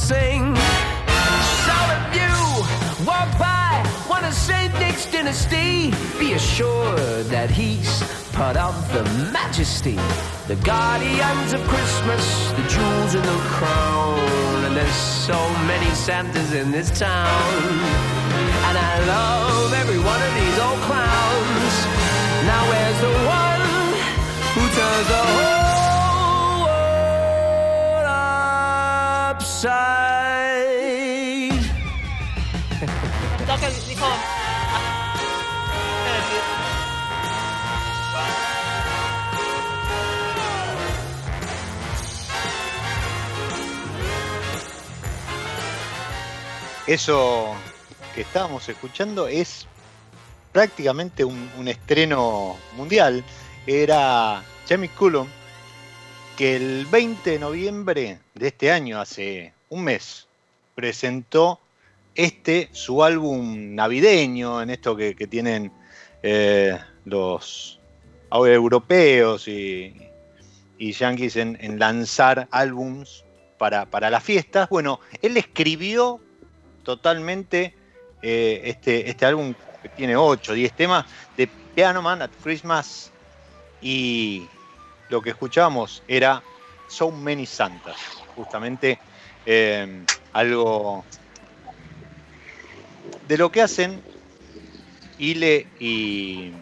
Sing. 0.00 0.56
So 1.66 1.76
if 1.96 2.04
you 2.18 2.34
walk 3.06 3.30
by 3.38 3.84
one 4.08 4.24
of 4.24 4.32
St. 4.32 4.72
Nick's 4.80 5.06
dynasty, 5.12 5.92
be 6.18 6.32
assured 6.32 7.26
that 7.26 7.50
he's 7.50 8.02
part 8.32 8.56
of 8.56 8.74
the 8.94 9.04
majesty. 9.32 9.98
The 10.48 10.56
guardians 10.64 11.52
of 11.52 11.60
Christmas, 11.68 12.24
the 12.58 12.64
jewels 12.74 13.14
in 13.14 13.22
the 13.22 13.40
crown. 13.56 14.64
And 14.64 14.74
there's 14.76 15.00
so 15.28 15.38
many 15.70 15.90
Santas 15.94 16.52
in 16.52 16.70
this 16.70 16.88
town. 16.98 17.62
And 18.68 18.76
I 18.92 18.94
love 19.14 19.72
every 19.82 20.00
one 20.12 20.20
of 20.28 20.32
these 20.40 20.58
old 20.66 20.80
clowns. 20.88 21.74
Now 22.50 22.62
where's 22.70 23.00
the 23.06 23.14
one 23.42 23.64
who 24.54 24.62
turns 24.76 25.08
the 25.08 25.22
whole 25.28 25.49
Eso 46.86 47.54
que 48.14 48.22
estábamos 48.22 48.68
escuchando 48.68 49.28
es 49.28 49.68
prácticamente 50.50 51.24
un, 51.24 51.48
un 51.56 51.68
estreno 51.68 52.56
mundial. 52.76 53.22
Era 53.64 54.42
Jamie 54.68 54.88
Cullum, 54.88 55.28
que 56.36 56.56
el 56.56 56.86
20 56.86 57.30
de 57.30 57.38
noviembre 57.38 58.18
de 58.34 58.48
este 58.48 58.72
año, 58.72 59.00
hace 59.00 59.52
un 59.68 59.84
mes, 59.84 60.26
presentó 60.74 61.60
este, 62.14 62.68
su 62.72 63.02
álbum 63.04 63.74
navideño, 63.74 64.62
en 64.62 64.70
esto 64.70 64.96
que, 64.96 65.14
que 65.14 65.26
tienen 65.26 65.72
eh, 66.22 66.78
los 67.04 67.80
europeos 68.32 69.48
y, 69.48 69.94
y 70.78 70.92
yankees 70.92 71.36
en, 71.36 71.78
lanzar 71.78 72.48
álbums 72.50 73.24
para, 73.58 73.86
para 73.86 74.10
las 74.10 74.22
fiestas. 74.22 74.68
Bueno, 74.68 75.00
él 75.22 75.36
escribió 75.36 76.20
totalmente 76.84 77.74
eh, 78.22 78.62
este, 78.64 79.08
este 79.08 79.26
álbum 79.26 79.54
que 79.82 79.88
tiene 79.90 80.16
8, 80.16 80.54
10 80.54 80.72
temas 80.72 81.06
de 81.36 81.48
Piano 81.74 82.02
Man 82.02 82.22
at 82.22 82.30
Christmas 82.42 83.10
y 83.80 84.46
lo 85.08 85.20
que 85.20 85.30
escuchábamos 85.30 86.02
era 86.08 86.42
So 86.88 87.10
Many 87.10 87.46
Santas, 87.46 87.96
justamente 88.36 88.98
eh, 89.46 90.06
algo 90.32 91.04
de 93.30 93.38
lo 93.38 93.52
que 93.52 93.62
hacen 93.62 94.04
Ile 95.16 95.72
y, 95.78 96.52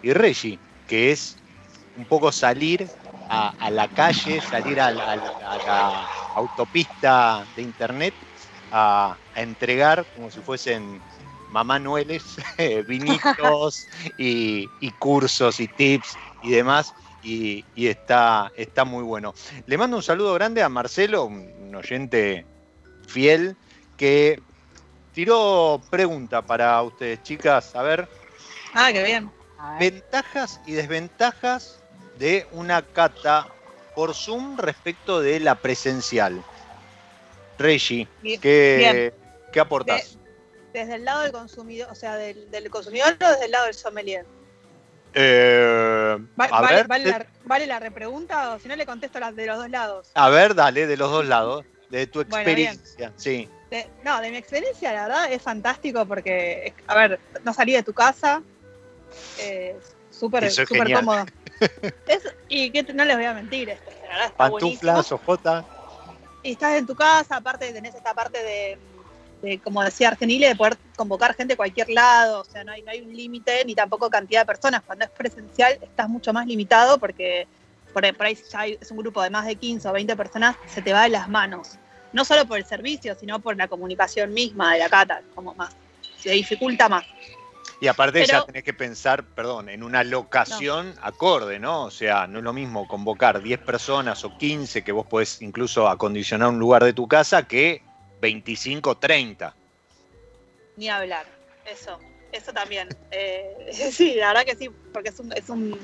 y 0.00 0.12
Reggie, 0.12 0.62
que 0.86 1.12
es 1.12 1.36
un 1.94 2.06
poco 2.06 2.32
salir 2.32 2.90
a, 3.28 3.50
a 3.50 3.70
la 3.70 3.88
calle, 3.88 4.40
salir 4.40 4.80
a 4.80 4.90
la, 4.90 5.22
a 5.64 6.10
autopista 6.32 7.46
de 7.50 7.62
internet 7.62 8.16
a, 8.70 9.18
a 9.34 9.42
entregar 9.42 10.08
como 10.12 10.30
si 10.30 10.40
fuesen 10.42 11.04
mamá 11.46 11.78
Noeles, 11.78 12.36
eh, 12.58 12.82
vinitos 12.82 13.88
y, 14.16 14.72
y 14.78 14.92
cursos 14.92 15.60
y 15.60 15.68
tips 15.68 16.18
y 16.40 16.50
demás. 16.50 16.94
Y, 17.20 17.66
y 17.74 17.88
está, 17.88 18.50
está 18.54 18.84
muy 18.84 19.02
bueno. 19.04 19.34
Le 19.66 19.76
mando 19.76 19.96
un 19.96 20.02
saludo 20.02 20.34
grande 20.34 20.62
a 20.62 20.68
Marcelo, 20.68 21.24
un 21.26 21.74
oyente 21.74 22.46
fiel, 23.06 23.58
que 23.96 24.42
tiró 25.18 25.80
pregunta 25.90 26.42
para 26.42 26.80
ustedes, 26.80 27.20
chicas. 27.24 27.74
A 27.74 27.82
ver, 27.82 28.08
Ah, 28.72 28.90
qué 28.92 29.02
bien. 29.02 29.28
Ventajas 29.80 30.60
y 30.64 30.74
desventajas 30.74 31.82
de 32.20 32.46
una 32.52 32.82
cata 32.82 33.48
por 33.96 34.14
Zoom 34.14 34.56
respecto 34.56 35.20
de 35.20 35.40
la 35.40 35.56
presencial. 35.56 36.40
Reggie, 37.58 38.08
Bien. 38.22 38.40
¿qué, 38.40 39.12
¿qué 39.52 39.58
aportás? 39.58 40.20
Desde 40.72 40.94
el 40.94 41.04
lado 41.04 41.22
del 41.22 41.32
consumidor, 41.32 41.88
o 41.90 41.96
sea, 41.96 42.14
del, 42.14 42.48
del 42.52 42.70
consumidor 42.70 43.16
o 43.20 43.28
desde 43.28 43.46
el 43.46 43.50
lado 43.50 43.64
del 43.64 43.74
sommelier. 43.74 44.24
Eh, 45.14 46.16
Va- 46.40 46.44
a, 46.44 46.62
vale, 46.62 46.76
ver, 46.76 46.86
vale 46.86 47.04
te- 47.04 47.10
la, 47.10 47.26
¿Vale 47.42 47.66
la 47.66 47.80
repregunta 47.80 48.54
o 48.54 48.60
si 48.60 48.68
no 48.68 48.76
le 48.76 48.86
contesto 48.86 49.18
las 49.18 49.34
de 49.34 49.46
los 49.46 49.58
dos 49.58 49.68
lados? 49.68 50.12
a 50.14 50.28
ver, 50.28 50.54
dale, 50.54 50.86
de 50.86 50.96
los 50.96 51.10
dos 51.10 51.26
lados, 51.26 51.64
de 51.88 52.06
tu 52.06 52.20
Bueno, 52.24 52.36
experiencia. 52.36 53.12
sí. 53.16 53.48
De- 53.70 53.88
no, 54.02 54.20
de 54.20 54.30
mi 54.30 54.36
experiencia, 54.38 54.92
la 54.92 55.02
verdad, 55.08 55.32
es 55.32 55.42
fantástico 55.42 56.06
porque, 56.06 56.74
a 56.86 56.94
ver, 56.94 57.20
no 57.44 57.52
salí 57.52 57.72
de 57.72 57.82
tu 57.82 57.92
casa, 57.92 58.42
eh, 59.38 59.76
súper 60.10 60.44
es 60.44 60.54
súper 60.54 60.92
cómodo. 60.92 61.26
Es- 62.06 62.34
y 62.48 62.70
que 62.70 62.82
no 62.94 63.04
les 63.04 63.16
voy 63.16 63.26
a 63.26 63.34
mentir, 63.34 63.68
este, 63.70 63.90
la 64.02 64.08
verdad 64.08 64.24
está. 64.26 64.36
Pantuflas, 64.36 65.12
ojota. 65.12 65.64
Y 66.42 66.52
estás 66.52 66.74
en 66.76 66.86
tu 66.86 66.94
casa, 66.94 67.36
aparte 67.36 67.72
tenés 67.72 67.94
esta 67.94 68.14
parte 68.14 68.42
de, 68.42 68.78
de, 69.42 69.60
como 69.60 69.82
decía 69.82 70.08
Argenile, 70.08 70.48
de 70.48 70.56
poder 70.56 70.78
convocar 70.96 71.34
gente 71.34 71.52
de 71.54 71.56
cualquier 71.56 71.90
lado, 71.90 72.40
o 72.40 72.44
sea, 72.44 72.64
no 72.64 72.72
hay, 72.72 72.82
no 72.82 72.90
hay 72.90 73.02
un 73.02 73.14
límite 73.14 73.64
ni 73.66 73.74
tampoco 73.74 74.08
cantidad 74.08 74.42
de 74.42 74.46
personas. 74.46 74.82
Cuando 74.82 75.04
es 75.04 75.10
presencial 75.10 75.78
estás 75.82 76.08
mucho 76.08 76.32
más 76.32 76.46
limitado 76.46 76.98
porque 76.98 77.46
por 77.92 78.04
ahí, 78.04 78.12
por 78.12 78.26
ahí 78.26 78.38
ya 78.50 78.60
hay- 78.60 78.78
es 78.80 78.90
un 78.90 78.98
grupo 78.98 79.22
de 79.22 79.30
más 79.30 79.46
de 79.46 79.56
15 79.56 79.88
o 79.88 79.92
20 79.92 80.16
personas, 80.16 80.56
se 80.66 80.82
te 80.82 80.92
va 80.92 81.02
de 81.04 81.08
las 81.10 81.28
manos. 81.28 81.76
No 82.12 82.24
solo 82.24 82.46
por 82.46 82.58
el 82.58 82.64
servicio, 82.64 83.14
sino 83.18 83.38
por 83.38 83.56
la 83.56 83.68
comunicación 83.68 84.32
misma 84.32 84.72
de 84.74 84.78
la 84.80 84.88
cata, 84.88 85.22
como 85.34 85.54
más. 85.54 85.74
Se 86.18 86.30
dificulta 86.30 86.88
más. 86.88 87.04
Y 87.80 87.86
aparte 87.86 88.20
ya 88.20 88.26
Pero- 88.26 88.44
tenés 88.46 88.64
que 88.64 88.72
pensar, 88.74 89.22
perdón, 89.24 89.68
en 89.68 89.82
una 89.84 90.02
locación 90.02 90.94
acorde, 91.02 91.58
¿no? 91.60 91.84
O 91.84 91.90
sea, 91.90 92.26
no 92.26 92.38
es 92.38 92.44
lo 92.44 92.52
mismo 92.52 92.88
convocar 92.88 93.40
10 93.42 93.60
personas 93.60 94.24
o 94.24 94.36
15 94.36 94.82
que 94.82 94.90
vos 94.90 95.06
podés 95.06 95.40
incluso 95.42 95.86
acondicionar 95.88 96.48
un 96.48 96.58
lugar 96.58 96.82
de 96.82 96.92
tu 96.92 97.06
casa 97.06 97.46
que 97.46 97.82
25, 98.20 98.96
30. 98.96 99.54
Ni 100.76 100.88
hablar. 100.88 101.26
Eso, 101.66 101.98
eso 102.32 102.52
también. 102.52 102.88
Eh, 103.10 103.68
sí, 103.92 104.14
la 104.14 104.28
verdad 104.28 104.44
que 104.44 104.56
sí, 104.56 104.70
porque 104.92 105.10
es 105.10 105.20
un, 105.20 105.32
es 105.32 105.48
un, 105.48 105.78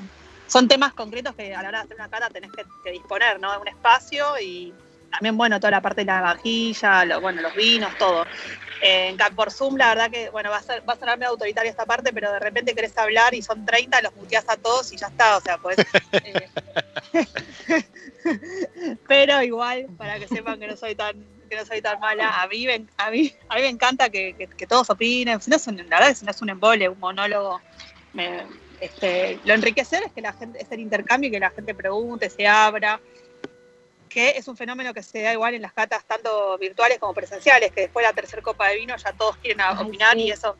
son 0.47 0.69
temas 0.69 0.95
concretos 0.95 1.35
que 1.35 1.55
a 1.55 1.63
la 1.63 1.69
hora 1.69 1.79
de 1.79 1.85
hacer 1.85 1.97
una 1.97 2.09
cata 2.09 2.29
tenés 2.31 2.51
que, 2.53 2.91
disponer, 2.91 3.41
¿no? 3.41 3.59
Un 3.61 3.69
espacio 3.69 4.25
y 4.41 4.73
también, 5.11 5.37
bueno, 5.37 5.59
toda 5.61 5.71
la 5.73 5.81
parte 5.81 6.01
de 6.03 6.07
la 6.07 6.21
vajilla, 6.21 7.05
lo- 7.05 7.21
bueno, 7.21 7.41
los 7.43 7.55
vinos, 7.55 7.97
todo. 7.99 8.27
Eh, 8.81 9.09
en 9.09 9.17
Cap 9.17 9.35
por 9.35 9.51
Zoom, 9.53 9.77
la 9.77 9.89
verdad 9.91 10.11
que, 10.11 10.29
bueno, 10.31 10.51
va 10.51 10.57
a, 10.59 10.63
ser, 10.63 10.83
va 10.89 10.95
a 10.95 10.99
sonar 10.99 11.17
medio 11.19 11.31
autoritaria 11.31 11.71
esta 11.71 11.87
parte, 11.87 12.13
pero 12.13 12.31
de 12.33 12.39
repente 12.41 12.75
querés 12.75 12.97
hablar 12.99 13.33
y 13.35 13.41
son 13.41 13.65
30, 13.65 14.03
los 14.03 14.15
muteás 14.15 14.45
a 14.49 14.57
todos 14.57 14.93
y 14.93 14.97
ya 14.97 15.07
está, 15.07 15.37
o 15.37 15.41
sea, 15.41 15.59
pues... 15.59 15.77
eh, 16.25 16.49
pero 19.09 19.43
igual, 19.43 19.87
para 19.97 20.19
que 20.19 20.29
sepan 20.29 20.59
que 20.59 20.67
no 20.67 20.77
soy 20.77 20.95
tan 20.95 21.15
que 21.49 21.57
no 21.57 21.65
soy 21.67 21.83
tan 21.83 22.01
mala, 22.01 22.43
a 22.43 22.49
mí 22.49 22.67
a 22.97 23.11
mí, 23.11 23.33
a 23.49 23.55
mí 23.57 23.61
me 23.61 23.69
encanta 23.69 24.09
que, 24.09 24.35
que- 24.57 24.67
todos 24.67 24.89
opinen, 24.91 25.41
si 25.41 25.51
no 25.51 25.57
es 25.57 25.67
un, 25.67 25.77
la 25.77 25.85
verdad 26.01 26.17
que 26.19 26.25
no 26.25 26.31
es 26.31 26.43
un 26.43 26.49
embole, 26.49 26.89
un 26.89 26.99
monólogo, 26.99 27.61
me- 28.15 28.64
este, 28.85 29.41
lo 29.45 29.55
enriquecer 29.55 30.03
es 30.05 30.13
que 30.13 30.21
la 30.21 30.33
gente, 30.33 30.63
es 30.63 30.71
el 30.73 30.81
intercambio 30.81 31.29
y 31.29 31.33
que 31.33 31.41
la 31.41 31.51
gente 31.51 31.75
pregunte, 31.75 32.29
se 32.31 32.47
abra, 32.47 33.01
que 34.09 34.31
es 34.31 34.47
un 34.49 34.57
fenómeno 34.57 34.95
que 34.95 35.03
se 35.03 35.23
da 35.23 35.33
igual 35.33 35.55
en 35.55 35.63
las 35.63 35.73
catas 35.73 36.05
tanto 36.05 36.57
virtuales 36.59 36.99
como 36.99 37.15
presenciales, 37.15 37.73
que 37.73 37.83
después 37.83 38.05
de 38.05 38.11
la 38.11 38.15
tercera 38.15 38.43
copa 38.43 38.69
de 38.69 38.77
vino 38.77 38.95
ya 38.97 39.13
todos 39.13 39.37
quieren 39.39 39.61
a- 39.61 39.71
Ay, 39.71 39.87
opinar 39.87 40.13
sí. 40.15 40.21
y 40.23 40.31
eso, 40.31 40.57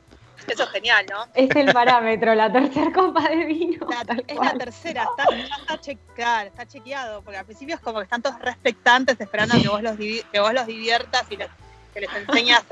eso 0.49 0.65
es 0.65 0.69
genial, 0.71 1.07
¿no? 1.09 1.25
Es 1.35 1.55
el 1.55 1.73
parámetro, 1.73 2.35
la 2.35 2.51
tercera 2.53 2.91
copa 2.93 3.29
de 3.29 3.45
vino. 3.45 3.87
La- 3.89 4.15
es 4.27 4.37
cual. 4.37 4.49
la 4.53 4.59
tercera, 4.59 5.07
está, 5.17 5.37
ya 5.37 5.57
está, 5.61 5.81
che- 5.81 5.99
claro, 6.17 6.49
está 6.49 6.67
chequeado, 6.67 7.23
porque 7.23 7.39
al 7.39 7.45
principio 7.45 7.77
es 7.77 7.81
como 7.81 7.99
que 7.99 8.05
están 8.05 8.23
todos 8.23 8.41
respectantes 8.41 9.21
esperando 9.21 9.55
a 9.57 9.61
que 9.61 9.69
vos 9.69 9.83
los, 9.83 9.97
que 9.97 10.41
vos 10.41 10.53
los 10.53 10.67
diviertas 10.67 11.25
y 11.31 11.37
les- 11.37 11.51
que 11.93 12.01
les 12.01 12.11
enseñas. 12.13 12.65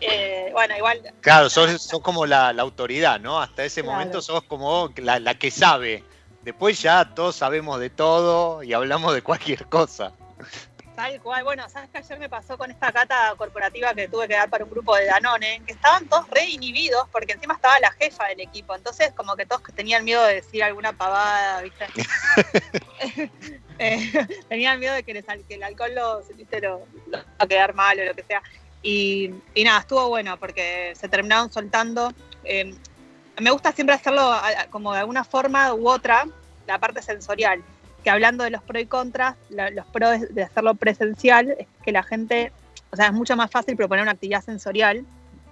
Eh, 0.00 0.50
bueno, 0.52 0.76
igual. 0.76 1.00
Claro, 1.20 1.48
sos, 1.50 1.82
sos 1.82 2.00
como 2.00 2.26
la, 2.26 2.52
la 2.52 2.62
autoridad, 2.62 3.18
¿no? 3.20 3.40
Hasta 3.40 3.64
ese 3.64 3.82
Claro. 3.82 3.96
momento 3.98 4.20
sos 4.22 4.42
como 4.44 4.92
la, 4.96 5.18
la 5.20 5.34
que 5.34 5.50
sabe. 5.50 6.04
Después 6.42 6.80
ya 6.80 7.12
todos 7.14 7.34
sabemos 7.36 7.80
de 7.80 7.90
todo 7.90 8.62
y 8.62 8.72
hablamos 8.72 9.12
de 9.14 9.22
cualquier 9.22 9.66
cosa. 9.66 10.12
Tal 10.94 11.20
cual. 11.20 11.44
Bueno, 11.44 11.68
¿sabes 11.68 11.90
que 11.90 11.98
ayer 11.98 12.18
me 12.18 12.28
pasó 12.28 12.56
con 12.56 12.70
esta 12.70 12.90
cata 12.90 13.34
corporativa 13.36 13.92
que 13.92 14.08
tuve 14.08 14.26
que 14.28 14.34
dar 14.34 14.48
para 14.48 14.64
un 14.64 14.70
grupo 14.70 14.96
de 14.96 15.04
Danone? 15.06 15.60
Que 15.66 15.72
estaban 15.74 16.08
todos 16.08 16.26
re 16.30 16.44
inhibidos 16.46 17.06
porque 17.12 17.32
encima 17.34 17.54
estaba 17.54 17.78
la 17.80 17.90
jefa 17.92 18.26
del 18.28 18.40
equipo. 18.40 18.74
Entonces, 18.74 19.12
como 19.14 19.36
que 19.36 19.44
todos 19.44 19.62
tenían 19.74 20.04
miedo 20.04 20.24
de 20.24 20.36
decir 20.36 20.62
alguna 20.64 20.92
pavada, 20.94 21.60
¿viste? 21.62 21.86
Eh, 23.78 24.10
tenían 24.48 24.80
miedo 24.80 24.94
de 24.94 25.02
que, 25.02 25.12
les 25.12 25.28
al- 25.28 25.44
que 25.46 25.56
el 25.56 25.62
alcohol 25.62 25.94
los, 25.94 26.28
¿viste? 26.34 26.62
Lo, 26.62 26.86
lo 27.08 27.18
a 27.38 27.46
quedar 27.46 27.74
mal 27.74 27.98
o 28.00 28.04
lo 28.04 28.14
que 28.14 28.22
sea. 28.22 28.42
Y, 28.82 29.30
y 29.54 29.64
nada, 29.64 29.80
estuvo 29.80 30.08
bueno 30.08 30.36
porque 30.38 30.92
se 30.94 31.08
terminaron 31.08 31.50
soltando. 31.52 32.12
Eh, 32.44 32.74
me 33.38 33.50
gusta 33.50 33.72
siempre 33.72 33.94
hacerlo 33.94 34.32
como 34.70 34.92
de 34.92 35.00
alguna 35.00 35.24
forma 35.24 35.74
u 35.74 35.88
otra, 35.88 36.24
la 36.66 36.78
parte 36.78 37.02
sensorial. 37.02 37.62
Que 38.04 38.10
hablando 38.10 38.44
de 38.44 38.50
los 38.50 38.62
pros 38.62 38.82
y 38.82 38.86
contras, 38.86 39.34
la- 39.50 39.70
los 39.70 39.84
pros 39.86 40.20
de 40.30 40.42
hacerlo 40.42 40.74
presencial 40.74 41.50
es 41.58 41.66
que 41.84 41.90
la 41.92 42.02
gente, 42.04 42.52
o 42.92 42.96
sea, 42.96 43.06
es 43.06 43.12
mucho 43.12 43.34
más 43.36 43.50
fácil 43.50 43.76
proponer 43.76 44.02
una 44.02 44.12
actividad 44.12 44.42
sensorial. 44.44 45.04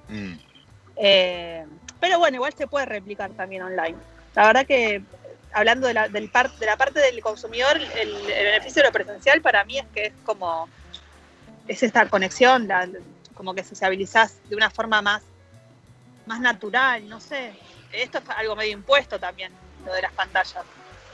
Mm. 0.09 0.35
eh, 0.97 1.65
pero 1.99 2.19
bueno, 2.19 2.37
igual 2.37 2.53
se 2.57 2.67
puede 2.67 2.85
replicar 2.87 3.31
también 3.31 3.63
online. 3.63 3.97
La 4.35 4.47
verdad 4.47 4.67
que 4.67 5.03
hablando 5.53 5.87
de 5.87 5.95
la, 5.95 6.09
del 6.09 6.29
par- 6.29 6.53
de 6.53 6.67
la 6.67 6.77
parte 6.77 7.01
del 7.01 7.21
consumidor, 7.23 7.77
el, 7.77 8.15
el 8.31 8.45
beneficio 8.45 8.83
de 8.83 8.89
lo 8.89 8.93
presencial 8.93 9.41
para 9.41 9.65
mí 9.65 9.79
es 9.79 9.87
que 9.95 10.07
es 10.07 10.13
como, 10.25 10.69
es 11.67 11.83
esta 11.83 12.07
conexión, 12.09 12.69
la- 12.69 12.87
como 13.35 13.55
que 13.55 13.65
sociabilizás 13.65 14.39
de 14.49 14.57
una 14.57 14.71
forma 14.71 15.03
más, 15.03 15.23
más 16.27 16.41
natural, 16.41 17.09
no 17.09 17.21
sé. 17.21 17.53
Esto 17.93 18.19
es 18.19 18.25
algo 18.31 18.57
medio 18.57 18.73
impuesto 18.73 19.19
también, 19.19 19.53
lo 19.85 19.93
de 19.93 20.03
las 20.03 20.13
pantallas. 20.13 20.65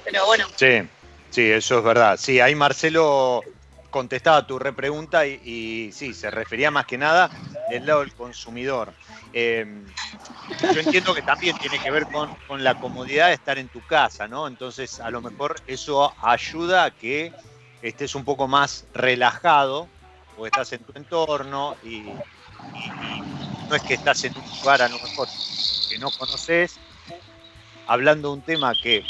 Pero 0.05 0.27
bueno, 0.27 0.47
Sí, 0.57 0.83
sí, 1.31 1.51
eso 1.51 1.79
es 1.79 1.85
verdad. 1.85 2.17
Sí, 2.17 2.41
ahí 2.41 2.55
Marcelo 2.55 3.45
contestaba 3.91 4.47
tu 4.47 4.59
repregunta 4.59 5.27
y, 5.27 5.41
y 5.45 5.93
sí, 5.93 6.15
se 6.15 6.31
refería 6.31 6.71
más 6.71 6.87
que 6.87 6.97
nada 6.97 7.31
del 7.69 7.87
lado 7.87 8.01
del 8.01 8.15
consumidor. 8.15 8.93
Eh, 9.33 9.85
yo 10.73 10.81
entiendo 10.81 11.15
que 11.15 11.23
también 11.23 11.57
tiene 11.59 11.79
que 11.79 11.91
ver 11.91 12.07
con, 12.07 12.35
con 12.47 12.63
la 12.63 12.75
comodidad 12.79 13.29
de 13.29 13.35
estar 13.35 13.59
en 13.59 13.69
tu 13.69 13.85
casa, 13.87 14.29
¿no? 14.29 14.47
Entonces, 14.47 15.01
a 15.01 15.11
lo 15.11 15.21
mejor 15.21 15.57
eso 15.67 16.15
ayuda 16.23 16.85
a 16.85 16.91
que 16.91 17.33
estés 17.83 18.15
un 18.15 18.25
poco 18.25 18.47
más 18.49 18.85
relajado, 18.93 19.89
porque 20.41 20.49
estás 20.59 20.73
en 20.73 20.85
tu 20.87 20.93
entorno 20.95 21.77
y, 21.83 21.99
y- 21.99 22.17
y 22.73 23.67
no 23.69 23.77
es 23.77 23.83
que 23.83 23.93
estás 23.93 24.25
en 24.25 24.39
un 24.39 24.45
lugar 24.63 24.81
a 24.81 24.89
lo 24.89 24.99
mejor 24.99 25.29
que 25.87 25.99
no 25.99 26.11
conoces, 26.13 26.81
hablando 27.87 28.29
de 28.29 28.35
un 28.39 28.43
tema 28.43 28.75
que 28.75 29.05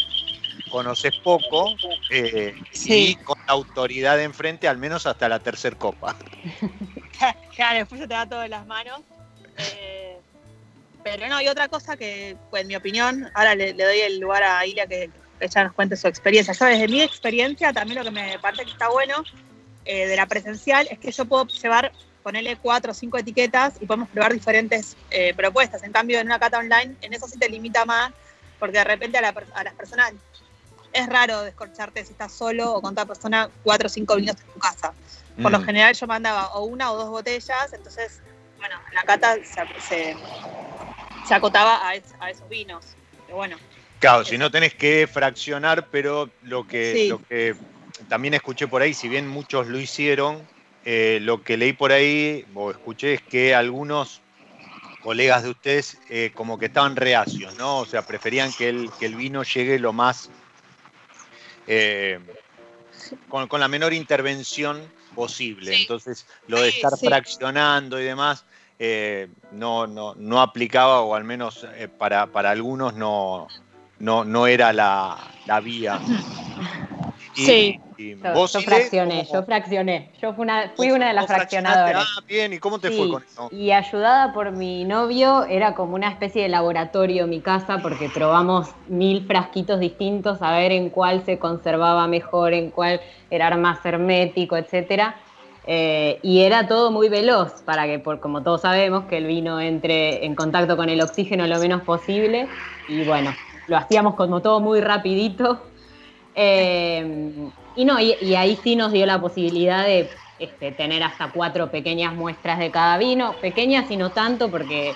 conoces 0.69 1.13
poco 1.23 1.77
eh, 2.11 2.61
Sí. 2.73 3.11
y 3.13 3.15
con 3.23 3.37
la 3.47 3.55
autoridad 3.55 4.17
de 4.17 4.25
enfrente, 4.25 4.67
al 4.67 4.79
menos 4.79 5.07
hasta 5.07 5.29
la 5.29 5.39
tercer 5.39 5.77
copa. 5.77 6.17
claro, 7.55 7.79
después 7.79 8.01
se 8.01 8.09
te 8.09 8.15
da 8.15 8.29
todo 8.29 8.43
en 8.43 8.51
las 8.51 8.67
manos. 8.67 9.01
Eh, 9.57 10.21
pero 11.05 11.29
no, 11.29 11.41
y 11.41 11.47
otra 11.47 11.69
cosa 11.69 11.97
que, 11.97 12.37
pues, 12.51 12.63
en 12.63 12.67
mi 12.69 12.75
opinión, 12.75 13.31
ahora 13.35 13.55
le, 13.55 13.73
le 13.73 13.85
doy 13.85 14.01
el 14.01 14.19
lugar 14.19 14.43
a 14.43 14.67
Ilia 14.67 14.89
que 14.89 15.13
ella 15.39 15.65
nos 15.65 15.75
cuente 15.75 15.97
su 15.97 16.09
experiencia. 16.09 16.55
Yo 16.55 16.65
desde 16.67 16.89
mi 16.89 17.01
experiencia, 17.03 17.73
también 17.73 17.99
lo 18.01 18.05
que 18.05 18.11
me 18.11 18.37
parece 18.41 18.65
que 18.65 18.71
está 18.73 18.89
bueno 18.91 19.23
eh, 19.85 20.07
de 20.07 20.17
la 20.17 20.27
presencial 20.27 20.87
es 20.91 20.99
que 20.99 21.11
yo 21.13 21.25
puedo 21.25 21.47
llevar, 21.47 21.93
ponerle 22.23 22.57
cuatro 22.57 22.93
o 22.93 22.95
cinco 22.95 23.19
etiquetas 23.19 23.75
y 23.81 23.87
podemos 23.87 24.09
probar 24.11 24.33
diferentes 24.33 24.97
eh, 25.11 25.35
propuestas. 25.35 25.83
En 25.83 25.93
cambio, 25.93 26.19
en 26.21 26.27
una 26.27 26.39
cata 26.39 26.59
online, 26.59 26.97
en 27.01 27.13
eso 27.15 27.27
sí 27.27 27.39
te 27.39 27.49
limita 27.49 27.85
más, 27.85 28.13
porque 28.59 28.79
de 28.79 28.85
repente 28.85 29.19
a, 29.19 29.23
la 29.23 29.35
a 29.55 29.65
las 29.65 29.75
personas 29.75 30.13
es 30.93 31.07
raro 31.09 31.43
descorcharte 31.43 32.05
si 32.05 32.13
estás 32.13 32.33
solo 32.37 32.75
o 32.75 32.83
con 32.83 32.93
otra 32.93 33.07
persona 33.07 33.49
cuatro 33.63 33.87
o 33.87 33.91
cinco 33.91 34.17
vinos 34.17 34.37
en 34.41 34.53
tu 34.53 34.59
casa. 34.59 34.93
Por 35.41 35.51
lo 35.53 35.61
Mm. 35.61 35.65
general 35.65 35.95
yo 35.95 36.07
mandaba 36.07 36.49
o 36.55 36.65
una 36.65 36.91
o 36.93 36.97
dos 36.97 37.09
botellas, 37.11 37.73
entonces, 37.73 38.21
bueno, 38.59 38.75
la 38.93 39.03
cata 39.05 39.37
se, 39.37 39.81
se- 39.81 40.17
se 41.25 41.35
acotaba 41.35 41.87
a, 41.89 41.95
es- 41.95 42.15
a 42.21 42.31
esos 42.31 42.49
vinos. 42.49 42.97
Pero 43.25 43.37
bueno, 43.37 43.57
Claro, 44.01 44.25
si 44.25 44.39
no 44.39 44.51
tenés 44.51 44.75
que 44.75 45.07
fraccionar, 45.07 45.89
pero 45.91 46.31
lo 46.43 46.67
que, 46.67 46.95
Sí. 46.95 47.09
lo 47.09 47.23
que 47.23 47.55
también 48.09 48.35
escuché 48.35 48.69
por 48.69 48.83
ahí, 48.83 48.95
si 48.95 49.09
bien 49.09 49.29
muchos 49.29 49.69
lo 49.69 49.79
hicieron, 49.79 50.43
eh, 50.85 51.19
lo 51.23 51.43
que 51.43 51.57
leí 51.57 51.73
por 51.73 51.93
ahí 51.93 52.47
o 52.55 52.71
escuché 52.71 53.15
es 53.15 53.23
que 53.23 53.55
algunos 53.55 54.21
colegas 55.03 55.43
de 55.43 55.51
ustedes 55.51 55.99
eh, 56.09 56.31
como 56.35 56.59
que 56.59 56.67
estaban 56.67 56.97
reacios, 56.97 57.57
¿no? 57.57 57.79
O 57.79 57.87
sea, 57.87 58.07
preferían 58.07 58.53
que 58.53 58.69
el, 58.69 58.91
que 58.99 59.07
el 59.07 59.15
vino 59.15 59.43
llegue 59.43 59.79
lo 59.79 59.93
más... 59.93 60.31
eh, 61.67 62.19
con, 63.29 63.49
con 63.49 63.61
la 63.61 63.69
menor 63.69 63.93
intervención 63.93 64.81
posible. 65.15 65.75
Sí. 65.75 65.83
Entonces, 65.83 66.27
lo 66.47 66.61
de 66.61 66.69
estar 66.69 66.93
sí. 66.97 67.07
fraccionando 67.07 68.01
y 68.01 68.05
demás 68.05 68.45
no, 69.53 69.87
no, 69.87 70.15
no 70.15 70.41
aplicaba, 70.41 71.01
o 71.01 71.15
al 71.15 71.25
menos 71.25 71.67
para, 71.99 72.27
para 72.27 72.51
algunos 72.51 72.95
no, 72.95 73.47
no, 73.99 74.25
no 74.25 74.47
era 74.47 74.73
la, 74.73 75.19
la 75.47 75.61
vía. 75.61 76.01
Y- 77.35 77.45
Sí. 77.47 77.81
y 77.97 78.17
Yo, 78.17 78.33
vos, 78.35 78.53
yo 78.53 78.59
Ile, 78.61 78.67
fraccioné, 78.69 79.27
¿cómo- 79.27 79.33
yo 79.41 79.43
fraccioné. 79.45 80.13
Yo 80.21 80.35
fui 80.35 80.43
una, 80.43 80.73
fui 80.77 80.91
una 80.91 81.09
de 81.09 81.15
las 81.15 81.27
fraccionadoras. 81.27 82.07
Ah, 82.19 82.23
bien, 82.27 82.53
¿y 82.53 82.59
cómo 82.59 82.79
te 82.79 82.89
Sí, 82.89 82.97
fue 82.97 83.09
con 83.09 83.23
eso? 83.23 83.49
Y 83.53 83.71
ayudada 83.71 84.33
por 84.33 84.53
mi 84.53 84.85
novio, 84.85 85.45
era 85.45 85.75
como 85.75 85.95
una 85.95 86.09
especie 86.09 86.43
de 86.43 86.49
laboratorio 86.49 87.27
mi 87.27 87.41
casa, 87.41 87.79
porque 87.83 88.09
probamos 88.09 88.69
mil 88.89 89.27
frasquitos 89.27 89.81
distintos 89.81 90.43
a 90.43 90.53
ver 90.53 90.73
en 90.73 90.91
cuál 90.91 91.25
se 91.25 91.39
conservaba 91.39 92.07
mejor, 92.09 92.53
en 92.53 92.71
cuál 92.71 93.01
era 93.31 93.57
más 93.57 93.85
hermético, 93.85 94.57
etcétera. 94.57 95.15
Eh, 95.67 96.19
y 96.23 96.41
era 96.41 96.67
todo 96.67 96.91
muy 96.91 97.09
veloz 97.09 97.63
para 97.63 97.87
que, 97.87 97.99
por, 97.99 98.19
como 98.19 98.43
todos 98.43 98.63
sabemos, 98.63 99.05
que 99.05 99.19
el 99.19 99.27
vino 99.27 99.61
entre 99.61 100.25
en 100.25 100.35
contacto 100.35 100.77
con 100.77 100.89
el 100.89 101.01
oxígeno 101.01 101.47
lo 101.47 101.59
menos 101.59 101.83
posible. 101.83 102.49
Y 102.89 103.05
bueno, 103.05 103.35
lo 103.67 103.77
hacíamos 103.77 104.15
como 104.15 104.41
todo 104.43 104.61
muy 104.61 104.81
rapidito. 104.81 105.61
Eh, 106.35 107.53
y 107.75 107.85
no, 107.85 108.01
y, 108.01 108.17
y 108.21 108.35
ahí 108.35 108.57
sí 108.57 108.77
nos 108.77 108.93
dio 108.93 109.07
la 109.07 109.21
posibilidad 109.21 109.85
de 109.87 110.23
este, 110.39 110.73
tener 110.73 111.03
hasta 111.03 111.33
cuatro 111.33 111.71
pequeñas 111.71 112.15
muestras 112.15 112.59
de 112.59 112.71
cada 112.71 112.99
vino, 112.99 113.41
pequeñas 113.41 113.91
y 113.91 113.97
no 113.97 114.13
tanto 114.13 114.51
porque 114.51 114.91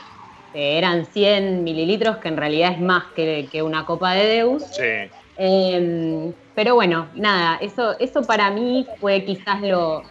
eh, 0.52 0.78
eran 0.78 1.04
100 1.06 1.62
mililitros, 1.64 2.18
que 2.18 2.28
en 2.28 2.36
realidad 2.36 2.72
es 2.72 2.80
más 2.80 3.12
que, 3.14 3.48
que 3.50 3.62
una 3.62 3.84
copa 3.86 4.14
de 4.14 4.26
Deus. 4.26 4.62
Sí. 4.72 4.82
Eh, 5.36 6.34
pero 6.54 6.74
bueno, 6.76 7.10
nada, 7.14 7.56
eso, 7.60 7.98
eso 7.98 8.26
para 8.26 8.50
mí 8.50 8.86
fue 9.00 9.24
quizás 9.24 9.60
lo, 9.62 10.04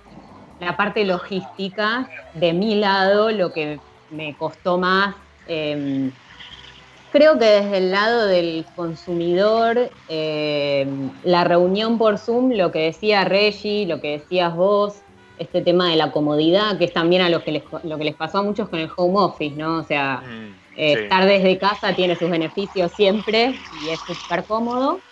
la 0.59 0.75
parte 0.77 1.05
logística 1.05 2.11
de 2.33 2.53
mi 2.53 2.75
lado, 2.75 3.31
lo 3.31 3.51
que 3.53 3.81
me 4.09 4.35
costó 4.37 4.77
más. 4.77 5.15
eh, 5.45 6.11
creo 7.13 7.39
que 7.39 7.45
desde 7.45 7.77
el 7.79 7.91
lado 7.91 8.25
del 8.27 8.65
consumidor, 8.75 9.95
eh, 10.07 10.87
la 11.23 11.45
reunión 11.45 11.97
por 11.99 12.17
Zoom, 12.19 12.51
lo 12.51 12.71
que 12.71 12.79
decía 12.79 13.25
Reggie, 13.25 13.85
lo 13.87 14.01
que 14.01 14.13
decías 14.19 14.55
vos, 14.55 15.05
este 15.37 15.61
tema 15.63 15.89
de 15.89 15.97
la 15.97 16.11
comodidad, 16.11 16.77
que 16.79 16.85
es 16.85 16.93
también 16.93 17.21
a 17.23 17.29
lo 17.29 17.43
que 17.43 17.51
les, 17.53 17.63
lo 17.83 17.97
que 17.99 18.05
les 18.05 18.15
pasó 18.17 18.39
a 18.39 18.43
muchos 18.43 18.69
con 18.69 18.79
el 18.79 18.89
home 18.97 19.15
office, 19.19 19.55
¿no? 19.57 19.79
O 19.79 19.83
sea, 19.83 20.25
Mm, 20.25 20.61
eh, 20.75 20.93
sí. 20.93 20.99
Estar 21.03 21.25
desde 21.27 21.59
casa 21.59 21.95
tiene 21.95 22.15
sus 22.17 22.29
beneficios 22.29 22.91
siempre 22.93 23.65
y 23.69 23.91
es 23.91 24.03
súper 24.05 24.45
cómodo. 24.47 25.05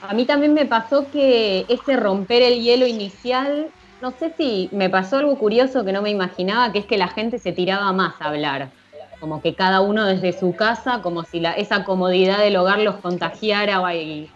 A 0.00 0.14
mí 0.14 0.26
también 0.26 0.54
me 0.54 0.66
pasó 0.66 1.10
que 1.10 1.66
ese 1.68 1.96
romper 1.96 2.42
el 2.42 2.60
hielo 2.62 2.86
inicial, 2.86 3.74
no 4.00 4.12
sé 4.12 4.34
si 4.38 4.70
me 4.72 4.90
pasó 4.90 5.18
algo 5.18 5.38
curioso 5.38 5.84
que 5.84 5.92
no 5.92 6.02
me 6.02 6.10
imaginaba, 6.10 6.72
que 6.72 6.80
es 6.80 6.86
que 6.86 6.98
la 6.98 7.08
gente 7.08 7.38
se 7.38 7.52
tiraba 7.52 7.92
más 7.92 8.20
a 8.20 8.26
hablar. 8.26 8.74
Como 9.20 9.42
que 9.42 9.54
cada 9.54 9.80
uno 9.80 10.04
desde 10.06 10.32
su 10.32 10.54
casa, 10.54 11.00
como 11.02 11.24
si 11.24 11.40
la, 11.40 11.52
esa 11.52 11.84
comodidad 11.84 12.38
del 12.38 12.56
hogar 12.56 12.78
los 12.80 12.96
contagiara 12.96 13.94
y, 13.94 14.30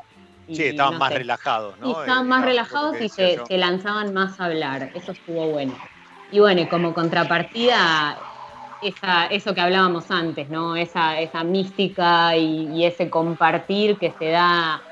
y 0.48 0.56
Sí, 0.56 0.62
estaban 0.64 0.94
no 0.94 0.98
más 0.98 1.08
sé. 1.08 1.18
relajados, 1.18 1.78
¿no? 1.78 1.88
Y 1.88 1.92
estaban 1.92 2.24
Eh, 2.24 2.28
más 2.28 2.44
relajados 2.44 3.00
y 3.00 3.08
se, 3.08 3.42
lanzaban 3.58 4.12
más 4.12 4.40
a 4.40 4.46
hablar. 4.46 4.90
Eso 4.94 5.12
estuvo 5.12 5.46
bueno. 5.50 5.74
Y 6.32 6.40
bueno, 6.40 6.62
y 6.62 6.66
como 6.66 6.94
contrapartida, 6.94 8.18
esa, 8.82 9.26
eso 9.26 9.54
que 9.54 9.60
hablábamos 9.60 10.10
antes, 10.10 10.48
¿no? 10.48 10.74
Esa, 10.76 11.20
esa 11.20 11.44
mística 11.44 12.36
y, 12.36 12.68
y 12.72 12.84
ese 12.84 13.08
compartir 13.10 13.98
que 13.98 14.12
se 14.18 14.30
da 14.30 14.82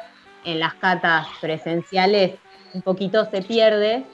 en 0.44 0.60
las 0.60 0.74
catas 0.74 1.26
presenciales, 1.40 2.38
un 2.72 2.82
poquito 2.82 3.24
se 3.30 3.42
pierde. 3.42 4.04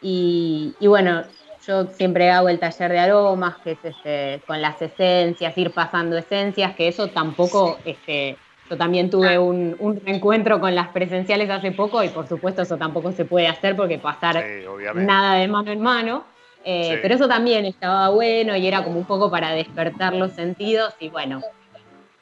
Y, 0.00 0.74
y 0.80 0.86
bueno, 0.88 1.22
yo 1.66 1.86
siempre 1.86 2.30
hago 2.30 2.48
el 2.48 2.58
taller 2.58 2.90
de 2.90 2.98
aromas, 2.98 3.56
que 3.58 3.72
es 3.72 3.78
este, 3.84 4.40
con 4.46 4.60
las 4.60 4.80
esencias, 4.80 5.56
ir 5.56 5.72
pasando 5.72 6.16
esencias, 6.16 6.74
que 6.74 6.88
eso 6.88 7.08
tampoco, 7.08 7.78
este, 7.84 8.36
yo 8.68 8.76
también 8.76 9.10
tuve 9.10 9.38
un, 9.38 9.76
un 9.78 10.00
reencuentro 10.04 10.60
con 10.60 10.74
las 10.74 10.88
presenciales 10.88 11.48
hace 11.50 11.72
poco 11.72 12.02
y 12.02 12.08
por 12.08 12.26
supuesto 12.26 12.62
eso 12.62 12.76
tampoco 12.76 13.12
se 13.12 13.24
puede 13.24 13.46
hacer 13.48 13.76
porque 13.76 13.98
pasar 13.98 14.42
Sí, 14.42 14.64
nada 14.94 15.34
de 15.34 15.48
mano 15.48 15.70
en 15.70 15.80
mano. 15.80 16.24
Eh, 16.64 16.90
Sí. 16.92 16.98
Pero 17.02 17.14
eso 17.16 17.26
también 17.28 17.64
estaba 17.64 18.08
bueno 18.10 18.56
y 18.56 18.66
era 18.66 18.84
como 18.84 18.98
un 18.98 19.04
poco 19.04 19.30
para 19.30 19.50
despertar 19.50 20.14
los 20.14 20.32
sentidos 20.32 20.94
y 21.00 21.08
bueno, 21.08 21.42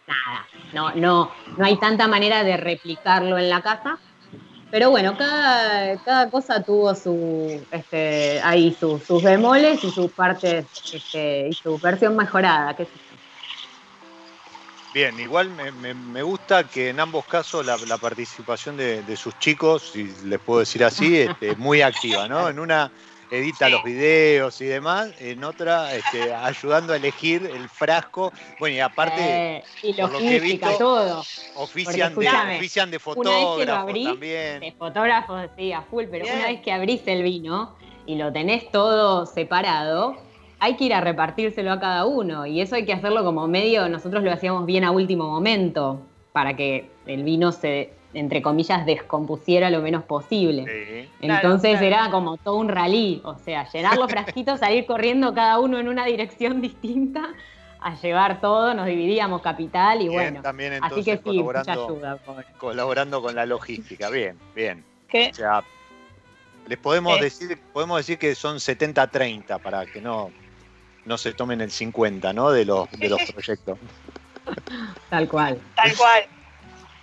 nada, 0.07 0.47
no, 0.73 0.93
no, 0.95 1.31
no 1.59 1.65
hay 1.65 1.77
tanta 1.77 2.09
manera 2.09 2.43
de 2.43 2.57
replicarlo 2.57 3.37
en 3.39 3.51
la 3.51 3.61
casa. 3.61 3.99
Pero 4.71 4.91
bueno, 4.91 5.17
cada, 5.17 5.99
cada 6.05 6.31
cosa 6.31 6.63
tuvo 6.63 6.95
su, 6.95 7.67
este, 7.73 8.41
ahí 8.43 8.77
sus, 8.79 9.05
sus 9.05 9.23
bemoles 9.23 9.83
y 9.83 9.91
sus 9.91 10.11
partes 10.13 10.67
este, 10.93 11.49
y 11.49 11.55
su 11.55 11.77
versión 11.79 12.17
mejorada. 12.17 12.77
qué. 12.77 12.87
Bien, 14.93 15.19
igual 15.21 15.51
me, 15.51 15.95
me- 15.95 16.23
gusta 16.23 16.65
que 16.65 16.89
en 16.89 16.99
ambos 16.99 17.25
casos 17.27 17.65
la, 17.65 17.77
participación 17.99 18.77
de, 18.77 19.03
de 19.03 19.17
sus 19.17 19.39
chicos, 19.39 19.91
si 19.93 20.13
les 20.25 20.41
puedo 20.41 20.61
decir 20.61 20.83
así, 20.83 21.17
este, 21.17 21.55
muy 21.57 21.81
activa, 21.81 22.27
¿no? 22.29 22.49
En 22.49 22.59
una, 22.59 22.91
edita 23.31 23.67
Sí. 23.67 23.73
los 23.73 23.85
videos 23.85 24.61
y 24.61 24.67
demás, 24.67 25.11
en 25.21 25.45
otra 25.45 25.95
este, 25.95 26.33
ayudando 26.35 26.93
a 26.93 26.97
elegir 26.97 27.47
el 27.47 27.69
frasco. 27.69 28.33
Bueno, 28.59 28.77
y 28.77 28.81
aparte 28.81 29.15
Eh, 29.19 29.65
y 29.83 29.93
por 29.95 30.13
lo 30.13 30.19
que 30.19 30.29
he 30.29 30.33
logística, 30.41 30.69
visto, 30.69 30.85
todo. 30.85 31.23
ofician, 31.57 32.15
porque, 32.15 32.29
de, 32.31 32.57
ofician 32.57 32.91
de 32.91 32.99
fotógrafos 32.99 33.95
también. 34.03 34.61
De 34.61 34.75
fotógrafos, 34.79 35.49
sí, 35.57 35.73
a 35.73 35.83
full, 35.83 36.05
pero 36.11 36.25
Bien. 36.25 36.37
una 36.39 36.47
vez 36.49 36.61
que 36.61 36.73
abrís 36.73 37.03
el 37.07 37.23
vino 37.23 37.77
y 38.07 38.17
lo 38.17 38.33
tenés 38.33 38.71
todo 38.73 39.27
separado, 39.27 40.17
hay 40.59 40.77
que 40.77 40.85
ir 40.85 40.95
a 40.95 41.01
repartírselo 41.01 41.73
a 41.73 41.81
cada 41.81 42.05
uno. 42.07 42.47
Y 42.47 42.61
eso 42.61 42.75
hay 42.75 42.85
que 42.85 42.93
hacerlo 42.93 43.25
como 43.25 43.47
medio, 43.47 43.89
nosotros 43.89 44.23
lo 44.25 44.33
hacíamos 44.33 44.67
bien 44.67 44.85
a 44.85 44.91
último 44.91 45.29
momento, 45.29 46.01
para 46.33 46.55
que 46.57 46.91
el 47.07 47.23
vino 47.25 47.53
se, 47.53 47.93
entre 48.15 48.43
comillas, 48.43 48.85
descompusiera 48.87 49.71
lo 49.71 49.81
menos 49.81 50.05
posible. 50.05 50.65
Sí. 50.65 51.11
Entonces 51.21 51.79
claro. 51.79 51.87
era 51.87 52.11
como 52.11 52.37
todo 52.37 52.57
un 52.57 52.69
rally, 52.69 53.21
o 53.25 53.37
sea, 53.37 53.69
llenar 53.71 53.97
los 53.97 54.11
frasquitos, 54.11 54.61
salir 54.61 54.87
corriendo 54.87 55.33
cada 55.35 55.59
uno 55.59 55.79
en 55.79 55.89
una 55.89 56.05
dirección 56.05 56.61
distinta, 56.61 57.29
a 57.81 57.95
llevar 57.95 58.41
todo, 58.41 58.75
nos 58.75 58.87
dividíamos 58.87 59.41
capital 59.41 60.03
y 60.03 60.09
Bien, 60.09 60.13
bueno. 60.13 60.43
también 60.43 60.85
Así 60.85 61.03
que 61.03 61.17
sí, 61.17 61.43
mucha 61.43 61.63
colaborando, 61.63 61.89
ayuda. 61.89 62.17
pobre. 62.17 62.45
colaborando 62.59 63.23
con 63.23 63.35
la 63.35 63.47
logística. 63.47 64.11
Bien, 64.11 64.39
bien. 64.55 64.85
¿Qué? 65.09 65.31
O 65.33 65.35
sea, 65.35 65.65
les 66.67 66.79
podemos 66.79 67.19
decir, 67.21 67.59
podemos 67.73 67.99
decir 67.99 68.19
que 68.19 68.35
son 68.35 68.59
70-30 68.59 69.61
para 69.61 69.87
que 69.87 70.01
no, 70.01 70.31
no 71.07 71.17
se 71.17 71.33
tomen 71.33 71.61
el 71.63 71.71
50, 71.71 72.33
¿no? 72.33 72.51
De 72.51 72.65
los, 72.65 72.91
de 72.93 73.09
los 73.09 73.21
proyectos. 73.33 73.79
Tal 75.09 75.29
cual. 75.29 75.59
Tal 75.75 75.97
cual. 75.97 76.23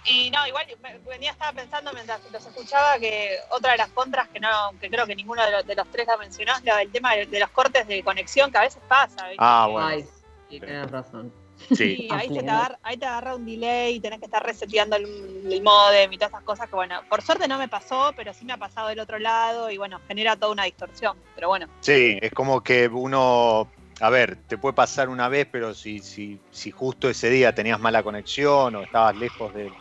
Y 0.09 0.31
no, 0.31 0.47
igual 0.47 0.65
venía, 1.05 1.31
estaba 1.31 1.51
pensando 1.51 1.91
mientras 1.93 2.21
los 2.31 2.45
escuchaba 2.45 2.97
que 2.97 3.37
otra 3.49 3.73
de 3.73 3.77
las 3.77 3.89
contras 3.89 4.29
que 4.29 4.39
no, 4.39 4.49
que 4.79 4.89
creo 4.89 5.05
que 5.05 5.15
ninguno 5.15 5.43
de 5.43 5.51
los, 5.51 5.67
de 5.67 5.75
los 5.75 5.89
tres 5.91 6.07
la 6.07 6.17
mencionó 6.17 6.53
es 6.53 6.61
el 6.81 6.91
tema 6.91 7.13
de, 7.15 7.25
de 7.25 7.39
los 7.39 7.49
cortes 7.49 7.87
de 7.87 8.03
conexión 8.03 8.51
que 8.51 8.57
a 8.57 8.61
veces 8.61 8.81
pasa. 8.87 9.27
¿viste? 9.27 9.37
Ah, 9.39 9.67
bueno. 9.69 9.87
Ay, 9.87 10.05
sí, 10.49 10.59
tenés 10.59 10.89
razón. 10.89 11.33
Sí. 11.69 11.75
Sí, 11.75 12.07
ahí, 12.11 12.27
se 12.29 12.41
te 12.41 12.49
agarra, 12.49 12.79
ahí 12.83 12.97
te 12.97 13.05
agarra 13.05 13.35
un 13.35 13.45
delay 13.45 13.95
y 13.95 13.99
tenés 13.99 14.19
que 14.19 14.25
estar 14.25 14.45
reseteando 14.45 14.95
el, 14.95 15.51
el 15.51 15.61
modem 15.61 16.13
y 16.13 16.17
todas 16.17 16.31
esas 16.31 16.43
cosas 16.43 16.69
que, 16.69 16.75
bueno, 16.75 17.01
por 17.09 17.21
suerte 17.21 17.47
no 17.47 17.57
me 17.57 17.67
pasó, 17.67 18.13
pero 18.15 18.33
sí 18.33 18.45
me 18.45 18.53
ha 18.53 18.57
pasado 18.57 18.87
del 18.87 18.99
otro 18.99 19.19
lado 19.19 19.69
y, 19.69 19.77
bueno, 19.77 19.99
genera 20.07 20.37
toda 20.37 20.53
una 20.53 20.63
distorsión. 20.63 21.17
Pero 21.35 21.49
bueno, 21.49 21.67
Sí, 21.81 22.17
es 22.21 22.31
como 22.31 22.61
que 22.61 22.87
uno, 22.87 23.67
a 23.99 24.09
ver, 24.09 24.37
te 24.47 24.57
puede 24.57 24.73
pasar 24.73 25.09
una 25.09 25.27
vez, 25.27 25.47
pero 25.51 25.73
si, 25.73 25.99
si, 25.99 26.39
si 26.51 26.71
justo 26.71 27.09
ese 27.09 27.29
día 27.29 27.53
tenías 27.53 27.79
mala 27.79 28.03
conexión 28.03 28.75
o 28.75 28.83
estabas 28.83 29.17
lejos 29.17 29.53
del, 29.53 29.73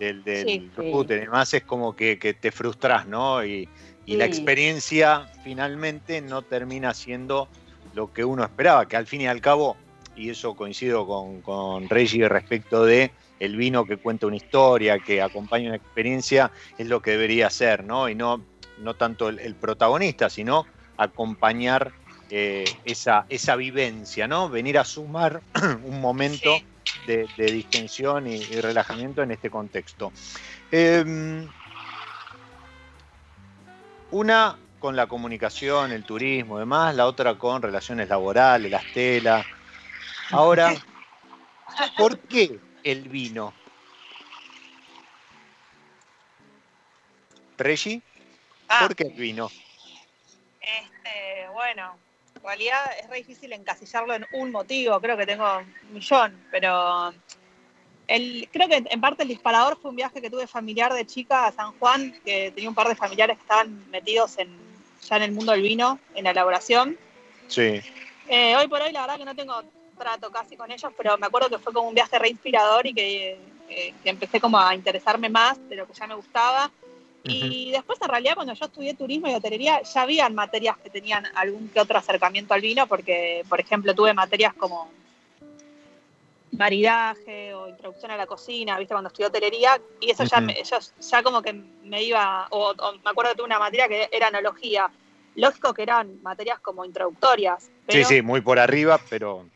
del, 0.00 0.24
del 0.24 0.48
Sí, 0.48 0.70
sí. 0.74 0.90
router 0.90 1.18
y 1.18 1.20
demás, 1.26 1.54
es 1.54 1.62
como 1.62 1.94
que, 1.94 2.18
que 2.18 2.34
te 2.34 2.50
frustras, 2.50 3.06
¿no? 3.06 3.44
Y, 3.44 3.68
y 4.06 4.16
la 4.16 4.24
experiencia 4.24 5.28
finalmente 5.44 6.20
no 6.20 6.42
termina 6.42 6.92
siendo 6.94 7.48
lo 7.94 8.12
que 8.12 8.24
uno 8.24 8.42
esperaba, 8.42 8.88
que 8.88 8.96
al 8.96 9.06
fin 9.06 9.20
y 9.20 9.26
al 9.28 9.40
cabo, 9.40 9.76
y 10.16 10.30
eso 10.30 10.54
coincido 10.56 11.06
con, 11.06 11.40
con 11.42 11.88
Reggie 11.88 12.28
respecto 12.28 12.84
de 12.84 13.12
el 13.38 13.56
vino 13.56 13.84
que 13.86 13.96
cuenta 13.96 14.26
una 14.26 14.36
historia, 14.36 14.98
que 14.98 15.22
acompaña 15.22 15.68
una 15.68 15.76
experiencia, 15.76 16.50
es 16.76 16.88
lo 16.88 17.00
que 17.00 17.12
debería 17.12 17.48
ser, 17.50 17.84
¿no? 17.84 18.08
Y 18.08 18.14
no, 18.14 18.44
no 18.78 18.94
tanto 18.94 19.28
el, 19.28 19.38
el 19.38 19.54
protagonista, 19.54 20.28
sino 20.28 20.66
acompañar 20.96 21.92
eh, 22.30 22.64
esa, 22.84 23.26
esa 23.28 23.56
vivencia, 23.56 24.28
¿no? 24.28 24.48
Venir 24.48 24.78
a 24.78 24.84
sumar 24.84 25.40
un 25.84 26.00
momento 26.00 26.58
Sí. 26.58 26.64
De, 27.06 27.28
de 27.36 27.50
distensión 27.50 28.26
y, 28.26 28.34
y 28.34 28.60
relajamiento 28.60 29.22
en 29.22 29.30
este 29.30 29.50
contexto. 29.50 30.12
Eh, 30.70 31.46
una 34.10 34.58
con 34.78 34.96
la 34.96 35.06
comunicación, 35.06 35.92
el 35.92 36.04
turismo 36.04 36.56
y 36.56 36.60
demás, 36.60 36.94
la 36.94 37.06
otra 37.06 37.36
con 37.36 37.60
relaciones 37.62 38.08
laborales, 38.08 38.70
las 38.70 38.84
telas. 38.92 39.46
Ahora, 40.30 40.72
¿por 41.96 42.18
qué 42.18 42.58
el 42.82 43.08
vino? 43.08 43.52
Reggie, 47.58 48.00
Ah, 48.68 48.86
¿por 48.86 48.96
qué 48.96 49.04
el 49.04 49.12
vino? 49.12 49.50
este, 50.60 51.48
bueno, 51.52 51.96
en 52.42 52.46
realidad 52.46 52.80
es 53.00 53.08
re 53.08 53.18
difícil 53.18 53.52
encasillarlo 53.52 54.14
en 54.14 54.26
un 54.32 54.50
motivo, 54.50 54.98
creo 55.00 55.16
que 55.16 55.26
tengo 55.26 55.58
un 55.58 55.92
millón, 55.92 56.42
pero 56.50 57.12
el, 58.08 58.48
creo 58.50 58.68
que 58.68 58.82
en 58.88 59.00
parte 59.00 59.22
el 59.22 59.28
disparador 59.28 59.78
fue 59.80 59.90
un 59.90 59.96
viaje 59.96 60.20
que 60.20 60.30
tuve 60.30 60.46
familiar 60.46 60.92
de 60.92 61.06
chica 61.06 61.46
a 61.46 61.52
San 61.52 61.72
Juan, 61.78 62.12
que 62.24 62.50
tenía 62.52 62.68
un 62.68 62.74
par 62.74 62.88
de 62.88 62.96
familiares 62.96 63.36
que 63.36 63.42
estaban 63.42 63.88
metidos 63.90 64.38
en, 64.38 64.48
ya 65.06 65.16
en 65.16 65.22
el 65.22 65.32
mundo 65.32 65.52
del 65.52 65.62
vino, 65.62 65.98
en 66.14 66.24
la 66.24 66.30
elaboración. 66.30 66.98
Sí, 67.46 67.80
Eh, 68.28 68.56
hoy 68.56 68.68
por 68.68 68.80
hoy 68.80 68.92
la 68.92 69.00
verdad 69.00 69.18
que 69.18 69.24
no 69.24 69.34
tengo 69.34 69.60
trato 69.98 70.30
casi 70.30 70.56
con 70.56 70.70
ellos, 70.70 70.92
pero 70.96 71.18
me 71.18 71.26
acuerdo 71.26 71.50
que 71.50 71.58
fue 71.58 71.72
como 71.72 71.88
un 71.88 71.94
viaje 71.94 72.18
re 72.18 72.30
inspirador 72.30 72.86
y 72.86 72.94
que, 72.94 73.38
eh, 73.68 73.94
que 74.02 74.10
empecé 74.10 74.40
como 74.40 74.58
a 74.58 74.74
interesarme 74.74 75.28
más 75.28 75.58
de 75.68 75.76
lo 75.76 75.86
que 75.86 75.92
ya 75.92 76.06
me 76.06 76.14
gustaba. 76.14 76.70
Y 77.22 77.70
después 77.70 78.00
en 78.00 78.08
realidad 78.08 78.34
cuando 78.34 78.54
yo 78.54 78.64
estudié 78.64 78.94
turismo 78.94 79.28
y 79.28 79.34
hotelería 79.34 79.82
ya 79.82 80.02
habían 80.02 80.34
materias 80.34 80.78
que 80.78 80.88
tenían 80.88 81.24
algún 81.34 81.68
que 81.68 81.80
otro 81.80 81.98
acercamiento 81.98 82.54
al 82.54 82.60
vino, 82.60 82.86
porque 82.86 83.44
por 83.48 83.60
ejemplo 83.60 83.94
tuve 83.94 84.14
materias 84.14 84.54
como 84.54 84.90
maridaje 86.52 87.54
o 87.54 87.68
introducción 87.68 88.10
a 88.10 88.16
la 88.16 88.26
cocina, 88.26 88.78
viste, 88.78 88.94
cuando 88.94 89.08
estudié 89.08 89.28
hotelería, 89.28 89.80
y 90.00 90.10
eso 90.10 90.24
ya, 90.24 90.40
me, 90.40 90.54
yo 90.62 90.78
ya 91.00 91.22
como 91.22 91.42
que 91.42 91.52
me 91.52 92.02
iba, 92.02 92.46
o, 92.50 92.70
o 92.70 92.92
me 92.92 93.10
acuerdo 93.10 93.32
que 93.32 93.36
tuve 93.36 93.46
una 93.46 93.58
materia 93.58 93.88
que 93.88 94.08
era 94.12 94.28
analogía. 94.28 94.90
Lógico 95.36 95.72
que 95.72 95.82
eran 95.82 96.20
materias 96.22 96.58
como 96.58 96.84
introductorias. 96.84 97.70
sí, 97.88 98.04
sí, 98.04 98.20
muy 98.20 98.40
por 98.40 98.58
arriba, 98.58 99.00
pero 99.08 99.46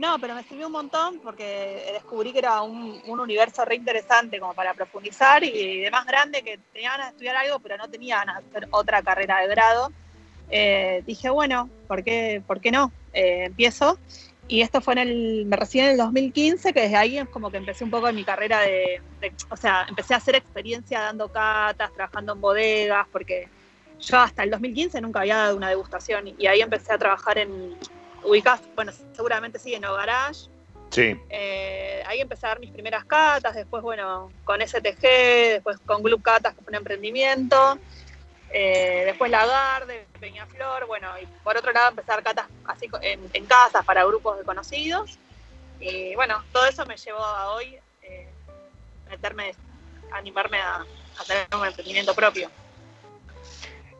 no, 0.00 0.18
pero 0.18 0.34
me 0.34 0.42
sirvió 0.44 0.66
un 0.66 0.72
montón 0.72 1.18
porque 1.20 1.90
descubrí 1.92 2.32
que 2.32 2.38
era 2.38 2.62
un, 2.62 3.00
un 3.06 3.20
universo 3.20 3.64
re 3.66 3.74
interesante 3.76 4.40
como 4.40 4.54
para 4.54 4.72
profundizar 4.72 5.44
y 5.44 5.80
de 5.80 5.90
más 5.90 6.06
grande 6.06 6.42
que 6.42 6.58
tenía 6.72 6.92
ganas 6.92 7.06
de 7.08 7.10
estudiar 7.12 7.36
algo, 7.36 7.58
pero 7.58 7.76
no 7.76 7.88
tenía 7.88 8.16
ganas 8.16 8.42
de 8.42 8.48
hacer 8.48 8.68
otra 8.72 9.02
carrera 9.02 9.40
de 9.40 9.48
grado. 9.48 9.92
Eh, 10.50 11.02
dije, 11.06 11.28
bueno, 11.28 11.68
¿por 11.86 12.02
qué, 12.02 12.42
por 12.46 12.60
qué 12.62 12.70
no? 12.70 12.90
Eh, 13.12 13.44
empiezo. 13.44 13.98
Y 14.48 14.62
esto 14.62 14.80
fue 14.80 14.94
en 14.94 14.98
el, 15.00 15.44
me 15.46 15.56
recibí 15.56 15.84
en 15.84 15.90
el 15.92 15.96
2015, 15.98 16.72
que 16.72 16.80
desde 16.80 16.96
ahí 16.96 17.18
es 17.18 17.28
como 17.28 17.50
que 17.50 17.58
empecé 17.58 17.84
un 17.84 17.90
poco 17.90 18.08
en 18.08 18.16
mi 18.16 18.24
carrera 18.24 18.60
de, 18.62 19.00
de- 19.20 19.32
o 19.50 19.56
sea, 19.56 19.84
empecé 19.86 20.14
a 20.14 20.16
hacer 20.16 20.34
experiencia 20.34 21.00
dando 21.00 21.28
catas, 21.28 21.92
trabajando 21.92 22.32
en 22.32 22.40
bodegas, 22.40 23.06
porque 23.12 23.48
yo 24.00 24.18
hasta 24.18 24.42
el 24.44 24.50
2015 24.50 25.00
nunca 25.02 25.20
había 25.20 25.36
dado 25.36 25.56
una 25.56 25.68
degustación 25.68 26.34
y 26.38 26.46
ahí 26.46 26.62
empecé 26.62 26.92
a 26.94 26.98
trabajar 26.98 27.36
en, 27.38 27.76
ubicás, 28.24 28.60
bueno, 28.74 28.92
seguramente 29.12 29.58
sí, 29.58 29.74
en 29.74 29.84
Ogarage. 29.84 30.48
sí. 30.90 31.20
Eh, 31.28 32.02
ahí 32.06 32.20
empecé 32.20 32.46
a 32.46 32.50
dar 32.50 32.60
mis 32.60 32.70
primeras 32.70 33.04
catas, 33.04 33.54
después, 33.54 33.82
bueno, 33.82 34.32
con 34.44 34.60
STG, 34.60 35.00
después 35.00 35.78
con 35.86 36.02
Club 36.02 36.22
Catas, 36.22 36.54
que 36.54 36.62
fue 36.62 36.70
un 36.70 36.76
emprendimiento, 36.76 37.78
eh, 38.52 39.04
después 39.06 39.30
Lagarde, 39.30 40.06
Peñaflor, 40.18 40.86
bueno, 40.86 41.08
y 41.22 41.26
por 41.44 41.56
otro 41.56 41.72
lado 41.72 41.90
empecé 41.90 42.10
a 42.10 42.14
dar 42.14 42.24
catas 42.24 42.46
así 42.66 42.88
en, 43.02 43.20
en 43.32 43.46
casas 43.46 43.84
para 43.84 44.04
grupos 44.04 44.38
de 44.38 44.44
conocidos. 44.44 45.18
Y 45.78 46.14
bueno, 46.14 46.42
todo 46.52 46.66
eso 46.66 46.84
me 46.84 46.96
llevó 46.96 47.24
a 47.24 47.52
hoy 47.52 47.78
eh, 48.02 48.28
meterme, 49.08 49.54
animarme 50.12 50.58
a, 50.58 50.84
a 51.18 51.24
tener 51.26 51.46
un 51.56 51.64
emprendimiento 51.66 52.14
propio. 52.14 52.50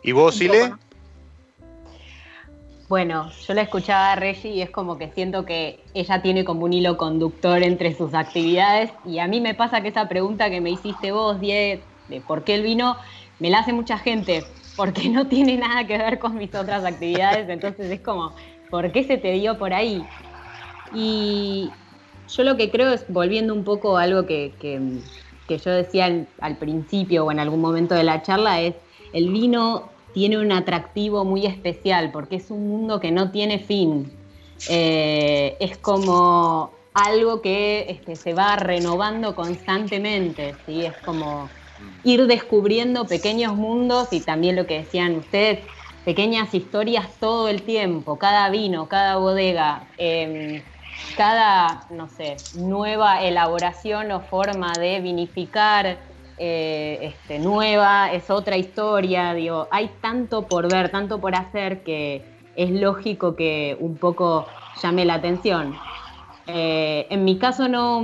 ¿Y 0.03 0.13
vos, 0.13 0.35
Sile? 0.35 0.69
¿no? 0.71 0.79
Bueno, 2.91 3.31
yo 3.39 3.55
la 3.55 3.63
escuchaba 3.63 4.13
a 4.13 4.17
Reggie 4.17 4.51
y 4.51 4.63
es 4.63 4.71
como 4.71 4.99
que 4.99 5.11
siento 5.13 5.45
que 5.45 5.89
ella 5.95 6.23
tiene 6.23 6.45
como 6.45 6.65
un 6.65 6.73
hilo 6.73 6.97
conductor 6.97 7.63
entre 7.63 7.95
sus 7.95 8.15
actividades 8.15 8.93
y 9.05 9.21
a 9.21 9.29
mí 9.29 9.41
me 9.41 9.55
pasa 9.55 9.81
que 9.81 9.89
esa 9.89 10.09
pregunta 10.09 10.51
que 10.51 10.61
me 10.61 10.73
hiciste 10.73 11.13
vos, 11.13 11.39
Die, 11.41 11.87
de 12.09 12.21
por 12.21 12.43
qué 12.43 12.57
el 12.57 12.63
vino, 12.65 12.97
me 13.39 13.49
la 13.51 13.61
hace 13.61 13.73
mucha 13.73 13.97
gente, 13.99 14.57
porque 14.75 15.09
no 15.09 15.29
tiene 15.29 15.57
nada 15.57 15.87
que 15.87 15.99
ver 15.99 16.19
con 16.19 16.35
mis 16.37 16.53
otras 16.55 16.85
actividades, 16.85 17.49
entonces 17.49 17.91
es 17.93 18.01
como, 18.03 18.35
¿por 18.69 18.91
qué 18.91 19.05
se 19.05 19.19
te 19.19 19.33
dio 19.33 19.57
por 19.57 19.73
ahí? 19.73 20.11
Y 20.91 21.81
yo 22.27 22.43
lo 22.45 22.57
que 22.57 22.71
creo 22.71 22.93
es, 22.93 23.07
volviendo 23.09 23.55
un 23.55 23.65
poco 23.65 23.97
a 23.99 24.03
algo 24.03 24.27
que, 24.27 24.57
que- 24.61 25.03
que 25.47 25.59
yo 25.59 25.71
decía 25.73 26.07
al, 26.07 26.29
al 26.41 26.59
principio 26.59 27.25
o 27.27 27.33
en 27.33 27.41
algún 27.41 27.61
momento 27.61 27.95
de 27.95 28.05
la 28.05 28.23
charla, 28.23 28.61
es 28.63 28.77
el 29.13 29.31
vino 29.31 30.00
tiene 30.13 30.39
un 30.39 30.53
atractivo 30.53 31.25
muy 31.25 31.47
especial 31.47 32.11
porque 32.13 32.37
es 32.37 32.51
un 32.51 32.69
mundo 32.69 33.01
que 33.01 33.11
no 33.11 33.31
tiene 33.31 33.59
fin. 33.59 34.11
Eh, 34.69 35.57
es 35.61 35.77
como 35.79 36.73
algo 36.95 37.41
que 37.41 37.87
este, 37.89 38.17
se 38.17 38.35
va 38.35 38.57
renovando 38.57 39.35
constantemente, 39.35 40.57
¿sí? 40.67 40.85
Es 40.85 40.97
como 40.99 41.51
ir 42.03 42.27
descubriendo 42.27 43.07
pequeños 43.07 43.57
mundos 43.57 44.09
y 44.13 44.21
también 44.21 44.57
lo 44.57 44.67
que 44.67 44.79
decían 44.79 45.17
ustedes, 45.17 45.61
pequeñas 46.05 46.55
historias 46.55 47.19
todo 47.21 47.49
el 47.49 47.63
tiempo, 47.63 48.19
cada 48.19 48.51
vino, 48.51 48.89
cada 48.89 49.17
bodega, 49.17 49.89
em, 49.97 50.63
cada, 51.15 51.87
no 51.91 52.09
sé, 52.09 52.49
nueva 52.53 53.23
elaboración 53.23 54.11
o 54.13 54.21
forma 54.21 54.79
de 54.79 55.01
vinificar 55.01 56.10
eh, 56.43 56.99
este, 57.03 57.39
nueva, 57.39 58.11
es 58.15 58.31
otra 58.31 58.57
historia, 58.57 59.35
digo, 59.35 59.69
hay 59.71 59.91
tanto 60.01 60.47
por 60.47 60.73
ver, 60.73 60.91
tanto 60.91 61.21
por 61.21 61.35
hacer 61.35 61.83
que 61.83 62.23
es 62.57 62.71
lógico 62.71 63.37
que 63.37 63.77
un 63.79 63.99
poco 63.99 64.47
llame 64.83 65.05
la 65.05 65.15
atención. 65.15 65.77
Eh, 66.47 67.07
en 67.11 67.27
mi 67.27 67.37
caso 67.37 67.69
no, 67.69 68.03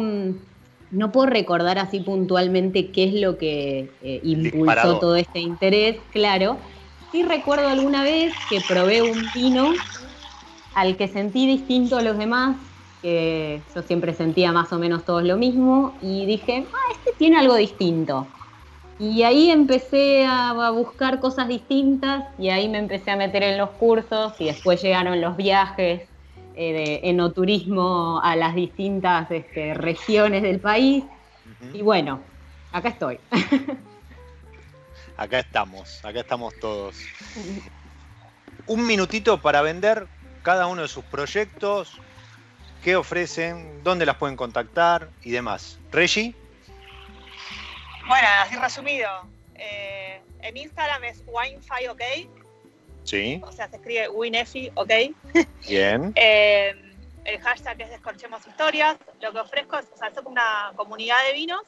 no 0.91 1.12
puedo 1.12 1.28
recordar 1.28 1.78
así 1.78 2.01
puntualmente 2.01 2.93
qué 2.93 3.05
es 3.05 3.14
lo 3.14 3.39
que 3.39 3.89
eh, 4.03 4.20
impulsó 4.22 4.99
todo 4.99 5.16
este 5.16 5.41
interés, 5.41 5.97
claro. 6.12 6.59
Sí 7.12 7.22
recuerdo 7.22 7.68
alguna 7.68 8.03
vez 8.03 8.34
que 8.51 8.61
probé 8.68 9.01
un 9.01 9.30
vino 9.34 9.72
al 10.74 10.99
que 10.99 11.09
sentí 11.09 11.47
distinto 11.47 11.97
a 11.97 12.03
los 12.03 12.18
demás, 12.18 12.59
que 13.03 13.62
yo 13.74 13.82
siempre 13.82 14.14
sentía 14.14 14.53
más 14.53 14.72
o 14.72 14.78
menos 14.78 15.05
todos 15.05 15.22
lo 15.22 15.36
mismo, 15.36 15.97
y 16.03 16.26
dije, 16.26 16.66
ah, 16.72 16.92
este 16.92 17.12
tiene 17.18 17.38
algo 17.38 17.55
distinto. 17.55 18.26
Y 18.99 19.22
ahí 19.22 19.51
empecé 19.51 20.24
a, 20.24 20.51
a 20.51 20.70
buscar 20.70 21.20
cosas 21.20 21.49
distintas 21.49 22.24
y 22.38 22.49
ahí 22.49 22.68
me 22.68 22.78
empecé 22.78 23.11
a 23.11 23.16
meter 23.16 23.42
en 23.42 23.59
los 23.59 23.70
cursos 23.70 24.32
y 24.38 24.47
después 24.47 24.80
llegaron 24.80 25.20
los 25.20 25.36
viajes 25.36 26.09
eh, 26.59 26.72
de 26.72 27.11
enoturismo 27.11 28.18
a 28.24 28.34
las 28.34 28.55
distintas 28.55 29.30
este, 29.30 29.74
regiones 29.74 30.42
del 30.42 30.59
país. 30.59 31.05
Y 31.74 31.82
bueno, 31.82 32.20
acá 32.72 32.88
estoy. 32.88 33.20
Acá 35.18 35.40
estamos, 35.40 36.03
acá 36.03 36.20
estamos 36.20 36.55
todos. 36.59 36.97
Un 38.66 38.86
minutito 38.86 39.40
para 39.42 39.61
vender 39.61 40.07
cada 40.42 40.66
uno 40.66 40.80
de 40.82 40.88
sus 40.88 41.05
proyectos, 41.05 42.01
qué 42.87 42.95
ofrecen, 42.95 43.82
dónde 43.82 44.07
las 44.07 44.14
pueden 44.14 44.37
contactar 44.37 45.11
y 45.24 45.32
demás. 45.32 45.76
Reggie, 45.91 46.37
Bueno, 48.07 48.28
así 48.43 48.55
resumido. 48.55 49.11
eh, 49.57 50.20
en 50.43 50.57
Instagram 50.57 51.03
es 51.03 51.20
WineFi 51.26 51.89
OK, 51.89 52.03
sí, 53.03 53.41
o 53.43 53.51
sea, 53.51 53.68
se 53.68 53.74
escribe 53.74 54.09
WinEfi 54.09 54.70
OK. 54.76 54.93
bien, 55.66 56.12
Eh, 56.14 56.76
el 57.24 57.41
hashtag 57.41 57.82
es 57.82 57.91
Descorchemos 57.91 58.47
Historias. 58.47 58.97
Lo 59.20 59.32
que 59.32 59.41
ofrezco 59.41 59.80
es, 59.80 59.87
o 59.93 59.97
sea, 59.97 60.12
una 60.24 60.70
comunidad 60.76 61.16
de 61.26 61.32
vinos. 61.32 61.62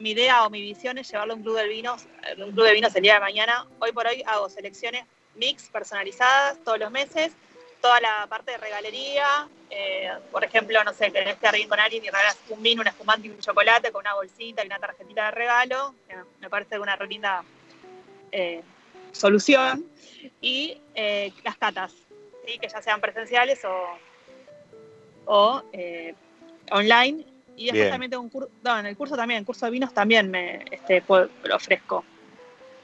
Mi 0.00 0.10
idea 0.10 0.44
o 0.44 0.50
mi 0.50 0.60
visión 0.60 0.98
es 0.98 1.08
llevarlo 1.08 1.34
a 1.34 1.36
un 1.36 1.42
club 1.44 1.56
de 1.56 1.68
vinos, 1.68 2.06
un 2.36 2.50
club 2.50 2.66
de 2.66 2.72
vinos 2.72 2.96
el 2.96 3.02
día 3.04 3.14
de 3.14 3.20
mañana. 3.20 3.64
Hoy 3.78 3.92
por 3.92 4.08
hoy 4.08 4.24
hago 4.26 4.48
selecciones 4.48 5.04
mix 5.36 5.68
personalizadas 5.68 6.58
todos 6.64 6.80
los 6.80 6.90
meses, 6.90 7.30
toda 7.80 8.00
la 8.00 8.26
parte 8.28 8.52
de 8.52 8.58
regalería. 8.58 9.48
eh, 9.70 10.10
por 10.32 10.42
ejemplo, 10.44 10.82
no 10.84 10.92
sé, 10.94 11.12
querés 11.12 11.36
quedar 11.36 11.54
bien 11.54 11.68
con 11.68 11.78
alguien 11.78 12.02
y 12.02 12.06
regalas 12.08 12.38
un 12.48 12.62
vino, 12.62 12.80
un 12.80 12.88
espumante 12.88 13.26
y 13.28 13.30
un 13.30 13.38
chocolate 13.38 13.92
con 13.92 14.00
una 14.00 14.14
bolsita 14.14 14.62
y 14.62 14.66
una 14.66 14.78
tarjetita 14.78 15.26
de 15.26 15.30
regalo. 15.32 15.94
que 16.08 16.16
me 16.40 16.48
parece 16.50 16.78
una 16.78 16.96
re 16.96 17.06
linda 17.06 17.44
eh, 18.32 18.62
solución. 19.12 19.84
Y 20.40 20.80
eh, 20.94 21.32
las 21.44 21.56
catas, 21.58 21.92
¿sí? 22.46 22.58
que 22.58 22.68
ya 22.68 22.80
sean 22.82 23.00
presenciales 23.00 23.64
o, 23.64 23.98
o 25.26 25.62
eh, 25.72 26.14
online. 26.70 27.24
Y 27.56 27.64
después 27.66 27.80
Bien. 27.82 27.90
también 27.90 28.10
tengo 28.10 28.22
un 28.22 28.30
curso, 28.30 28.50
no, 28.62 28.78
en 28.78 28.86
el 28.86 28.96
curso 28.96 29.16
también, 29.16 29.40
el 29.40 29.46
curso 29.46 29.66
de 29.66 29.72
vinos 29.72 29.92
también 29.92 30.30
me 30.30 30.64
este, 30.70 31.02
puedo- 31.02 31.28
lo 31.44 31.56
ofrezco. 31.56 32.04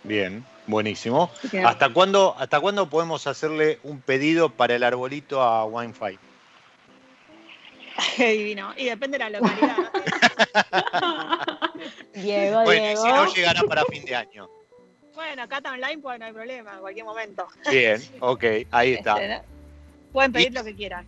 bien, 0.03 0.45
buenísimo. 0.67 1.31
¿Hasta 1.65 1.93
cuándo, 1.93 2.35
¿Hasta 2.39 2.61
cuándo 2.61 2.89
podemos 2.89 3.27
hacerle 3.27 3.79
un 3.83 4.01
pedido 4.01 4.49
para 4.51 4.75
el 4.77 4.83
arbolito 4.83 5.43
a 5.43 5.65
WineFi? 5.67 6.19
Qué 8.17 8.29
divino. 8.33 8.73
Y 8.77 8.87
depende 8.87 9.19
de 9.19 9.31
la 9.31 9.39
localidad. 9.41 9.77
Diego, 12.15 12.63
Bueno, 12.63 12.85
y 12.85 12.89
Diego. 12.89 13.03
si 13.03 13.09
no, 13.09 13.35
llegará 13.35 13.63
para 13.63 13.85
fin 13.85 14.05
de 14.05 14.15
año. 14.17 14.49
bueno, 15.15 15.49
cata 15.49 15.73
online, 15.73 15.99
pues 15.99 16.19
no 16.19 16.25
hay 16.27 16.33
problema, 16.33 16.73
en 16.75 16.81
cualquier 16.81 17.05
momento. 17.05 17.47
Bien, 17.71 18.01
ok, 18.21 18.45
ahí 18.71 18.95
está. 18.95 19.23
Este. 19.23 19.47
Pueden 20.13 20.33
pedir 20.33 20.49
Y- 20.49 20.55
lo 20.55 20.65
que 20.65 20.75
quieran. 20.75 21.07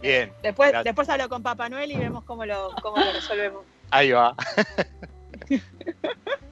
Bien, 0.00 0.32
Después, 0.42 0.70
Gracias. 0.70 0.84
después 0.84 1.08
hablo 1.08 1.28
con 1.28 1.42
Papá 1.42 1.68
Noel 1.68 1.90
y 1.90 1.96
vemos 1.96 2.22
cómo 2.24 2.46
lo, 2.46 2.70
cómo 2.80 2.96
lo 2.96 3.12
resolvemos. 3.12 3.64
ahí 3.90 4.12
va. 4.12 4.34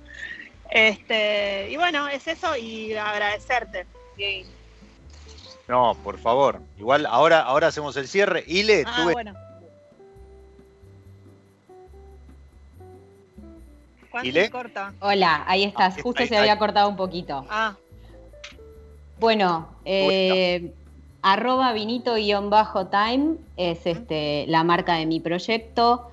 Este, 0.71 1.71
y 1.71 1.77
bueno, 1.77 2.09
es 2.09 2.27
eso 2.29 2.57
y 2.57 2.95
agradecerte. 2.95 3.87
No, 5.67 5.95
por 6.03 6.19
favor. 6.19 6.61
Igual 6.79 7.07
ahora, 7.07 7.41
ahora 7.41 7.69
hacemos 7.69 7.97
el 7.97 8.09
cierre. 8.09 8.45
Ile, 8.47 8.85
ah, 8.87 8.97
tuve 9.03 9.13
bueno. 9.13 9.35
¿Cuánto 14.11 14.29
¿Y 14.29 14.33
le? 14.33 14.45
se 14.47 14.51
corta? 14.51 14.93
Hola, 15.01 15.45
ahí 15.47 15.65
estás. 15.65 15.97
Ah, 15.99 16.01
Justo 16.03 16.23
ahí- 16.23 16.29
se 16.29 16.37
había 16.37 16.59
cortado 16.59 16.89
un 16.89 16.97
poquito. 16.97 17.45
Ah, 17.51 17.77
Bueno, 19.21 19.69
eh, 19.85 20.73
arroba 21.23 21.73
vinito-time 21.73 23.35
es 23.57 23.85
este, 23.85 24.45
la 24.47 24.63
marca 24.63 24.95
de 24.95 25.07
mi 25.07 25.19
proyecto. 25.19 26.09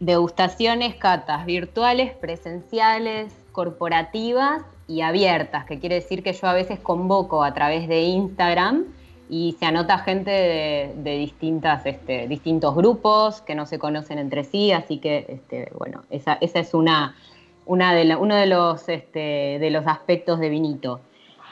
Degustaciones, 0.00 0.96
catas 0.96 1.46
virtuales, 1.46 2.14
presenciales, 2.14 3.32
corporativas 3.56 4.64
y 4.86 5.00
abiertas, 5.00 5.64
que 5.64 5.80
quiere 5.80 5.94
decir 5.94 6.22
que 6.22 6.34
yo 6.34 6.46
a 6.46 6.52
veces 6.52 6.78
convoco 6.78 7.42
a 7.42 7.54
través 7.54 7.88
de 7.88 8.02
Instagram 8.02 8.84
y 9.30 9.56
se 9.58 9.64
anota 9.64 9.96
gente 9.96 10.30
de, 10.30 11.16
distintas, 11.16 11.86
este, 11.86 12.28
distintos 12.28 12.74
grupos 12.76 13.40
que 13.40 13.54
no 13.54 13.64
se 13.64 13.78
conocen 13.78 14.18
entre 14.18 14.44
sí, 14.44 14.72
así 14.72 14.98
que, 14.98 15.24
este, 15.28 15.72
bueno, 15.78 16.02
esa, 16.10 16.34
esa 16.42 16.58
es 16.58 16.74
una, 16.74 17.16
una 17.64 17.94
de 17.94 18.14
uno 18.14 18.36
de 18.36 18.44
los, 18.44 18.90
este, 18.90 19.58
de 19.58 19.70
los 19.70 19.86
aspectos 19.86 20.38
de 20.38 20.50
Vinito. 20.50 21.00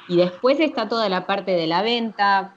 Y 0.06 0.16
después 0.16 0.60
está 0.60 0.90
toda 0.90 1.08
la 1.08 1.24
parte 1.24 1.52
de 1.52 1.66
la 1.66 1.80
venta, 1.80 2.54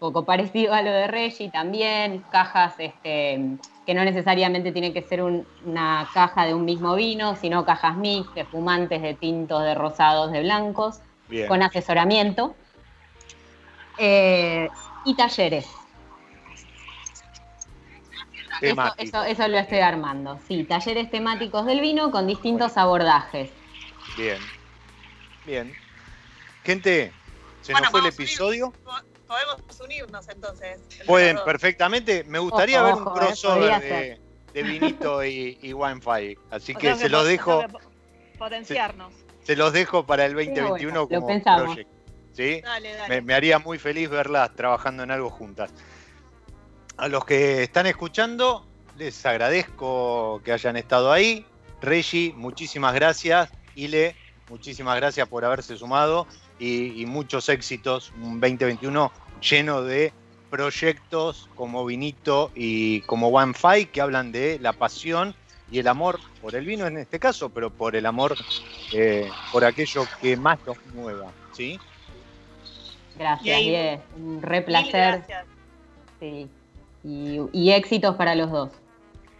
poco 0.00 0.24
parecido 0.24 0.72
a 0.74 0.82
lo 0.82 0.90
de 0.90 1.06
Reggie 1.06 1.50
también, 1.50 2.24
cajas 2.32 2.74
este, 2.78 3.38
que 3.86 3.94
no 3.94 4.02
necesariamente 4.02 4.72
tiene 4.72 4.92
que 4.92 5.02
ser 5.02 5.22
un- 5.22 5.46
una 5.64 6.08
caja 6.12 6.46
de 6.46 6.54
un 6.54 6.64
mismo 6.64 6.94
vino, 6.96 7.36
sino 7.36 7.64
cajas 7.66 7.96
mix, 7.96 8.34
de 8.34 8.46
fumantes, 8.46 9.02
de 9.02 9.14
tintos, 9.14 9.62
de 9.62 9.74
rosados, 9.74 10.32
de 10.32 10.40
blancos, 10.40 11.00
Bien. 11.28 11.46
con 11.46 11.62
asesoramiento. 11.62 12.56
Eh, 13.98 14.70
y 15.04 15.14
talleres. 15.14 15.66
Eso, 18.62 18.82
eso, 18.98 19.22
eso 19.24 19.48
lo 19.48 19.58
estoy 19.58 19.78
armando. 19.78 20.38
Sí, 20.48 20.64
talleres 20.64 21.10
temáticos 21.10 21.66
del 21.66 21.80
vino 21.80 22.10
con 22.10 22.26
distintos 22.26 22.76
abordajes. 22.76 23.50
Bien. 24.16 24.38
Bien. 25.46 25.74
Gente, 26.64 27.12
se 27.62 27.72
Bueno, 27.72 27.84
nos 27.84 27.90
fue 27.90 28.00
el 28.00 28.06
episodio. 28.06 28.72
Podemos 29.30 29.80
unirnos 29.80 30.28
entonces. 30.28 30.80
Pueden 31.06 31.38
perfectamente. 31.44 32.24
Me 32.24 32.40
gustaría 32.40 32.82
Ojo, 32.82 32.86
ver 32.86 32.94
un 33.02 33.06
ojo, 33.08 33.14
crossover 33.16 33.80
de, 33.80 34.20
de 34.52 34.62
vinito 34.64 35.24
y, 35.24 35.56
y 35.62 35.72
WineFi. 35.72 36.36
Así 36.50 36.74
O 36.74 36.78
que 36.78 36.96
se 36.96 37.08
los 37.08 37.26
dejo, 37.26 37.60
que 37.60 38.38
Potenciarnos. 38.38 39.12
se 39.44 39.54
los 39.54 39.72
dejo 39.72 40.04
para 40.04 40.26
el 40.26 40.34
bueno, 40.34 40.50
2021 40.50 40.94
lo 40.94 41.08
como 41.08 41.26
pensamos. 41.28 41.62
proyecto. 41.66 41.94
¿Sí? 42.32 42.60
Dale, 42.60 42.94
dale. 42.94 43.08
Me, 43.08 43.20
me 43.20 43.34
haría 43.34 43.58
muy 43.60 43.78
feliz 43.78 44.10
verlas 44.10 44.54
trabajando 44.56 45.04
en 45.04 45.12
algo 45.12 45.30
juntas. 45.30 45.70
A 46.96 47.06
los 47.08 47.24
que 47.24 47.62
están 47.62 47.86
escuchando, 47.86 48.66
les 48.96 49.24
agradezco 49.24 50.40
que 50.44 50.52
hayan 50.52 50.76
estado 50.76 51.12
ahí. 51.12 51.46
Reggie, 51.80 52.32
muchísimas 52.34 52.94
gracias. 52.94 53.48
Ile, 53.76 54.16
muchísimas 54.48 54.96
gracias 54.96 55.28
por 55.28 55.44
haberse 55.44 55.76
sumado 55.76 56.26
y, 56.60 57.02
y 57.02 57.06
muchos 57.06 57.48
éxitos. 57.48 58.12
Un 58.22 58.40
2021 58.40 59.10
lleno 59.40 59.82
de 59.82 60.12
proyectos 60.50 61.48
como 61.54 61.84
Vinito 61.84 62.50
y 62.54 63.00
como 63.02 63.28
OneFi 63.28 63.86
que 63.86 64.00
hablan 64.00 64.32
de 64.32 64.58
la 64.60 64.72
pasión 64.72 65.34
y 65.70 65.78
el 65.78 65.88
amor 65.88 66.18
por 66.42 66.54
el 66.56 66.66
vino 66.66 66.86
en 66.86 66.98
este 66.98 67.18
caso, 67.18 67.48
pero 67.48 67.70
por 67.70 67.94
el 67.94 68.04
amor 68.04 68.36
eh, 68.92 69.30
por 69.52 69.64
aquello 69.64 70.04
que 70.20 70.36
más 70.36 70.58
nos 70.66 70.76
mueva. 70.94 71.32
¿sí? 71.52 71.78
Gracias, 73.16 73.58
Diego. 73.58 74.02
Un 74.16 74.42
re 74.42 74.62
placer. 74.62 75.22
Sí. 76.18 76.48
Y, 77.04 77.40
y 77.52 77.70
éxitos 77.72 78.16
para 78.16 78.34
los 78.34 78.50
dos. 78.50 78.70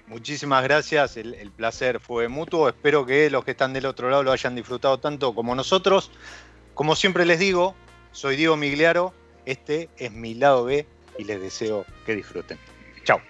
Muchísimas 0.07 0.65
gracias, 0.65 1.17
el, 1.17 1.35
el 1.35 1.51
placer 1.53 2.01
fue 2.01 2.27
mutuo. 2.27 2.69
Espero 2.69 3.07
que 3.07 3.31
los 3.31 3.45
que 3.45 3.53
están 3.53 3.73
del 3.73 3.87
otro 3.87 4.11
lado 4.11 4.25
lo 4.25 4.33
hayan 4.33 4.57
disfrutado 4.57 4.99
tanto 4.99 5.35
como 5.35 5.55
nosotros. 5.55 6.11
Como 6.75 6.97
siempre 6.97 7.27
les 7.27 7.39
digo, 7.39 7.75
soy 8.13 8.37
Diego 8.37 8.57
Migliaro, 8.57 9.13
este 9.47 9.89
es 9.99 10.13
mi 10.13 10.35
lado 10.35 10.65
B 10.65 10.87
y 11.19 11.25
les 11.25 11.41
deseo 11.41 11.85
que 12.07 12.15
disfruten. 12.15 12.59
Chao. 13.05 13.21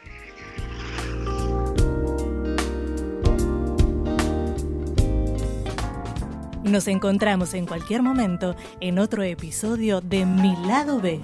Nos 6.63 6.87
encontramos 6.89 7.55
en 7.55 7.67
cualquier 7.67 8.03
momento 8.03 8.55
en 8.81 8.99
otro 8.99 9.23
episodio 9.23 10.01
de 10.01 10.25
Mi 10.27 10.55
lado 10.67 11.01
B. 11.01 11.21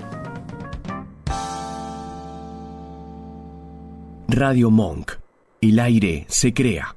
Radio 4.28 4.70
Monk. 4.70 5.12
El 5.60 5.78
aire 5.78 6.26
se 6.28 6.52
crea. 6.52 6.84